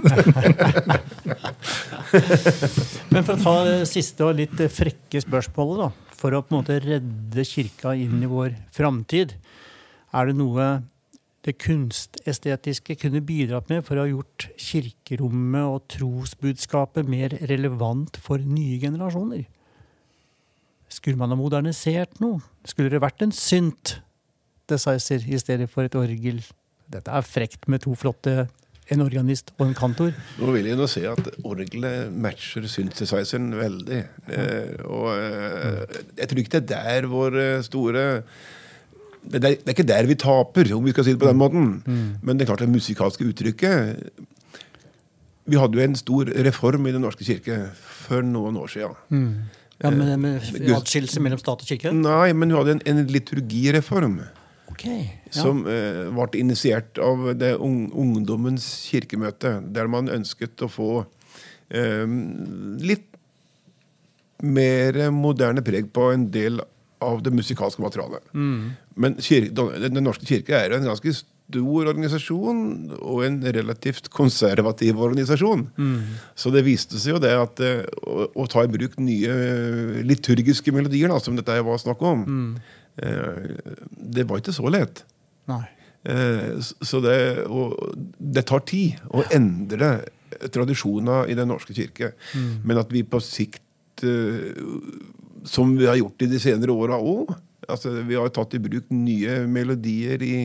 Men 3.11 3.24
for 3.24 3.34
å 3.36 3.40
ta 3.40 3.57
det 3.68 3.80
siste 3.90 4.26
og 4.26 4.38
litt 4.40 4.59
frekke 4.74 5.22
spørsmålet, 5.22 5.84
da. 5.84 5.90
For 6.20 6.36
å 6.36 6.42
på 6.44 6.53
en 6.53 6.59
måte 6.61 6.80
redde 6.84 7.44
kirka 7.48 7.94
inn 7.96 8.20
i 8.20 8.28
vår 8.28 8.51
framtid. 8.76 9.28
Er 10.15 10.31
det 10.31 10.37
noe 10.39 10.69
det 11.47 11.57
kunstestetiske 11.63 12.99
kunne 13.01 13.23
bidratt 13.25 13.71
med 13.73 13.87
for 13.87 13.97
å 13.97 14.05
ha 14.05 14.11
gjort 14.11 14.51
kirkerommet 14.61 15.65
og 15.65 15.87
trosbudskapet 15.95 17.09
mer 17.09 17.37
relevant 17.49 18.19
for 18.21 18.43
nye 18.43 18.77
generasjoner? 18.83 19.47
Skulle 20.91 21.21
man 21.21 21.31
ha 21.33 21.39
modernisert 21.39 22.19
noe? 22.21 22.43
Skulle 22.69 22.91
det 22.93 23.03
vært 23.03 23.23
en 23.25 23.33
synt 23.35 24.01
synthesizer 24.71 25.27
i 25.27 25.39
stedet 25.39 25.71
for 25.71 25.87
et 25.87 25.95
orgel? 25.99 26.43
Dette 26.91 27.11
er 27.11 27.27
frekt 27.27 27.69
med 27.69 27.83
to 27.83 27.95
flotte 27.99 28.49
en 28.91 29.03
organist 29.05 29.53
og 29.59 29.69
en 29.69 29.75
kantor. 29.75 30.15
Nå 30.41 30.51
vil 30.55 30.67
jeg 30.67 30.79
nå 30.79 30.87
si 30.91 31.05
at 31.07 31.29
orgelet 31.47 32.11
matcher 32.11 32.67
synthesizeren 32.67 33.53
veldig. 33.55 34.01
Eh, 34.35 34.81
og 34.87 35.13
eh, 35.15 35.85
jeg 36.19 36.31
tror 36.31 36.43
ikke 36.43 36.59
det 36.59 36.77
er 36.77 36.89
der 37.01 37.11
vår 37.11 37.39
eh, 37.39 37.63
store 37.63 38.05
det 39.23 39.43
det 39.43 39.51
er, 39.51 39.71
ikke 39.75 39.87
der 39.87 40.09
vi 40.09 40.16
taper, 40.18 40.73
om 40.77 40.85
vi 40.85 40.95
skal 40.95 41.07
si 41.07 41.14
det 41.14 41.21
på 41.21 41.29
den 41.29 41.37
mm. 41.37 41.45
måten. 41.45 41.71
Mm. 41.87 42.11
Men 42.23 42.37
det 42.37 42.45
er 42.45 42.53
klart 42.53 42.64
det 42.64 42.73
musikalske 42.73 43.27
uttrykket 43.29 44.11
Vi 45.51 45.59
hadde 45.59 45.77
jo 45.77 45.85
en 45.85 45.97
stor 45.99 46.31
reform 46.47 46.87
i 46.87 46.93
Den 46.95 47.03
norske 47.03 47.25
kirke 47.27 47.71
for 47.77 48.23
noen 48.23 48.57
år 48.57 48.68
siden. 48.71 48.95
Mm. 49.09 49.33
Ja, 49.81 49.91
med, 49.91 50.18
med 50.21 50.75
Atskillelse 50.77 51.23
mellom 51.25 51.41
stat 51.41 51.62
og 51.64 51.68
kirke? 51.68 51.93
Nei, 51.93 52.33
men 52.37 52.53
vi 52.53 52.59
hadde 52.59 52.77
en, 52.77 52.83
en 52.87 53.07
liturgireform. 53.09 54.21
Okay, 54.71 55.07
ja. 55.27 55.33
Som 55.35 55.64
eh, 55.68 56.07
ble 56.12 56.41
initiert 56.41 57.01
av 57.03 57.31
det 57.41 57.55
ung, 57.61 57.89
ungdommens 57.97 58.66
kirkemøte, 58.91 59.59
der 59.73 59.89
man 59.91 60.12
ønsket 60.12 60.62
å 60.64 60.68
få 60.71 60.91
eh, 61.68 62.05
litt 62.81 63.09
mer 64.41 65.03
moderne 65.12 65.64
preg 65.64 65.91
på 65.93 66.11
en 66.14 66.29
del 66.33 66.62
av 67.05 67.20
det 67.24 67.32
musikalske 67.34 67.82
materialet. 67.82 68.24
Mm. 68.32 68.72
Men 69.01 69.18
Den 69.20 70.03
norske 70.05 70.28
kirke 70.28 70.57
er 70.57 70.76
en 70.76 70.88
ganske 70.88 71.14
stor 71.16 71.88
organisasjon 71.90 72.61
og 73.01 73.24
en 73.26 73.38
relativt 73.42 74.11
konservativ 74.14 75.01
organisasjon. 75.01 75.66
Mm. 75.76 76.18
Så 76.38 76.53
det 76.55 76.66
viste 76.68 77.01
seg 77.01 77.16
jo 77.16 77.22
det 77.22 77.32
at 77.34 77.62
eh, 77.64 77.86
å, 78.05 78.28
å, 78.30 78.46
ta 78.51 78.62
i 78.64 78.70
bruk 78.70 78.98
nye 79.03 80.05
liturgiske 80.07 80.74
melodier, 80.76 81.11
da, 81.11 81.18
som 81.22 81.38
dette 81.38 81.57
var 81.66 81.82
snakk 81.82 82.05
om, 82.07 82.28
mm 82.28 82.76
Eh, 82.96 83.59
det 83.90 84.26
var 84.28 84.40
ikke 84.40 84.55
så 84.55 84.70
lett. 84.72 85.05
Nei. 85.51 85.62
Eh, 86.03 86.57
så 86.61 87.01
det, 87.05 87.16
det 88.18 88.46
tar 88.48 88.64
tid 88.68 89.01
å 89.12 89.24
endre 89.34 89.98
tradisjoner 90.53 91.30
i 91.30 91.36
Den 91.38 91.51
norske 91.53 91.76
kirke. 91.76 92.14
Mm. 92.34 92.53
Men 92.64 92.82
at 92.82 92.92
vi 92.92 93.05
på 93.05 93.20
sikt, 93.24 93.62
eh, 94.07 94.53
som 95.49 95.72
vi 95.78 95.88
har 95.88 95.99
gjort 96.01 96.26
i 96.26 96.30
de 96.30 96.41
senere 96.43 96.74
åra 96.74 96.99
òg 97.01 97.32
altså 97.70 97.93
Vi 98.07 98.18
har 98.18 98.30
tatt 98.34 98.55
i 98.57 98.62
bruk 98.62 98.88
nye 98.95 99.41
melodier 99.51 100.22
i, 100.24 100.36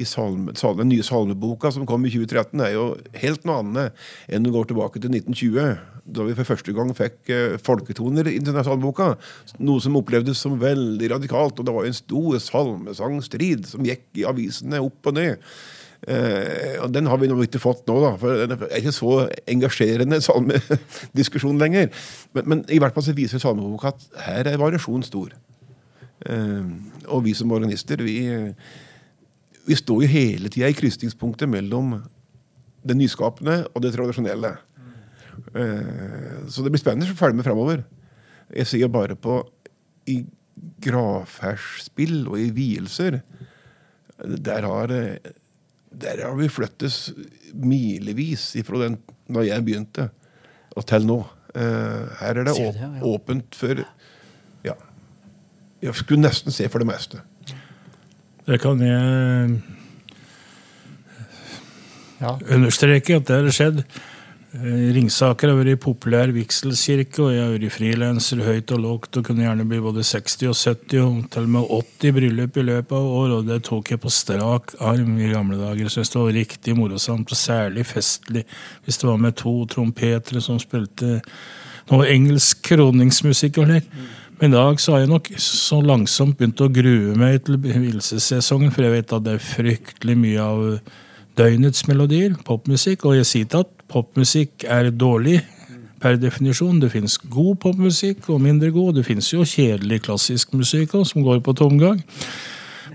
i 0.00 0.06
salme, 0.08 0.54
salme, 0.58 0.82
den 0.82 0.92
nye 0.94 1.06
salmeboka 1.06 1.72
som 1.74 1.86
kom 1.88 2.06
i 2.06 2.12
2013, 2.12 2.62
er 2.62 2.76
jo 2.76 2.86
helt 3.20 3.44
noe 3.44 3.60
annet 3.62 4.06
enn 4.32 4.48
å 4.48 4.54
gå 4.54 4.64
tilbake 4.70 5.02
til 5.02 5.14
1920 5.14 5.92
da 6.04 6.24
vi 6.26 6.34
for 6.36 6.48
første 6.50 6.72
gang 6.76 6.90
fikk 6.96 7.30
uh, 7.32 7.54
folketoner 7.64 8.28
i 8.28 8.40
denne 8.44 8.64
salmeboka. 8.66 9.14
Noe 9.64 9.80
som 9.80 9.96
opplevdes 9.96 10.42
som 10.44 10.58
veldig 10.60 11.08
radikalt. 11.14 11.56
Og 11.56 11.64
det 11.64 11.72
var 11.72 11.88
en 11.88 11.96
stor 11.96 12.36
salmesangstrid 12.44 13.64
som 13.70 13.86
gikk 13.88 14.04
i 14.20 14.26
avisene 14.28 14.82
opp 14.84 15.08
og 15.08 15.16
ned. 15.16 15.40
Eh, 16.04 16.76
og 16.84 16.92
Den 16.92 17.08
har 17.08 17.20
vi 17.20 17.28
nå 17.30 17.38
ikke 17.46 17.62
fått 17.62 17.86
nå, 17.88 17.96
da, 18.02 18.12
for 18.20 18.44
det 18.50 18.58
er 18.66 18.80
ikke 18.82 18.92
så 18.94 19.12
engasjerende 19.48 20.20
salmediskusjon 20.24 21.60
lenger. 21.60 21.90
Men, 22.36 22.48
men, 22.50 22.64
i 22.68 22.80
hvert 22.82 22.96
fall 22.96 23.06
så 23.06 23.16
viser 23.16 23.42
salmeboka 23.42 23.94
at 23.94 24.08
her 24.26 24.50
er 24.52 24.60
variasjonen 24.60 25.06
stor. 25.06 25.32
Eh, 26.28 26.68
og 27.08 27.24
vi 27.24 27.34
som 27.36 27.52
organister, 27.56 28.04
vi, 28.04 28.18
vi 29.64 29.80
står 29.80 30.04
jo 30.04 30.12
hele 30.12 30.52
tida 30.52 30.68
i 30.68 30.76
krysningspunktet 30.76 31.50
mellom 31.50 31.96
det 32.84 32.96
nyskapende 32.98 33.62
og 33.72 33.84
det 33.84 33.94
tradisjonelle. 33.96 34.54
Eh, 35.56 36.48
så 36.52 36.64
det 36.64 36.74
blir 36.74 36.82
spennende 36.82 37.14
å 37.14 37.18
følge 37.18 37.40
med 37.40 37.48
framover. 37.48 37.84
Jeg 38.52 38.68
ser 38.68 38.84
jo 38.84 38.92
bare 38.92 39.16
på 39.16 39.40
i 40.12 40.20
gravferdsspill 40.84 42.26
og 42.28 42.36
i 42.40 42.50
vielser 42.54 43.22
der 44.20 44.66
har, 44.68 44.92
der 46.00 46.24
har 46.26 46.34
vi 46.38 46.48
flyttes 46.50 47.12
milevis 47.54 48.52
ifra 48.58 48.84
den 48.84 48.98
når 49.32 49.48
jeg 49.48 49.64
begynte, 49.64 50.08
og 50.74 50.86
til 50.88 51.06
nå. 51.06 51.20
Eh, 51.54 52.16
her 52.20 52.40
er 52.40 52.48
det 52.48 52.56
åpent 53.02 53.54
for 53.54 53.84
Ja. 54.64 54.74
Jeg 55.82 55.94
skulle 55.94 56.24
nesten 56.24 56.52
se 56.52 56.68
for 56.68 56.82
det 56.82 56.88
meste. 56.88 57.20
Det 58.46 58.60
kan 58.60 58.80
jeg 58.80 59.60
ja. 62.20 62.32
understreke 62.50 63.16
at 63.16 63.28
det 63.28 63.36
har 63.36 63.54
skjedd. 63.54 63.84
Eh, 64.54 64.90
Ringsaker 64.94 65.50
har 65.50 65.56
vært 65.58 65.80
populær 65.82 66.30
vigselskirke, 66.30 67.18
og 67.24 67.32
jeg 67.34 67.42
har 67.42 67.54
vært 67.56 67.74
frilanser 67.74 68.42
høyt 68.46 68.70
og 68.76 68.82
lågt 68.84 69.18
og 69.18 69.26
kunne 69.26 69.42
gjerne 69.42 69.66
bli 69.66 69.80
både 69.82 70.04
60 70.06 70.46
og 70.46 70.54
70 70.54 71.00
og 71.02 71.24
til 71.34 71.48
og 71.48 71.52
med 71.56 71.72
80 71.74 72.14
bryllup 72.14 72.60
i 72.60 72.66
løpet 72.68 72.94
av 72.94 73.08
år, 73.18 73.34
og 73.34 73.48
det 73.48 73.58
tok 73.66 73.90
jeg 73.90 74.02
på 74.04 74.12
strak 74.14 74.76
arm 74.78 75.18
i 75.18 75.32
gamle 75.32 75.58
dager. 75.58 75.82
Jeg 75.82 75.96
syntes 75.96 76.14
det 76.14 76.22
var 76.22 76.38
riktig 76.38 76.76
morosamt, 76.78 77.34
og 77.34 77.40
særlig 77.40 77.86
festlig 77.90 78.44
hvis 78.84 79.02
det 79.02 79.10
var 79.10 79.18
med 79.26 79.34
to 79.42 79.56
trompetere 79.74 80.44
som 80.44 80.62
spilte 80.62 81.18
noe 81.90 82.06
engelsk 82.14 82.62
kroningsmusikk 82.70 83.58
og 83.58 83.72
slik. 83.72 83.90
Men 84.38 84.54
i 84.54 84.58
dag 84.60 84.78
så 84.82 84.94
har 84.94 85.02
jeg 85.02 85.14
nok 85.16 85.32
så 85.42 85.80
langsomt 85.82 86.38
begynt 86.38 86.62
å 86.62 86.70
grue 86.70 87.18
meg 87.18 87.42
til 87.46 87.58
vielsessesongen, 87.58 88.70
for 88.70 88.86
jeg 88.86 89.00
vet 89.00 89.18
at 89.18 89.26
det 89.26 89.34
er 89.34 89.48
fryktelig 89.50 90.16
mye 90.20 90.46
av 90.46 90.64
døgnets 91.38 91.88
melodier, 91.90 92.36
popmusikk, 92.46 93.08
og 93.08 93.18
jeg 93.18 93.26
sier 93.26 93.48
ikke 93.48 93.66
at 93.66 93.83
popmusikk 93.94 94.66
er 94.68 94.90
dårlig 94.90 95.38
per 96.02 96.18
definisjon. 96.20 96.82
Det 96.82 96.92
fins 96.92 97.16
god 97.32 97.56
popmusikk 97.62 98.28
og 98.34 98.42
mindre 98.44 98.72
god. 98.74 98.98
Det 98.98 99.06
fins 99.06 99.30
jo 99.32 99.46
kjedelig 99.48 100.02
klassisk 100.04 100.52
musikk 100.58 100.98
også, 100.98 101.14
som 101.14 101.24
går 101.26 101.40
på 101.44 101.56
tomgang. 101.56 102.02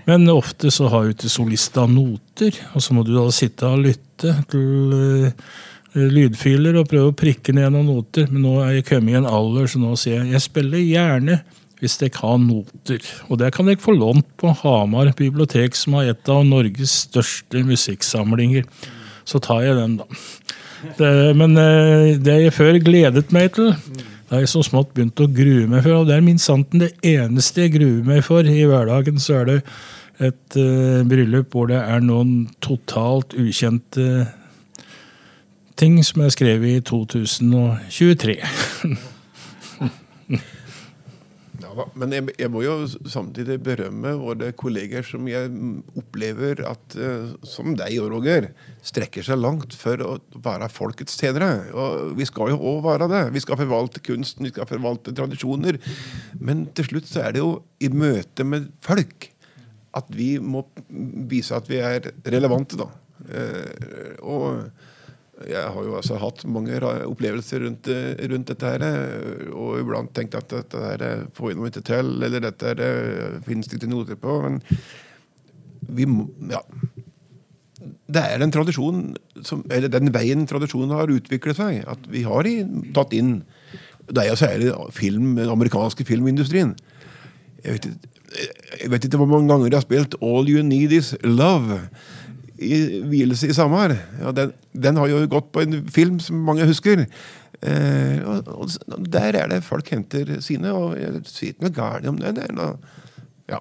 Men 0.06 0.30
ofte 0.32 0.70
så 0.72 0.88
har 0.92 1.06
jo 1.06 1.14
ikke 1.14 1.30
solista 1.30 1.84
noter, 1.90 2.56
og 2.74 2.82
så 2.82 2.94
må 2.96 3.04
du 3.06 3.12
da 3.14 3.26
sitte 3.34 3.68
og 3.68 3.82
lytte 3.84 4.32
til 4.50 4.94
uh, 4.94 5.56
lydfiler 5.94 6.78
og 6.80 6.88
prøve 6.90 7.12
å 7.12 7.16
prikke 7.16 7.54
ned 7.56 7.74
noen 7.74 7.90
noter. 7.90 8.30
Men 8.30 8.46
nå 8.46 8.54
er 8.64 8.78
jeg 8.78 8.88
kommet 8.92 9.14
i 9.14 9.18
en 9.20 9.28
alder, 9.28 9.68
så 9.70 9.82
nå 9.82 9.96
sier 10.00 10.22
jeg 10.22 10.36
jeg 10.36 10.46
spiller 10.46 10.84
gjerne 10.84 11.40
hvis 11.80 11.96
dere 11.96 12.20
har 12.20 12.40
noter. 12.42 13.04
Og 13.32 13.38
det 13.40 13.54
kan 13.56 13.68
dere 13.68 13.80
få 13.80 13.94
lånt 13.96 14.26
på 14.40 14.52
Hamar 14.62 15.14
bibliotek, 15.16 15.76
som 15.78 15.96
har 15.96 16.12
et 16.12 16.32
av 16.32 16.42
Norges 16.44 16.92
største 17.06 17.62
musikksamlinger. 17.64 18.66
Så 19.24 19.40
tar 19.40 19.64
jeg 19.64 19.78
den, 19.78 19.96
da. 20.00 20.20
Det, 20.98 21.36
men 21.36 21.56
eh, 21.60 22.16
det 22.20 22.36
jeg 22.44 22.56
før 22.56 22.78
gledet 22.82 23.32
meg 23.34 23.52
til, 23.56 23.72
da 24.30 24.40
jeg 24.40 24.50
så 24.52 24.62
smått 24.64 24.94
begynt 24.94 25.20
å 25.20 25.28
grue 25.30 25.66
meg 25.70 25.84
for. 25.84 26.00
Og 26.00 26.08
det 26.08 26.16
er 26.16 26.24
minst 26.24 26.48
sant 26.48 26.68
det 26.72 26.92
eneste 27.06 27.66
jeg 27.66 27.74
gruer 27.78 28.04
meg 28.06 28.24
for 28.26 28.46
i 28.46 28.64
hverdagen. 28.68 29.20
Så 29.20 29.40
er 29.40 29.44
det 29.48 29.58
et 30.20 30.56
uh, 30.60 31.00
bryllup 31.08 31.54
hvor 31.56 31.70
det 31.70 31.78
er 31.80 32.02
noen 32.04 32.50
totalt 32.60 33.32
ukjente 33.40 34.26
ting 35.80 35.96
som 36.04 36.20
er 36.26 36.34
skrevet 36.34 36.76
i 36.76 36.82
2023. 36.84 38.36
Ja, 41.70 41.86
men 41.98 42.14
jeg, 42.14 42.26
jeg, 42.40 42.50
må 42.52 42.62
jo 42.64 42.74
samtidig 42.88 43.58
berømme 43.64 44.12
våre 44.18 44.50
kolleger 44.58 45.04
som 45.06 45.28
jeg 45.30 45.50
opplever 45.98 46.62
at, 46.66 46.96
uh, 46.98 47.32
som 47.46 47.74
deg 47.78 47.98
og 48.02 48.10
Roger, 48.14 48.50
strekker 48.86 49.26
seg 49.26 49.40
langt 49.40 49.76
for 49.78 50.02
å 50.04 50.16
være 50.42 50.70
folkets 50.72 51.18
tjenere. 51.20 51.70
Og 51.70 52.14
vi 52.18 52.26
skal 52.28 52.54
jo 52.54 52.60
òg 52.72 52.82
være 52.88 53.10
det. 53.12 53.24
Vi 53.36 53.44
skal 53.44 53.60
forvalte 53.60 54.02
kunsten, 54.04 54.48
vi 54.48 54.54
skal 54.54 54.68
forvalte 54.70 55.14
tradisjoner. 55.16 55.80
Men 56.40 56.66
til 56.76 56.90
slutt 56.90 57.10
så 57.10 57.26
er 57.26 57.36
det 57.36 57.44
jo 57.44 57.52
i 57.80 57.92
møte 57.92 58.46
med 58.46 58.70
folk 58.84 59.30
at 59.98 60.10
vi 60.14 60.36
må 60.38 60.62
vise 61.30 61.56
at 61.56 61.66
vi 61.70 61.80
er 61.82 62.12
relevante, 62.30 62.78
da. 62.78 62.90
Uh, 63.30 64.14
og 64.22 64.89
jeg 65.48 65.72
har 65.72 65.84
jo 65.86 65.96
altså 65.96 66.18
hatt 66.20 66.42
mange 66.50 66.76
opplevelser 67.08 67.64
rundt, 67.64 67.88
eh, 67.88 68.12
rundt, 68.28 68.48
dette 68.50 68.72
her, 68.72 68.82
eh, 68.84 69.46
og 69.54 69.80
iblant 69.80 70.12
tenkt 70.16 70.36
at 70.36 70.50
dette 70.52 70.82
her 70.82 71.04
eh, 71.06 71.22
får 71.36 71.50
vi 71.50 71.56
noe 71.56 71.70
ikke 71.70 71.84
til, 71.86 72.10
eller 72.26 72.44
dette 72.44 72.72
her 72.72 73.40
finnes 73.46 73.70
det 73.70 73.78
ikke 73.78 73.90
noter 73.92 74.20
på. 74.20 74.40
Men 74.44 74.60
vi 75.88 76.08
må 76.08 76.28
Ja. 76.50 76.64
Det 78.10 78.20
er 78.20 78.40
den 78.42 78.50
tradisjonen 78.50 79.14
som, 79.46 79.62
eller 79.70 79.88
den 79.88 80.10
veien 80.12 80.42
tradisjonen 80.46 80.92
har 80.92 81.08
utviklet 81.08 81.56
seg. 81.56 81.84
At 81.88 82.02
vi 82.10 82.24
har 82.26 82.44
tatt 82.92 83.14
inn 83.14 83.44
Det 84.10 84.24
er 84.24 84.28
jo 84.32 84.36
særlig 84.36 84.72
film, 84.90 85.36
den 85.36 85.48
amerikanske 85.48 86.04
filmindustrien. 86.04 86.74
Jeg 87.62 87.72
vet, 87.72 87.86
jeg 88.80 88.90
vet, 88.90 89.04
ikke 89.04 89.20
hvor 89.20 89.30
mange 89.30 89.48
ganger 89.48 89.68
jeg 89.70 89.78
har 89.78 89.84
spilt 89.86 90.16
All 90.20 90.48
You 90.50 90.64
Need 90.66 90.92
Is 90.92 91.14
Love 91.22 91.78
i 92.60 93.00
Hvilelse 93.08 93.50
i 93.50 93.56
Samar. 93.56 93.94
Ja, 94.20 94.32
den, 94.36 94.52
den 94.72 95.00
har 95.00 95.10
jo 95.10 95.24
gått 95.30 95.50
på 95.54 95.64
en 95.64 95.80
film 95.92 96.20
som 96.22 96.42
mange 96.44 96.68
husker. 96.68 97.06
Eh, 97.60 98.20
og, 98.24 98.48
og 98.48 99.08
Der 99.12 99.36
er 99.36 99.50
det 99.52 99.64
folk 99.66 99.88
henter 99.92 100.38
sine, 100.44 100.72
og 100.72 100.96
jeg 101.00 101.24
sier 101.28 101.54
ikke 101.54 101.66
noe 101.66 101.76
galt 101.76 102.08
om 102.08 102.20
det. 102.20 102.34
det 102.38 102.48
er 102.48 102.56
noe, 102.56 102.76
ja. 103.50 103.60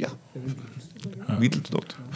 ja. 0.00 0.10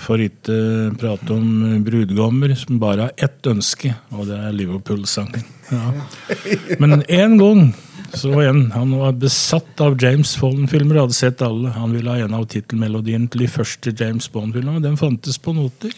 For 0.04 0.20
ikke 0.22 0.58
prate 1.00 1.34
om 1.34 1.82
brudgommer 1.86 2.54
som 2.58 2.80
bare 2.82 3.08
har 3.08 3.26
ett 3.28 3.50
ønske, 3.50 3.94
og 4.14 4.28
det 4.30 4.38
er 4.38 4.56
Liverpool-sangen. 4.56 5.46
Ja. 5.70 5.92
Men 6.82 7.02
én 7.06 7.38
gang 7.40 7.68
så 8.16 8.32
igjen, 8.42 8.70
han 8.74 8.94
var 8.98 9.12
besatt 9.18 9.80
av 9.80 9.96
James 10.02 10.36
Bond-filmer, 10.40 11.00
hadde 11.04 11.16
sett 11.16 11.42
alle. 11.42 11.72
Han 11.76 11.94
ville 11.94 12.10
ha 12.10 12.24
en 12.24 12.34
av 12.36 12.46
tittelmelodiene 12.50 13.28
til 13.32 13.44
de 13.44 13.50
første 13.50 13.94
James 13.98 14.28
Bond-filmene. 14.32 14.82
Den 14.84 14.98
fantes 15.00 15.38
på 15.38 15.54
noter. 15.56 15.94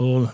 Og 0.00 0.28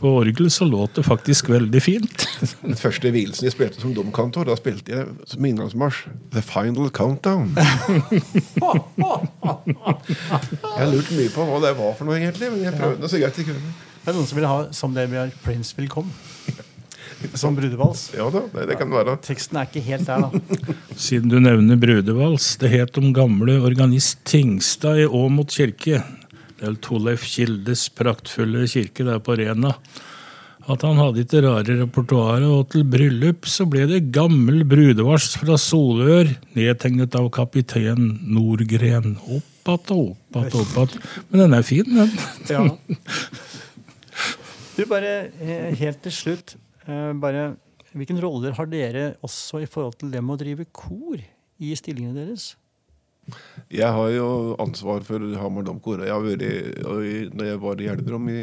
på 0.00 0.10
orgel 0.18 0.50
så 0.50 0.64
låt 0.66 0.94
det 0.98 1.02
faktisk 1.06 1.48
veldig 1.48 1.82
fint. 1.82 2.26
Den 2.66 2.76
første 2.76 3.10
vielsen 3.14 3.46
jeg 3.46 3.54
spilte 3.54 3.80
som 3.80 3.94
domkantor, 3.94 4.44
da 4.48 4.56
spilte 4.58 4.90
jeg 4.90 5.06
som 5.30 5.46
inngangsmarsj 5.46 6.08
The 6.34 6.42
Final 6.42 6.90
Countdown. 6.90 7.54
jeg 10.80 10.90
lurte 10.90 11.14
mye 11.14 11.30
på 11.30 11.46
hva 11.46 11.62
det 11.62 11.72
var 11.78 11.94
for 11.94 12.04
noe, 12.08 12.18
egentlig, 12.18 12.50
men 12.56 12.66
jeg 12.66 12.74
prøvde 12.80 13.08
så 13.08 13.22
greit 13.22 13.38
jeg 13.38 13.48
kunne. 13.52 13.74
Det 14.04 14.12
er 14.12 14.18
noen 14.18 14.28
som 14.28 14.36
vil 14.36 14.50
ha 14.50 14.58
'Som 14.70 14.94
det 14.94 15.08
blir 15.08 15.32
Prince 15.44 15.76
vil 15.76 15.88
komme'. 15.88 16.12
Som 17.40 17.56
brudevals. 17.56 18.06
Ja 18.16 18.28
da, 18.32 18.44
det, 18.52 18.68
det 18.70 18.78
kan 18.80 18.90
det 18.92 18.98
være. 19.00 19.16
Teksten 19.24 19.60
er 19.60 19.68
ikke 19.68 19.84
helt 19.86 20.08
der, 20.08 20.26
da. 20.26 20.78
Siden 20.96 21.32
du 21.32 21.38
nevner 21.42 21.78
brudevals. 21.80 22.54
Det 22.60 22.72
het 22.72 22.98
om 23.00 23.12
gamle 23.16 23.58
organist 23.64 24.22
Tingstad 24.28 25.04
i 25.04 25.06
Åmot 25.06 25.54
kirke. 25.54 26.02
Det 26.58 26.68
er 26.68 26.80
Toleif 26.84 27.26
Kildes 27.28 27.88
praktfulle 27.94 28.66
kirke 28.70 29.06
der 29.06 29.22
på 29.24 29.38
Rena. 29.40 29.74
At 30.64 30.80
han 30.86 30.96
hadde 30.96 31.26
ikke 31.26 31.42
rare 31.44 31.74
repertoaret, 31.82 32.46
og 32.48 32.70
til 32.72 32.86
bryllup 32.88 33.44
så 33.52 33.66
ble 33.68 33.84
det 33.90 34.06
gammel 34.14 34.62
brudevars 34.64 35.34
fra 35.36 35.58
Solør, 35.60 36.30
nedtegnet 36.56 37.18
av 37.20 37.28
kaptein 37.34 38.14
Nordgren. 38.32 39.18
Opp 39.28 39.50
att 39.64 39.90
og 39.90 40.10
opp 40.10 40.36
att 40.36 40.54
og 40.54 40.60
opp 40.60 40.78
att. 40.78 40.98
Men 41.30 41.40
den 41.40 41.54
er 41.54 41.62
fin, 41.62 41.84
den. 41.84 42.10
Ja. 42.48 42.68
Du, 44.76 44.82
bare 44.90 45.30
eh, 45.38 45.74
helt 45.78 46.00
til 46.02 46.12
slutt. 46.12 46.56
Eh, 46.88 47.12
Bare, 47.20 47.46
hvilken 47.92 48.20
roller 48.22 48.56
har 48.58 48.68
dere 48.70 49.14
også 49.24 49.62
i 49.62 49.70
forhold 49.70 49.98
til 50.00 50.12
det 50.14 50.22
med 50.24 50.36
å 50.36 50.42
drive 50.44 50.68
kor 50.72 51.18
i 51.18 51.74
stillingene 51.78 52.16
deres? 52.18 52.52
Jeg 53.72 53.88
har 53.96 54.10
jo 54.12 54.54
ansvar 54.60 55.04
for 55.06 55.22
Hamar 55.40 55.64
domkor. 55.64 56.02
Og 56.04 56.26
når 56.36 57.46
jeg 57.48 57.60
var 57.62 57.80
i 57.80 57.88
Elverum 57.88 58.28
i 58.28 58.40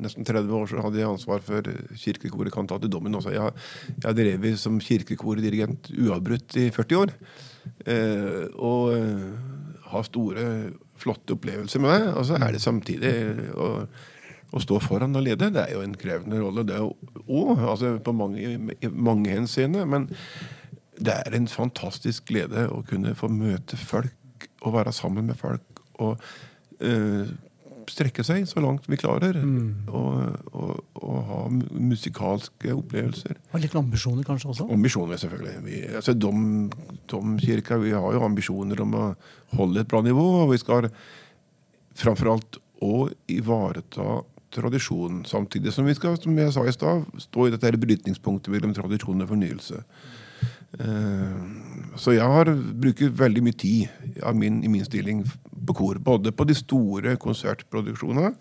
nesten 0.00 0.24
30 0.24 0.54
år, 0.56 0.70
så 0.70 0.84
hadde 0.84 1.00
jeg 1.00 1.10
ansvar 1.10 1.42
for 1.44 1.68
kirkekoret 2.00 2.54
Kantate 2.54 2.88
Dommen 2.90 3.18
også. 3.18 3.34
Jeg 3.34 3.44
har, 3.44 4.14
drevet 4.16 4.60
som 4.60 4.80
kirkekordirigent 4.80 5.92
uavbrutt 5.92 6.56
i 6.62 6.70
40 6.72 7.02
år. 7.02 7.12
Eh, 7.84 8.46
og 8.56 8.94
eh, 8.96 9.28
har 9.92 10.08
store, 10.08 10.46
flotte 11.02 11.36
opplevelser 11.36 11.82
med 11.82 11.92
det. 11.92 12.14
Og 12.16 12.26
så 12.30 12.40
er 12.40 12.56
det 12.56 12.64
samtidig 12.64 13.12
å, 13.52 13.68
å 14.52 14.60
stå 14.62 14.78
foran 14.84 15.16
og 15.16 15.24
lede. 15.26 15.50
Det 15.54 15.62
er 15.64 15.76
jo 15.76 15.84
en 15.84 15.96
krevende 15.98 16.40
rolle, 16.42 16.64
det 16.68 16.80
òg. 16.80 17.62
Altså 17.62 17.96
på 18.04 18.14
mange, 18.16 18.58
mange 18.92 19.32
henseende. 19.32 19.86
Men 19.88 20.08
det 21.00 21.14
er 21.14 21.36
en 21.36 21.48
fantastisk 21.50 22.28
glede 22.30 22.68
å 22.70 22.82
kunne 22.88 23.16
få 23.18 23.30
møte 23.32 23.78
folk 23.80 24.48
og 24.62 24.76
være 24.76 24.92
sammen 24.94 25.30
med 25.30 25.38
folk. 25.40 25.82
Og 26.02 26.20
eh, 26.84 27.32
strekke 27.90 28.24
seg 28.26 28.44
så 28.48 28.62
langt 28.62 28.86
vi 28.90 28.98
klarer. 29.00 29.38
Og, 29.40 30.52
og, 30.52 30.82
og 31.00 31.16
ha 31.30 31.40
musikalske 31.52 32.74
opplevelser. 32.76 33.38
Og 33.52 33.64
litt 33.64 33.76
ambisjoner 33.78 34.26
kanskje 34.26 34.52
også? 34.52 34.68
Ambisjoner, 34.72 35.20
selvfølgelig. 35.22 35.56
Vi, 35.66 35.80
altså, 36.00 36.14
dom, 36.16 36.44
domkirka 37.10 37.80
vi 37.82 37.94
har 37.96 38.18
jo 38.18 38.26
ambisjoner 38.26 38.84
om 38.84 38.98
å 38.98 39.06
holde 39.56 39.82
et 39.82 39.90
bra 39.90 40.02
nivå. 40.04 40.26
Og 40.44 40.52
vi 40.54 40.60
skal 40.62 40.90
framfor 41.98 42.34
alt 42.36 42.60
òg 42.82 43.12
ivareta 43.30 44.22
tradisjonen, 44.52 45.24
samtidig 45.28 45.72
som 45.72 45.86
vi 45.88 45.94
skal, 45.96 46.18
som 46.20 46.38
jeg 46.38 46.52
sa 46.52 46.64
i 46.66 46.74
sted, 46.74 47.06
stå 47.26 47.46
i 47.48 47.54
dette 47.54 47.80
brytningspunktet 47.80 48.52
mellom 48.52 48.74
tradisjon 48.76 49.24
og 49.24 49.32
fornyelse. 49.32 49.82
Eh, 50.80 51.38
Så 51.96 52.14
jeg 52.16 52.24
har 52.24 52.48
bruker 52.80 53.10
veldig 53.12 53.42
mye 53.44 53.52
tid 53.52 53.88
min, 54.34 54.62
i 54.64 54.68
min 54.68 54.84
stilling 54.84 55.24
på 55.66 55.74
kor. 55.76 55.98
Både 55.98 56.32
på 56.32 56.44
de 56.48 56.54
store 56.54 57.16
konsertproduksjonene, 57.16 58.32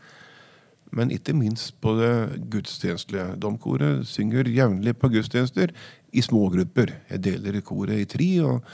men 0.92 1.12
ikke 1.12 1.34
minst 1.34 1.76
på 1.82 1.94
det 2.00 2.42
gudstjenestelige. 2.52 3.36
Domkoret 3.40 4.08
synger 4.08 4.48
jevnlig 4.52 4.98
på 5.00 5.10
gudstjenester 5.12 5.72
i 6.12 6.22
små 6.22 6.50
grupper. 6.52 6.92
Jeg 7.10 7.24
deler 7.24 7.62
koret 7.62 8.00
i 8.00 8.06
tre, 8.06 8.30
og, 8.44 8.66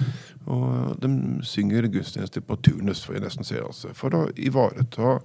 og 0.46 0.98
de 1.02 1.12
synger 1.46 1.90
gudstjenester 1.94 2.42
på 2.42 2.58
turnus, 2.66 3.04
får 3.06 3.20
jeg 3.20 3.26
nesten 3.28 3.46
si, 3.46 3.60
altså, 3.62 3.94
for 3.94 4.18
å 4.18 4.24
ivareta 4.34 5.20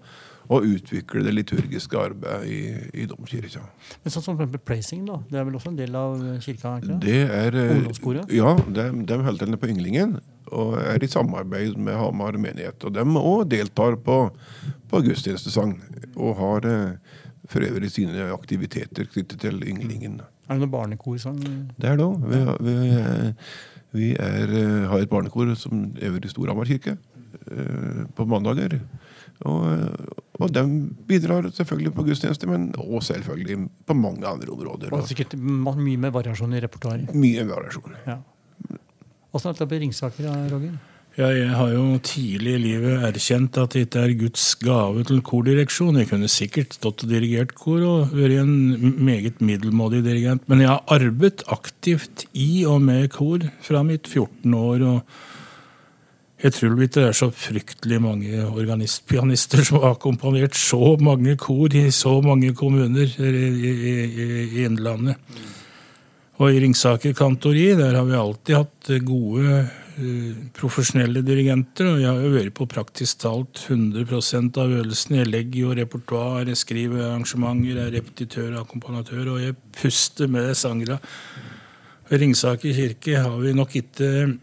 og 0.51 0.67
utvikle 0.67 1.23
det 1.27 1.35
liturgiske 1.37 1.99
arbeidet 1.99 2.51
i, 2.51 2.61
i 3.03 3.07
domkirka. 3.09 3.63
Men 4.03 4.15
sånn 4.15 4.25
som 4.25 4.41
Praising, 4.67 5.05
da. 5.07 5.21
Det 5.31 5.41
er 5.41 5.47
vel 5.49 5.57
også 5.59 5.73
en 5.73 5.79
del 5.79 5.97
av 5.99 6.21
kirka? 6.43 6.77
ikke 6.81 6.99
det? 7.03 7.19
Er 7.31 7.59
eh, 7.59 7.75
Ungdomskoret? 7.77 8.33
Ja, 8.35 8.55
de, 8.67 8.87
de 9.09 9.19
holder 9.27 9.47
til 9.47 9.61
på 9.63 9.71
Ynglingen. 9.73 10.17
Og 10.53 10.77
er 10.83 11.05
i 11.05 11.09
samarbeid 11.09 11.79
med 11.81 11.97
Hamar 11.97 12.37
menighet. 12.41 12.83
Og 12.85 12.93
de 12.93 13.05
òg 13.23 13.47
deltar 13.53 13.97
på, 14.05 14.19
på 14.91 15.03
gudstjenestesang. 15.07 15.77
Og 16.17 16.35
har 16.41 16.69
eh, 16.69 17.21
for 17.53 17.65
øvrig 17.67 17.91
sine 17.93 18.29
aktiviteter 18.33 19.09
knyttet 19.13 19.47
til 19.47 19.63
Ynglingen. 19.63 20.21
Er 20.49 20.59
det 20.59 20.67
noe 20.67 20.75
barnekorsang? 20.75 21.39
Det 21.79 21.89
er 21.89 22.01
det 22.01 22.09
òg. 22.09 22.27
Vi, 22.29 22.43
vi, 22.67 22.77
eh, 22.99 23.55
vi 23.93 24.11
er, 24.19 24.53
har 24.91 25.01
et 25.01 25.13
barnekor 25.13 25.55
som 25.59 25.89
øver 25.97 26.27
i 26.27 26.33
Storhamar 26.33 26.69
kirke 26.69 26.99
på 28.17 28.25
mandager. 28.29 28.77
Og, 29.49 29.65
eh, 29.73 30.21
og 30.43 30.53
de 30.55 30.65
bidrar 31.09 31.49
selvfølgelig 31.55 31.95
på 31.97 32.05
gudstjenester, 32.07 32.51
men 32.51 32.71
òg 32.79 33.03
selvfølgelig 33.07 33.59
på 33.87 33.97
mange 33.99 34.27
andre 34.29 34.53
områder. 34.55 34.93
Og 34.95 35.09
sikkert 35.09 35.37
mye 35.39 35.99
med 35.99 36.15
variasjon 36.15 36.55
i 36.55 36.63
repertoaret. 36.63 37.15
mye 37.15 37.45
variasjon. 37.49 37.99
Ja. 38.07 38.19
Åssen 39.33 39.49
er 39.49 39.55
dette 39.57 39.69
på 39.71 39.81
Ringsaker, 39.81 40.33
Roger? 40.53 40.81
Ja, 41.13 41.27
jeg 41.29 41.51
har 41.53 41.69
jo 41.75 41.99
tidlig 42.01 42.55
i 42.57 42.61
livet 42.63 43.03
erkjent 43.05 43.57
at 43.61 43.75
det 43.75 43.83
ikke 43.85 44.01
er 44.01 44.15
Guds 44.17 44.45
gave 44.57 45.03
til 45.05 45.19
kordireksjon. 45.21 45.99
Jeg 46.01 46.09
kunne 46.09 46.31
sikkert 46.33 46.73
stått 46.79 47.05
og 47.05 47.11
dirigert 47.11 47.53
kor 47.53 47.85
og 47.85 48.15
vært 48.17 48.39
en 48.41 48.95
meget 48.97 49.43
middelmådig 49.45 50.01
dirigent, 50.07 50.47
men 50.49 50.65
jeg 50.65 50.71
har 50.73 50.81
arbeidet 50.97 51.45
aktivt 51.53 52.25
i 52.33 52.65
og 52.65 52.81
med 52.87 53.11
kor 53.13 53.45
fra 53.61 53.85
mitt 53.85 54.09
14 54.09 54.57
år. 54.57 54.87
og 54.89 55.03
jeg 56.43 56.55
tror 56.57 56.75
ikke 56.75 56.97
det 56.97 57.05
er 57.07 57.15
så 57.15 57.29
fryktelig 57.31 58.01
mange 58.03 58.43
organistpianister 58.51 59.63
som 59.69 59.83
har 59.85 59.95
komponert 60.03 60.57
så 60.59 60.97
mange 60.99 61.37
kor 61.39 61.71
i 61.71 61.87
så 61.95 62.17
mange 62.25 62.51
kommuner 62.59 63.07
i, 63.07 63.31
i, 63.31 63.73
i, 63.93 63.95
i 64.43 64.65
Innlandet. 64.67 65.21
Og 66.43 66.51
i 66.51 66.59
Ringsaker 66.65 67.15
kantori 67.15 67.69
der 67.79 67.95
har 67.95 68.09
vi 68.09 68.19
alltid 68.19 68.57
hatt 68.57 68.91
gode 69.07 69.61
eh, 69.61 70.43
profesjonelle 70.57 71.23
dirigenter. 71.23 71.93
Og 71.93 72.03
jeg 72.03 72.11
har 72.11 72.25
jo 72.25 72.35
vært 72.35 72.57
på 72.59 72.67
praktisk 72.73 73.23
talt 73.23 73.63
100% 73.69 74.59
av 74.59 74.73
øvelsene. 74.81 75.21
Jeg 75.21 75.31
legger 75.31 75.61
jo 75.61 75.77
repertoar, 75.79 76.49
jeg 76.51 76.59
skriver 76.59 77.05
arrangementer, 77.07 77.77
jeg 77.77 77.85
er 77.85 77.97
repetitør 78.01 78.49
og 78.57 78.63
akkompagnatør, 78.65 79.35
og 79.37 79.43
jeg 79.45 79.59
puster 79.79 80.33
med 80.33 80.51
sangere. 80.59 80.99
Ved 82.09 82.25
Ringsaker 82.25 82.75
kirke 82.75 83.23
har 83.23 83.39
vi 83.39 83.55
nok 83.55 83.79
ikke 83.79 84.11
eh, 84.25 84.35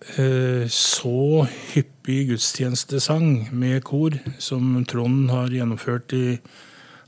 så 0.00 1.44
hyppig 1.74 2.30
gudstjenestesang 2.30 3.50
med 3.52 3.82
kor 3.84 4.14
som 4.40 4.78
Trond 4.88 5.28
har 5.28 5.52
gjennomført 5.52 6.14
i 6.16 6.38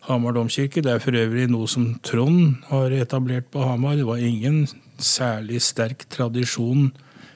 Hamar 0.08 0.34
domkirke. 0.36 0.82
Det 0.82 0.90
er 0.92 1.00
for 1.02 1.16
øvrig 1.16 1.46
noe 1.50 1.68
som 1.70 1.94
Trond 2.04 2.58
har 2.68 2.92
etablert 2.92 3.48
på 3.54 3.62
Hamar. 3.64 3.96
Det 3.96 4.06
var 4.06 4.20
ingen 4.20 4.66
særlig 4.98 5.62
sterk 5.62 6.04
tradisjon 6.10 6.90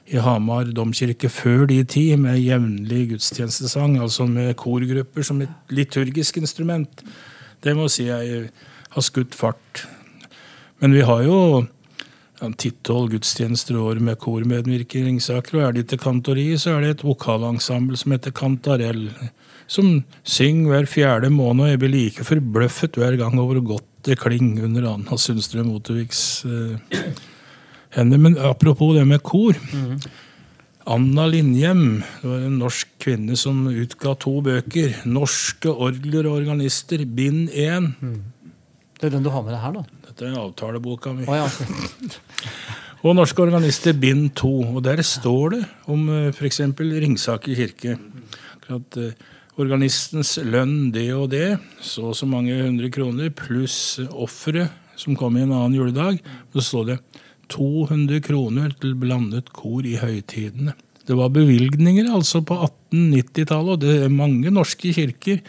i 0.07 0.19
Hamar 0.23 0.69
domkirke 0.75 1.29
før 1.31 1.65
de 1.67 1.81
tid 1.83 2.17
med 2.21 2.39
jevnlig 2.39 3.09
gudstjenestesang, 3.13 3.97
altså 3.99 4.27
med 4.27 4.55
korgrupper 4.59 5.23
som 5.23 5.41
et 5.41 5.73
liturgisk 5.73 6.37
instrument. 6.37 7.03
Det 7.63 7.75
må 7.75 7.87
si 7.91 8.07
jeg 8.07 8.49
har 8.93 9.03
skutt 9.03 9.35
fart. 9.35 9.87
Men 10.79 10.93
vi 10.93 11.01
har 11.07 11.23
jo 11.25 11.65
ti-tolv 12.37 13.11
gudstjenester 13.15 13.75
i 13.75 13.81
året 13.81 14.03
med 14.03 14.19
kormedvirkning 14.21 15.03
i 15.03 15.07
Ringsaker. 15.07 15.57
Og 15.57 15.65
er 15.65 15.75
det 15.75 15.85
ikke 15.85 16.03
kantori, 16.05 16.51
så 16.59 16.75
er 16.75 16.85
det 16.85 16.91
et 16.95 17.05
vokalensemble 17.07 17.97
som 17.99 18.13
heter 18.13 18.35
Kantarell. 18.37 19.07
Som 19.67 20.03
synger 20.23 20.71
hver 20.71 20.87
fjerde 20.87 21.31
måned, 21.33 21.65
og 21.65 21.71
jeg 21.73 21.81
blir 21.81 21.93
like 21.95 22.27
forbløffet 22.27 22.99
hver 22.99 23.17
gang 23.19 23.35
over 23.41 23.59
hvor 23.59 23.75
godt 23.75 23.89
det 24.07 24.19
klinger 24.21 24.67
under 24.69 24.87
Anna 24.93 25.17
Sundstrøm 25.19 25.73
Oteviks 25.75 26.45
eh, 26.47 27.01
hender. 27.97 28.21
Men 28.21 28.37
apropos 28.37 28.95
det 28.95 29.03
med 29.07 29.23
kor. 29.25 29.57
Anna 30.87 31.25
Lindhjem 31.27 31.99
det 32.21 32.29
var 32.29 32.45
en 32.47 32.61
norsk 32.61 32.93
kvinne 33.03 33.35
som 33.35 33.65
utga 33.67 34.13
to 34.15 34.37
bøker. 34.45 35.01
'Norske 35.03 35.73
orgler 35.73 36.29
og 36.29 36.39
organister', 36.39 37.03
bind 37.03 37.49
1. 37.51 37.91
Det 38.97 39.09
er 39.09 39.17
den 39.17 39.25
du 39.25 39.29
har 39.29 39.43
med 39.43 39.51
deg 39.51 39.61
her, 39.61 39.81
da? 39.81 39.96
Er 40.21 40.37
avtaleboka 40.41 41.13
mi. 41.13 41.27
Oh, 41.27 41.35
ja. 41.37 41.47
Og 43.05 43.13
'Norske 43.15 43.43
organister', 43.43 43.93
bind 43.93 44.31
2. 44.35 44.75
Og 44.75 44.83
der 44.83 45.01
står 45.05 45.49
det 45.53 45.65
om 45.85 46.09
f.eks. 46.33 46.59
Ringsaker 46.79 47.55
kirke. 47.55 47.97
At 48.67 48.97
eh, 48.97 49.13
organistens 49.61 50.37
lønn 50.41 50.91
det 50.91 51.13
og 51.13 51.29
det, 51.31 51.59
så 51.81 52.09
og 52.09 52.17
så 52.17 52.25
mange 52.25 52.57
hundre 52.57 52.89
kroner, 52.89 53.29
pluss 53.29 53.99
offeret 54.11 54.73
som 54.97 55.15
kom 55.15 55.37
i 55.37 55.45
en 55.45 55.53
annen 55.53 55.77
juledag. 55.77 56.19
Så 56.53 56.65
står 56.71 56.89
det 56.89 56.97
200 57.53 58.21
kroner 58.25 58.73
til 58.81 58.97
blandet 58.99 59.53
kor 59.55 59.85
i 59.85 59.95
høytidene. 60.01 60.75
Det 61.07 61.15
var 61.15 61.31
bevilgninger 61.31 62.09
altså 62.11 62.41
på 62.43 62.57
1890-tallet, 62.91 63.77
og 63.77 63.81
det 63.81 63.95
er 64.03 64.11
mange 64.11 64.51
norske 64.51 64.91
kirker. 64.91 65.39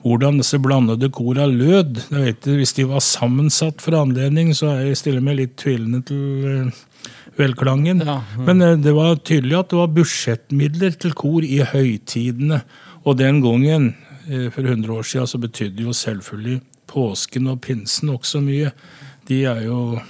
Hvordan 0.00 0.38
disse 0.40 0.58
blandede 0.62 1.10
kora 1.12 1.44
lød, 1.50 1.98
jeg 2.08 2.22
vet 2.24 2.46
hvis 2.56 2.72
de 2.78 2.86
var 2.88 3.02
sammensatt 3.04 3.82
for 3.84 3.98
anledning, 3.98 4.54
så 4.56 4.72
er 4.72 4.86
jeg 4.88 5.00
stille 5.00 5.24
meg 5.24 5.36
litt 5.42 5.58
tvilende 5.60 6.00
til 6.08 6.46
eh, 6.48 6.78
velklangen. 7.36 8.00
Ja, 8.06 8.20
Men 8.46 8.64
eh, 8.64 8.78
det 8.80 8.94
var 8.96 9.20
tydelig 9.20 9.58
at 9.58 9.72
det 9.72 9.80
var 9.80 9.92
budsjettmidler 9.98 10.96
til 11.00 11.12
kor 11.18 11.44
i 11.44 11.60
høytidene. 11.68 12.62
Og 13.04 13.18
den 13.20 13.42
gangen, 13.44 13.92
eh, 14.28 14.48
for 14.54 14.64
100 14.64 14.96
år 14.96 15.04
siden, 15.04 15.28
så 15.28 15.42
betydde 15.42 15.84
jo 15.84 15.92
selvfølgelig 15.92 16.62
påsken 16.90 17.52
og 17.52 17.60
pinsen 17.60 18.14
også 18.16 18.40
mye. 18.44 18.72
De 19.28 19.44
er 19.44 19.66
jo 19.68 20.00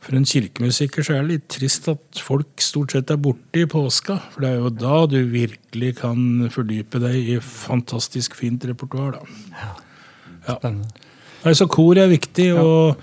For 0.00 0.16
en 0.16 0.24
kirkemusiker 0.24 1.04
så 1.04 1.16
er 1.16 1.24
det 1.24 1.34
litt 1.34 1.48
trist 1.52 1.88
at 1.92 2.22
folk 2.24 2.62
stort 2.64 2.94
sett 2.94 3.12
er 3.12 3.20
borte 3.20 3.60
i 3.60 3.68
påska. 3.68 4.16
For 4.32 4.44
det 4.44 4.54
er 4.54 4.62
jo 4.62 4.72
da 4.72 5.02
du 5.10 5.18
virkelig 5.28 5.92
kan 6.00 6.48
fordype 6.52 7.02
deg 7.02 7.34
i 7.34 7.38
fantastisk 7.44 8.38
fint 8.38 8.64
repertoar. 8.64 9.18
da. 9.18 9.40
Ja. 9.60 10.56
Spennende. 10.56 11.08
Nei, 11.40 11.52
så 11.56 11.66
kor 11.72 11.96
er 11.96 12.10
viktig, 12.10 12.50
og 12.60 13.00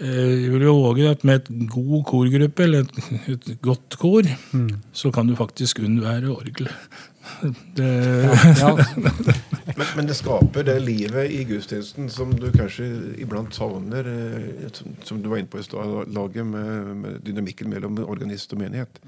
jeg 0.00 0.50
vil 0.52 0.62
jo 0.62 0.74
våge 0.78 1.10
at 1.10 1.24
med 1.26 1.40
et 1.40 1.70
god 1.72 2.04
korgruppe, 2.06 2.62
eller 2.62 2.86
et, 2.86 3.22
et 3.34 3.48
godt 3.62 3.98
kor, 3.98 4.28
så 4.92 5.10
kan 5.10 5.26
du 5.26 5.34
faktisk 5.38 5.80
unnvære 5.84 6.30
orgelet. 6.30 6.74
Det, 7.76 7.84
Ja, 8.58 8.76
Men, 9.78 9.86
men 9.96 10.06
det 10.08 10.16
skaper 10.16 10.64
det 10.64 10.78
livet 10.82 11.30
i 11.30 11.44
gudstjenesten 11.44 12.08
som 12.10 12.32
du 12.32 12.48
kanskje 12.54 12.86
iblant 13.20 13.54
savner, 13.54 14.08
eh, 14.08 14.70
som, 14.72 14.94
som 15.04 15.20
du 15.22 15.28
var 15.28 15.42
inne 15.42 15.50
på 15.50 15.60
i 15.60 15.66
stad, 15.66 16.08
laget 16.14 16.46
med, 16.46 16.94
med 17.02 17.18
dynamikken 17.26 17.70
mellom 17.70 17.98
organist 18.04 18.52
og 18.56 18.62
menighet. 18.62 19.00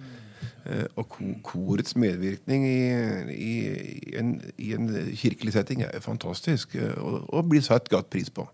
Eh, 0.66 0.84
og 1.00 1.16
korets 1.42 1.96
medvirkning 1.96 2.66
i, 2.68 2.78
i, 3.32 3.54
i, 4.12 4.14
en, 4.20 4.36
i 4.58 4.74
en 4.76 4.90
kirkelig 5.16 5.56
setting 5.56 5.82
er 5.88 6.04
fantastisk, 6.04 6.76
eh, 6.76 6.94
og, 6.98 7.24
og 7.34 7.48
blir 7.48 7.64
satt 7.64 7.88
godt 7.88 8.10
pris 8.12 8.30
på. 8.30 8.46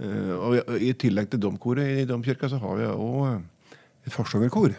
Eh, 0.00 0.32
og 0.36 0.78
i, 0.80 0.92
tillegg 0.96 1.28
til 1.32 1.42
domkoret 1.42 2.00
i 2.02 2.06
domkirka 2.08 2.48
så 2.48 2.60
har 2.62 2.78
vi 2.78 2.88
òg 2.88 3.42
et 4.06 4.14
forsangerkor. 4.14 4.72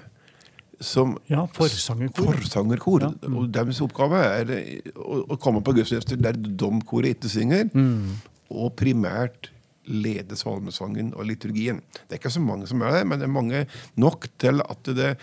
Som 0.81 1.13
ja 1.29 1.43
forsangerkor. 1.53 2.33
Forsangerkor. 2.39 3.05
Og 3.29 3.47
deres 3.53 3.83
oppgave 3.85 4.21
er 4.41 4.53
eh, 4.57 4.91
å, 4.97 5.37
komme 5.41 5.61
på 5.61 5.75
gudstjenester 5.77 6.17
der 6.17 6.39
domkoret 6.41 7.17
ikke 7.17 7.31
synger, 7.31 7.69
og 8.51 8.73
primært 8.79 9.51
lede 9.91 10.37
salmesangen 10.37 11.09
og 11.17 11.25
liturgien. 11.29 11.79
Det 12.05 12.15
er 12.15 12.19
ikke 12.21 12.33
så 12.33 12.41
mange 12.43 12.67
som 12.69 12.81
er 12.85 12.99
der, 12.99 13.07
men 13.07 13.21
det 13.21 13.25
er 13.27 13.33
mange 13.33 13.63
nok 13.99 14.27
til 14.41 14.61
at 14.61 14.91
det 14.97 15.15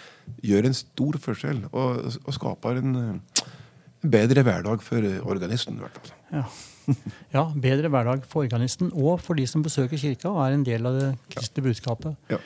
gjør 0.45 0.69
en 0.69 0.77
stor 0.77 1.19
forskjell 1.23 1.63
og, 1.71 2.09
og 2.25 2.35
skaper 2.35 2.83
en 2.83 2.99
eh, 3.03 3.45
bedre 4.07 4.47
hverdag 4.47 4.83
for 4.85 5.15
organisten. 5.27 5.79
i 5.79 5.87
hvert 5.87 5.99
fall. 5.99 6.19
Ja. 6.39 6.45
ja, 7.37 7.45
bedre 7.53 7.91
hverdag 7.93 8.25
for 8.29 8.47
organisten 8.47 8.91
og 8.95 9.21
for 9.25 9.39
de 9.39 9.47
som 9.49 9.65
besøker 9.65 10.01
kirka 10.01 10.31
og 10.31 10.41
er 10.47 10.57
en 10.57 10.67
del 10.67 10.89
av 10.89 10.99
det 10.99 11.13
kristne 11.35 11.65
budskapet. 11.67 12.17
Ja. 12.33 12.41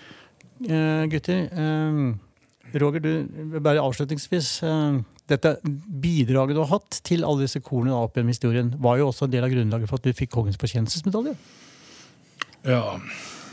Eh, 0.63 1.07
gutter, 1.11 1.49
eh, 1.51 2.77
Roger, 2.83 3.03
du, 3.05 3.59
bare 3.61 3.83
avslutningsvis. 3.83 4.63
Eh, 4.67 5.01
dette 5.31 5.57
bidraget 6.03 6.57
du 6.57 6.63
har 6.65 6.73
hatt 6.75 7.01
til 7.07 7.25
alle 7.25 7.47
disse 7.47 7.63
korene 7.65 7.95
opp 7.95 8.17
gjennom 8.17 8.33
historien, 8.35 8.73
var 8.83 8.99
jo 8.99 9.09
også 9.09 9.29
en 9.29 9.35
del 9.35 9.47
av 9.47 9.53
grunnlaget 9.53 9.91
for 9.91 10.01
at 10.01 10.07
du 10.07 10.17
fikk 10.17 10.33
Kongens 10.35 10.59
fortjenestesmedalje. 10.61 11.37
ja, 12.67 12.83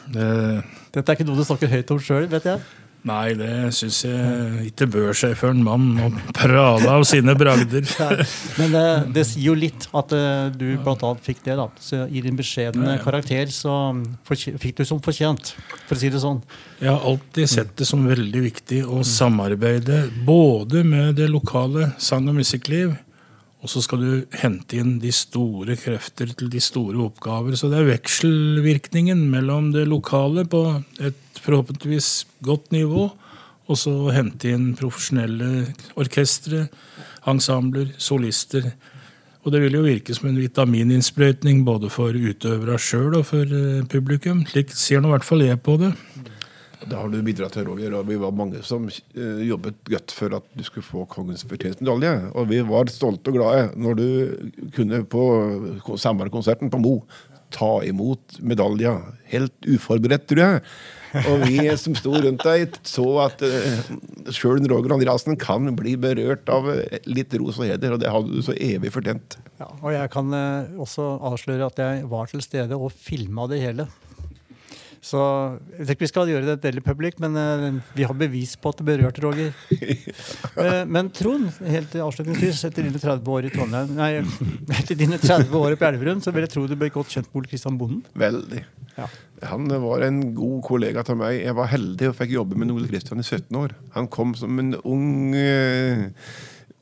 det, 0.09 0.27
Dette 0.93 1.05
er 1.05 1.17
ikke 1.17 1.27
noe 1.29 1.37
du 1.37 1.45
snakker 1.45 1.71
høyt 1.71 1.91
om 1.93 2.01
sjøl, 2.01 2.27
vet 2.31 2.49
jeg. 2.49 2.61
Nei, 3.07 3.33
det 3.39 3.71
syns 3.75 4.01
jeg 4.05 4.69
ikke 4.69 4.87
bør 4.91 5.15
seg 5.17 5.35
for 5.39 5.53
en 5.53 5.63
mann 5.63 5.87
å 6.03 6.09
prale 6.35 6.89
av 6.91 7.05
sine 7.07 7.35
bragder. 7.39 7.87
Men 8.59 8.75
det, 8.75 8.85
det 9.15 9.25
sier 9.29 9.49
jo 9.49 9.55
litt 9.57 9.87
at 9.95 10.13
eh, 10.15 10.49
du 10.53 10.67
blant 10.83 11.03
annet 11.07 11.23
fikk 11.25 11.43
det. 11.47 11.57
da. 11.59 11.69
Så 11.79 12.03
I 12.07 12.23
din 12.25 12.37
beskjedne 12.39 12.97
karakter 13.03 13.51
så 13.53 13.75
fikk 14.29 14.81
du 14.81 14.85
som 14.87 15.01
fortjent, 15.03 15.53
for 15.87 15.97
å 15.97 16.01
si 16.01 16.11
det 16.11 16.23
sånn. 16.23 16.41
Jeg 16.79 16.91
har 16.91 17.05
alltid 17.11 17.51
sett 17.51 17.75
det 17.79 17.87
som 17.89 18.05
veldig 18.07 18.45
viktig 18.49 18.83
å 18.87 19.03
samarbeide 19.07 20.05
både 20.27 20.83
med 20.87 21.15
det 21.19 21.29
lokale 21.31 21.93
sang- 21.97 22.27
og 22.29 22.39
musikkliv, 22.39 22.97
og 23.59 23.67
så 23.71 23.81
skal 23.83 24.03
du 24.03 24.35
hente 24.39 24.77
inn 24.79 24.99
de 25.03 25.11
store 25.11 25.75
krefter 25.79 26.31
til 26.31 26.51
de 26.51 26.61
store 26.63 27.01
oppgaver. 27.09 27.57
Så 27.59 27.67
det 27.71 27.81
er 27.81 27.89
vekselvirkningen 27.89 29.25
mellom 29.31 29.73
det 29.75 29.83
lokale 29.89 30.45
på 30.47 30.63
et 31.03 31.41
forhåpentligvis 31.43 32.11
godt 32.45 32.71
nivå, 32.71 33.09
og 33.69 33.77
så 33.77 33.93
hente 34.15 34.53
inn 34.53 34.71
profesjonelle 34.79 35.67
orkestre, 35.99 36.69
ensembler, 37.27 37.91
solister. 37.99 38.71
Og 39.43 39.51
det 39.53 39.61
vil 39.65 39.75
jo 39.75 39.83
virke 39.85 40.15
som 40.15 40.31
en 40.31 40.39
vitamininnsprøytning 40.39 41.61
både 41.67 41.91
for 41.91 42.15
utøvere 42.15 42.79
sjøl 42.79 43.19
og 43.19 43.27
for 43.27 43.43
eh, 43.43 43.83
publikum. 43.91 44.41
Slik 44.47 44.71
ser 44.75 45.03
nå 45.03 45.11
i 45.11 45.15
hvert 45.17 45.27
fall 45.27 45.43
jeg 45.45 45.59
på 45.63 45.77
det. 45.83 45.93
Da 46.87 47.01
har 47.01 47.09
du 47.11 47.17
bidratt 47.23 47.57
til 47.57 47.65
Roger, 47.67 47.91
og 47.97 48.07
vi 48.07 48.15
var 48.19 48.31
mange 48.31 48.61
som 48.63 48.85
eh, 48.87 49.41
jobbet 49.43 49.81
godt 49.89 50.13
for 50.15 50.35
at 50.37 50.45
du 50.55 50.63
skulle 50.63 50.87
få 50.87 51.03
Kongens 51.11 51.43
fortjenestmedalje. 51.49 52.13
Og 52.39 52.47
vi 52.53 52.61
var 52.63 52.91
stolte 52.93 53.33
og 53.33 53.39
glade 53.39 53.65
når 53.75 53.99
du 53.99 54.07
kunne 54.77 55.01
på 55.11 55.25
sommerkonserten 55.99 56.71
på 56.71 56.79
Mo 56.79 57.01
ta 57.53 57.83
imot 57.83 58.39
medalja. 58.45 58.95
Helt 59.29 59.67
uforberedt, 59.67 60.27
tror 60.29 60.41
jeg. 60.43 60.63
Og 61.25 61.45
vi 61.49 61.63
som 61.81 61.95
sto 61.97 62.13
rundt 62.13 62.43
deg, 62.45 62.75
så 62.85 63.05
at 63.23 63.41
uh, 63.41 63.79
sjøl 64.33 64.61
Roger 64.69 64.93
Andreassen 64.93 65.37
kan 65.41 65.71
bli 65.77 65.95
berørt 65.99 66.49
av 66.53 66.69
eh, 66.75 66.99
litt 67.09 67.33
ros 67.41 67.57
og 67.57 67.65
heder, 67.65 67.95
og 67.95 68.03
det 68.03 68.11
hadde 68.13 68.35
du 68.35 68.45
så 68.45 68.53
evig 68.53 68.93
fortjent. 68.93 69.39
Ja, 69.57 69.71
og 69.81 69.89
jeg 69.95 70.13
kan 70.13 70.29
uh, 70.35 70.83
også 70.85 71.15
avsløre 71.31 71.71
at 71.71 71.81
jeg 71.81 72.05
var 72.11 72.29
til 72.29 72.45
stede 72.45 72.77
og 72.77 72.93
filma 72.93 73.49
det 73.49 73.63
hele. 73.63 73.89
Så 74.99 75.19
jeg 75.77 75.85
tror 75.85 75.93
ikke 75.93 76.03
vi 76.03 76.09
skal 76.11 76.29
gjøre 76.29 76.47
det 76.47 76.57
veldig 76.63 76.81
public, 76.83 77.19
men 77.23 77.37
uh, 77.39 77.77
vi 77.95 78.03
har 78.07 78.15
bevis 78.19 78.57
på 78.59 78.73
at 78.73 78.81
det 78.81 78.87
berørte 78.89 79.23
Roger. 79.23 79.53
Uh, 80.59 80.83
men 80.93 81.11
Trond, 81.15 81.47
helt 81.63 81.95
avslutningsvis, 81.95 82.65
etter 82.67 82.83
dine 82.83 82.99
30 82.99 83.31
år 83.31 83.47
i 83.47 83.53
Trondheim 83.53 83.95
Nei, 83.95 84.09
etter 84.75 84.99
dine 84.99 85.21
30 85.21 85.55
år 85.55 85.77
på 85.79 85.87
Elverum, 85.87 86.19
så 86.23 86.35
vil 86.35 86.43
jeg 86.43 86.53
tro 86.55 86.65
du 86.67 86.75
ble 86.79 86.91
godt 86.91 87.15
kjent 87.15 87.31
med 87.31 87.41
Ole 87.41 87.53
Kristian 87.53 87.79
Bonden. 87.79 88.03
Veldig. 88.19 88.65
Ja. 88.97 89.07
Han 89.53 89.71
var 89.85 90.03
en 90.03 90.21
god 90.35 90.59
kollega 90.67 91.05
til 91.07 91.19
meg. 91.21 91.39
Jeg 91.45 91.55
var 91.55 91.71
heldig 91.71 92.11
og 92.11 92.19
fikk 92.19 92.35
jobbe 92.35 92.59
med 92.59 92.75
Ole 92.75 92.91
Kristian 92.91 93.23
i 93.23 93.27
17 93.27 93.55
år. 93.55 93.79
Han 93.95 94.11
kom 94.11 94.35
som 94.35 94.59
en 94.59 94.75
ung 94.83 95.31
uh, 95.31 96.07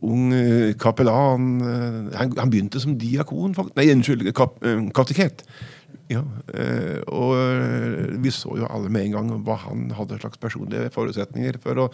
ung 0.07 0.29
kapellan. 0.81 1.57
Han, 2.17 2.33
han 2.37 2.49
begynte 2.53 2.81
som 2.81 2.97
diakon, 2.97 3.53
faktisk. 3.57 3.77
Nei, 3.77 3.91
unnskyld, 3.93 4.29
kap, 4.37 4.57
kateket. 4.97 5.45
Ja, 6.07 6.21
eh, 6.55 7.01
og 7.11 7.33
eh, 7.35 8.13
vi 8.23 8.31
så 8.31 8.53
jo 8.55 8.67
alle 8.71 8.91
med 8.93 9.09
en 9.09 9.15
gang 9.17 9.31
hva 9.43 9.57
han 9.65 9.89
hadde 9.95 10.21
slags 10.21 10.39
personlige 10.39 10.91
forutsetninger 10.95 11.59
for 11.63 11.83
å 11.83 11.87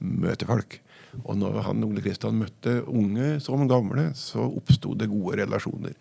møte 0.00 0.48
folk. 0.48 0.78
Og 1.24 1.36
når 1.40 1.60
han 1.66 1.84
Ole 1.84 2.02
Kristian 2.04 2.38
møtte 2.40 2.78
unge 2.86 3.36
som 3.44 3.66
gamle, 3.68 4.10
så 4.16 4.46
oppsto 4.46 4.94
det 4.96 5.10
gode 5.12 5.40
relasjoner. 5.42 5.96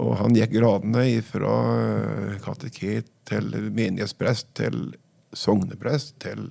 Og 0.00 0.14
han 0.20 0.36
gikk 0.36 0.54
gradene 0.56 1.04
fra 1.26 1.54
eh, 1.76 2.34
kateket 2.44 3.12
til 3.28 3.52
menighetsprest 3.68 4.54
til 4.56 4.80
sogneprest 5.36 6.16
til 6.24 6.50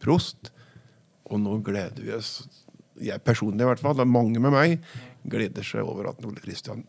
prost. 0.00 0.52
Og 1.28 1.42
nå 1.42 1.60
gleder 1.66 2.00
vi 2.00 2.16
oss, 2.16 2.46
jeg 3.02 3.20
personlig 3.26 3.66
i 3.66 3.70
hvert 3.74 3.82
fall, 3.82 4.00
og 4.00 4.08
mange 4.08 4.40
med 4.40 4.54
meg, 4.56 4.78
gleder 5.28 5.66
seg 5.66 5.84
over 5.84 6.14
at 6.14 6.24
Ole 6.24 6.40
Kristian 6.40 6.86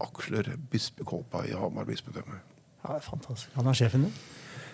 aksler 0.00 0.52
bispekåpa 0.72 1.44
i 1.48 1.54
Hamar 1.56 1.84
bispedømme. 1.88 2.38
Ja, 2.84 2.94
det 2.94 3.02
er 3.02 3.08
fantastisk. 3.10 3.50
Han 3.58 3.66
er 3.70 3.76
sjefen 3.76 4.06
din. 4.08 4.14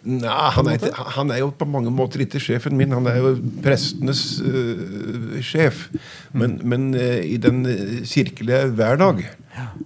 Nei, 0.06 0.50
han 0.54 0.68
er, 0.70 0.76
ikke- 0.78 1.06
han 1.16 1.30
er 1.34 1.38
jo 1.40 1.48
på 1.50 1.66
mange 1.66 1.90
måter 1.90 2.20
ikke 2.22 2.38
sjefen 2.38 2.76
min. 2.78 2.92
Han 2.94 3.06
er 3.10 3.16
jo 3.18 3.32
prestenes 3.64 4.20
uh, 4.44 5.40
sjef. 5.42 5.88
Men, 6.32 6.60
men 6.62 6.94
uh, 6.94 7.00
i 7.26 7.36
den 7.42 7.64
øh, 7.66 8.04
kirkelige 8.06 8.68
hverdag 8.78 9.24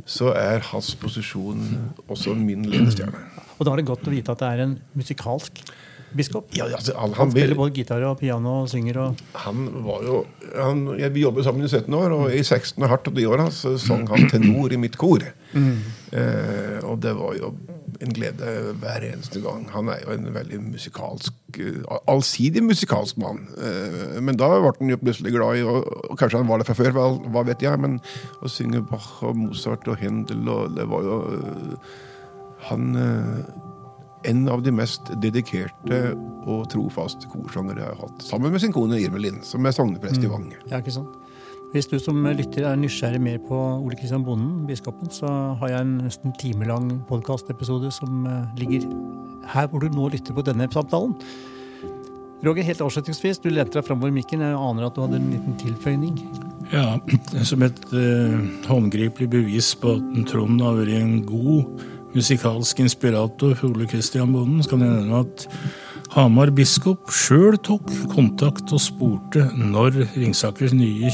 så 0.04 0.32
er 0.36 0.58
hans 0.72 0.92
posisjon 0.98 1.62
også 2.10 2.34
min 2.34 2.66
ledestjerne. 2.68 3.22
Og 3.58 3.64
da 3.66 3.72
er 3.72 3.80
det 3.80 3.86
godt 3.88 4.08
å 4.08 4.12
vite 4.12 4.32
at 4.34 4.42
det 4.42 4.48
er 4.50 4.64
en 4.66 4.76
musikalsk 4.98 5.62
biskop? 6.16 6.48
Ja, 6.56 6.66
altså, 6.66 6.94
han, 6.98 7.14
Han 7.18 7.32
spiller 7.32 7.58
både 7.58 7.74
gitar 7.76 8.04
og 8.08 8.18
piano 8.20 8.60
og 8.62 8.70
synger 8.72 9.00
og 9.04 9.24
han 9.44 9.66
var 9.84 10.06
jo 10.06 10.20
han, 10.56 10.84
jeg, 10.98 11.12
Vi 11.14 11.22
jobbet 11.22 11.46
sammen 11.46 11.64
i 11.64 11.70
17 11.70 11.94
år, 11.94 12.14
og 12.16 12.32
i 12.34 12.42
16 12.42 12.82
og 12.82 12.88
hardt 12.90 13.10
og 13.10 13.14
de 13.18 13.26
åra 13.30 13.50
så 13.54 13.76
sang 13.78 14.08
han 14.10 14.26
tenor 14.32 14.72
i 14.74 14.80
mitt 14.80 14.96
kor. 14.98 15.22
Eh, 15.54 16.78
og 16.82 16.98
det 17.04 17.12
var 17.14 17.36
jo 17.38 17.52
en 18.00 18.14
glede 18.16 18.74
hver 18.80 19.04
eneste 19.04 19.42
gang. 19.44 19.66
Han 19.74 19.90
er 19.92 20.02
jo 20.02 20.14
en 20.14 20.28
veldig 20.34 20.58
musikalsk 20.64 21.60
eh, 21.60 21.82
allsidig 22.10 22.62
musikalsk 22.64 23.20
mann. 23.20 23.44
Eh, 23.60 24.18
men 24.24 24.38
da 24.40 24.48
ble 24.56 24.72
han 24.80 24.92
jo 24.94 25.00
plutselig 25.02 25.34
glad 25.36 25.60
i 25.60 25.64
og, 25.66 25.86
og 26.10 26.18
Kanskje 26.18 26.40
han 26.40 26.50
var 26.50 26.62
det 26.62 26.68
fra 26.70 26.78
før, 26.78 26.94
hva, 26.96 27.08
hva 27.30 27.44
vet 27.46 27.62
jeg, 27.64 27.78
men 27.82 27.98
å 28.40 28.50
synge 28.50 28.82
Bach 28.90 29.20
og 29.26 29.38
Mozart 29.38 29.86
og 29.90 30.00
Händel 30.00 30.48
og 30.50 30.76
Det 30.78 30.86
var 30.90 31.06
jo 31.06 31.18
eh, 31.36 31.90
Han 32.70 32.90
eh, 32.98 33.60
en 34.28 34.48
av 34.52 34.62
de 34.64 34.72
mest 34.74 35.10
dedikerte 35.22 36.00
og 36.48 36.66
trofaste 36.72 37.28
korsangere 37.32 37.84
jeg 37.84 37.88
har 37.94 38.00
hatt. 38.04 38.24
Sammen 38.26 38.52
med 38.52 38.62
sin 38.62 38.74
kone 38.74 39.00
Irmelin, 39.00 39.40
som 39.46 39.66
er 39.66 39.76
sogneprest 39.76 40.24
i 40.24 40.30
Vang. 40.30 40.50
Ja, 40.70 40.80
ikke 40.80 40.94
sant? 40.94 41.16
Hvis 41.70 41.86
du 41.86 42.00
som 42.02 42.24
lytter 42.26 42.64
er 42.66 42.78
nysgjerrig 42.80 43.20
mer 43.22 43.38
på 43.46 43.54
Ole 43.54 43.94
Kristian 43.94 44.24
Bonden, 44.26 44.64
biskopen, 44.66 45.10
så 45.14 45.30
har 45.60 45.70
jeg 45.70 45.86
en 45.86 45.92
nesten 46.02 46.34
timelang 46.40 46.88
podkastepisode 47.06 47.92
som 47.94 48.26
eh, 48.26 48.48
ligger 48.58 48.88
her 49.52 49.70
hvor 49.70 49.84
du 49.84 49.86
nå 49.94 50.08
lytter 50.10 50.34
på 50.34 50.42
denne 50.46 50.66
samtalen. 50.72 51.14
Roger, 52.42 52.64
helt 52.64 52.82
avslutningsvis, 52.82 53.38
du 53.44 53.50
lente 53.52 53.76
deg 53.76 53.86
framover 53.86 54.10
mikken. 54.16 54.42
Jeg 54.42 54.56
aner 54.56 54.88
at 54.88 54.96
du 54.96 55.02
hadde 55.04 55.20
en 55.20 55.30
liten 55.30 55.56
tilføyning. 55.60 56.18
Ja, 56.72 56.96
som 57.46 57.62
et 57.66 57.80
eh, 57.94 58.36
håndgripelig 58.66 59.30
bevis 59.30 59.70
på 59.78 59.94
at 59.98 60.20
Trond 60.30 60.62
har 60.64 60.78
vært 60.80 60.96
en 60.98 61.16
god 61.28 61.84
musikalsk 62.14 62.80
inspirator 62.82 63.58
Ole 63.66 63.86
Kristian 63.90 64.32
Bonden, 64.34 64.62
skal 64.64 64.82
jeg 64.82 64.90
nevne 64.90 65.22
at 65.24 65.46
Hamar 66.10 66.50
biskop 66.50 67.12
sjøl 67.14 67.54
tok 67.62 67.86
kontakt 68.10 68.72
og 68.74 68.82
spurte 68.82 69.44
når 69.54 70.00
Ringsaker, 70.16 70.72
nye, 70.74 71.10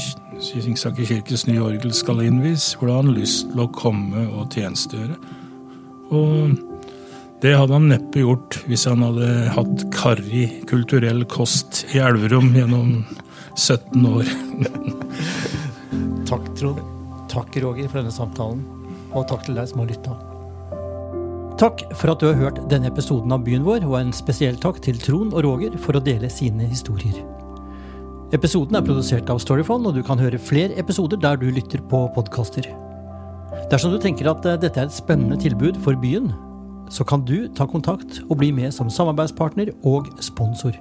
Ringsaker 0.65 1.05
kirkes 1.05 1.45
nye 1.45 1.61
orgel 1.61 1.93
skal 1.93 2.23
innvies, 2.25 2.71
hvor 2.79 2.95
han 2.95 3.11
lyst 3.13 3.45
til 3.51 3.61
å 3.61 3.69
komme 3.75 4.23
og 4.31 4.49
tjenestegjøre. 4.57 5.19
Og 6.17 6.55
det 7.43 7.53
hadde 7.53 7.77
han 7.77 7.91
neppe 7.91 8.23
gjort 8.23 8.57
hvis 8.65 8.87
han 8.89 9.03
hadde 9.05 9.27
hatt 9.53 9.83
karrig 9.93 10.47
kulturell 10.69 11.21
kost 11.29 11.83
i 11.93 12.01
Elverum 12.01 12.49
gjennom 12.57 13.03
17 13.53 14.07
år. 14.09 14.31
Takk, 16.29 16.49
Trond. 16.57 16.81
Takk, 17.29 17.53
Roger, 17.61 17.85
for 17.85 18.01
denne 18.01 18.15
samtalen. 18.15 18.65
Og 19.13 19.29
takk 19.29 19.45
til 19.45 19.59
deg 19.59 19.69
som 19.69 19.83
har 19.83 19.93
lytta. 19.93 20.17
Takk 21.57 21.87
for 21.97 22.11
at 22.11 22.21
du 22.21 22.27
har 22.27 22.37
hørt 22.37 22.59
denne 22.69 22.91
episoden 22.91 23.33
av 23.33 23.41
Byen 23.41 23.63
vår, 23.65 23.81
og 23.87 23.95
en 23.97 24.11
spesiell 24.13 24.59
takk 24.61 24.77
til 24.85 24.99
Trond 25.01 25.33
og 25.33 25.41
Roger 25.41 25.73
for 25.81 25.97
å 25.97 26.01
dele 26.05 26.29
sine 26.29 26.67
historier. 26.69 27.17
Episoden 28.35 28.77
er 28.77 28.85
produsert 28.85 29.31
av 29.33 29.41
Storyfond, 29.41 29.89
og 29.89 29.97
du 29.97 30.03
kan 30.05 30.21
høre 30.21 30.37
flere 30.37 30.77
episoder 30.77 31.17
der 31.17 31.41
du 31.41 31.47
lytter 31.49 31.81
på 31.89 32.03
podkaster. 32.13 32.69
Dersom 33.71 33.95
du 33.95 33.97
tenker 34.03 34.29
at 34.29 34.45
eh, 34.45 34.59
dette 34.61 34.83
er 34.83 34.85
et 34.85 34.99
spennende 34.99 35.39
tilbud 35.41 35.81
for 35.81 35.97
byen, 35.97 36.29
så 36.93 37.07
kan 37.07 37.25
du 37.25 37.49
ta 37.57 37.65
kontakt 37.65 38.21
og 38.27 38.37
bli 38.37 38.53
med 38.53 38.69
som 38.75 38.93
samarbeidspartner 38.93 39.73
og 39.81 40.13
sponsor. 40.21 40.77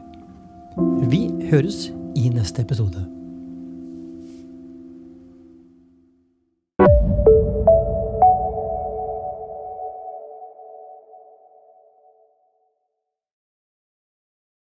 Vi 1.09 1.25
høres 1.49 1.87
i 2.21 2.29
neste 2.29 2.69
episode. 2.69 3.16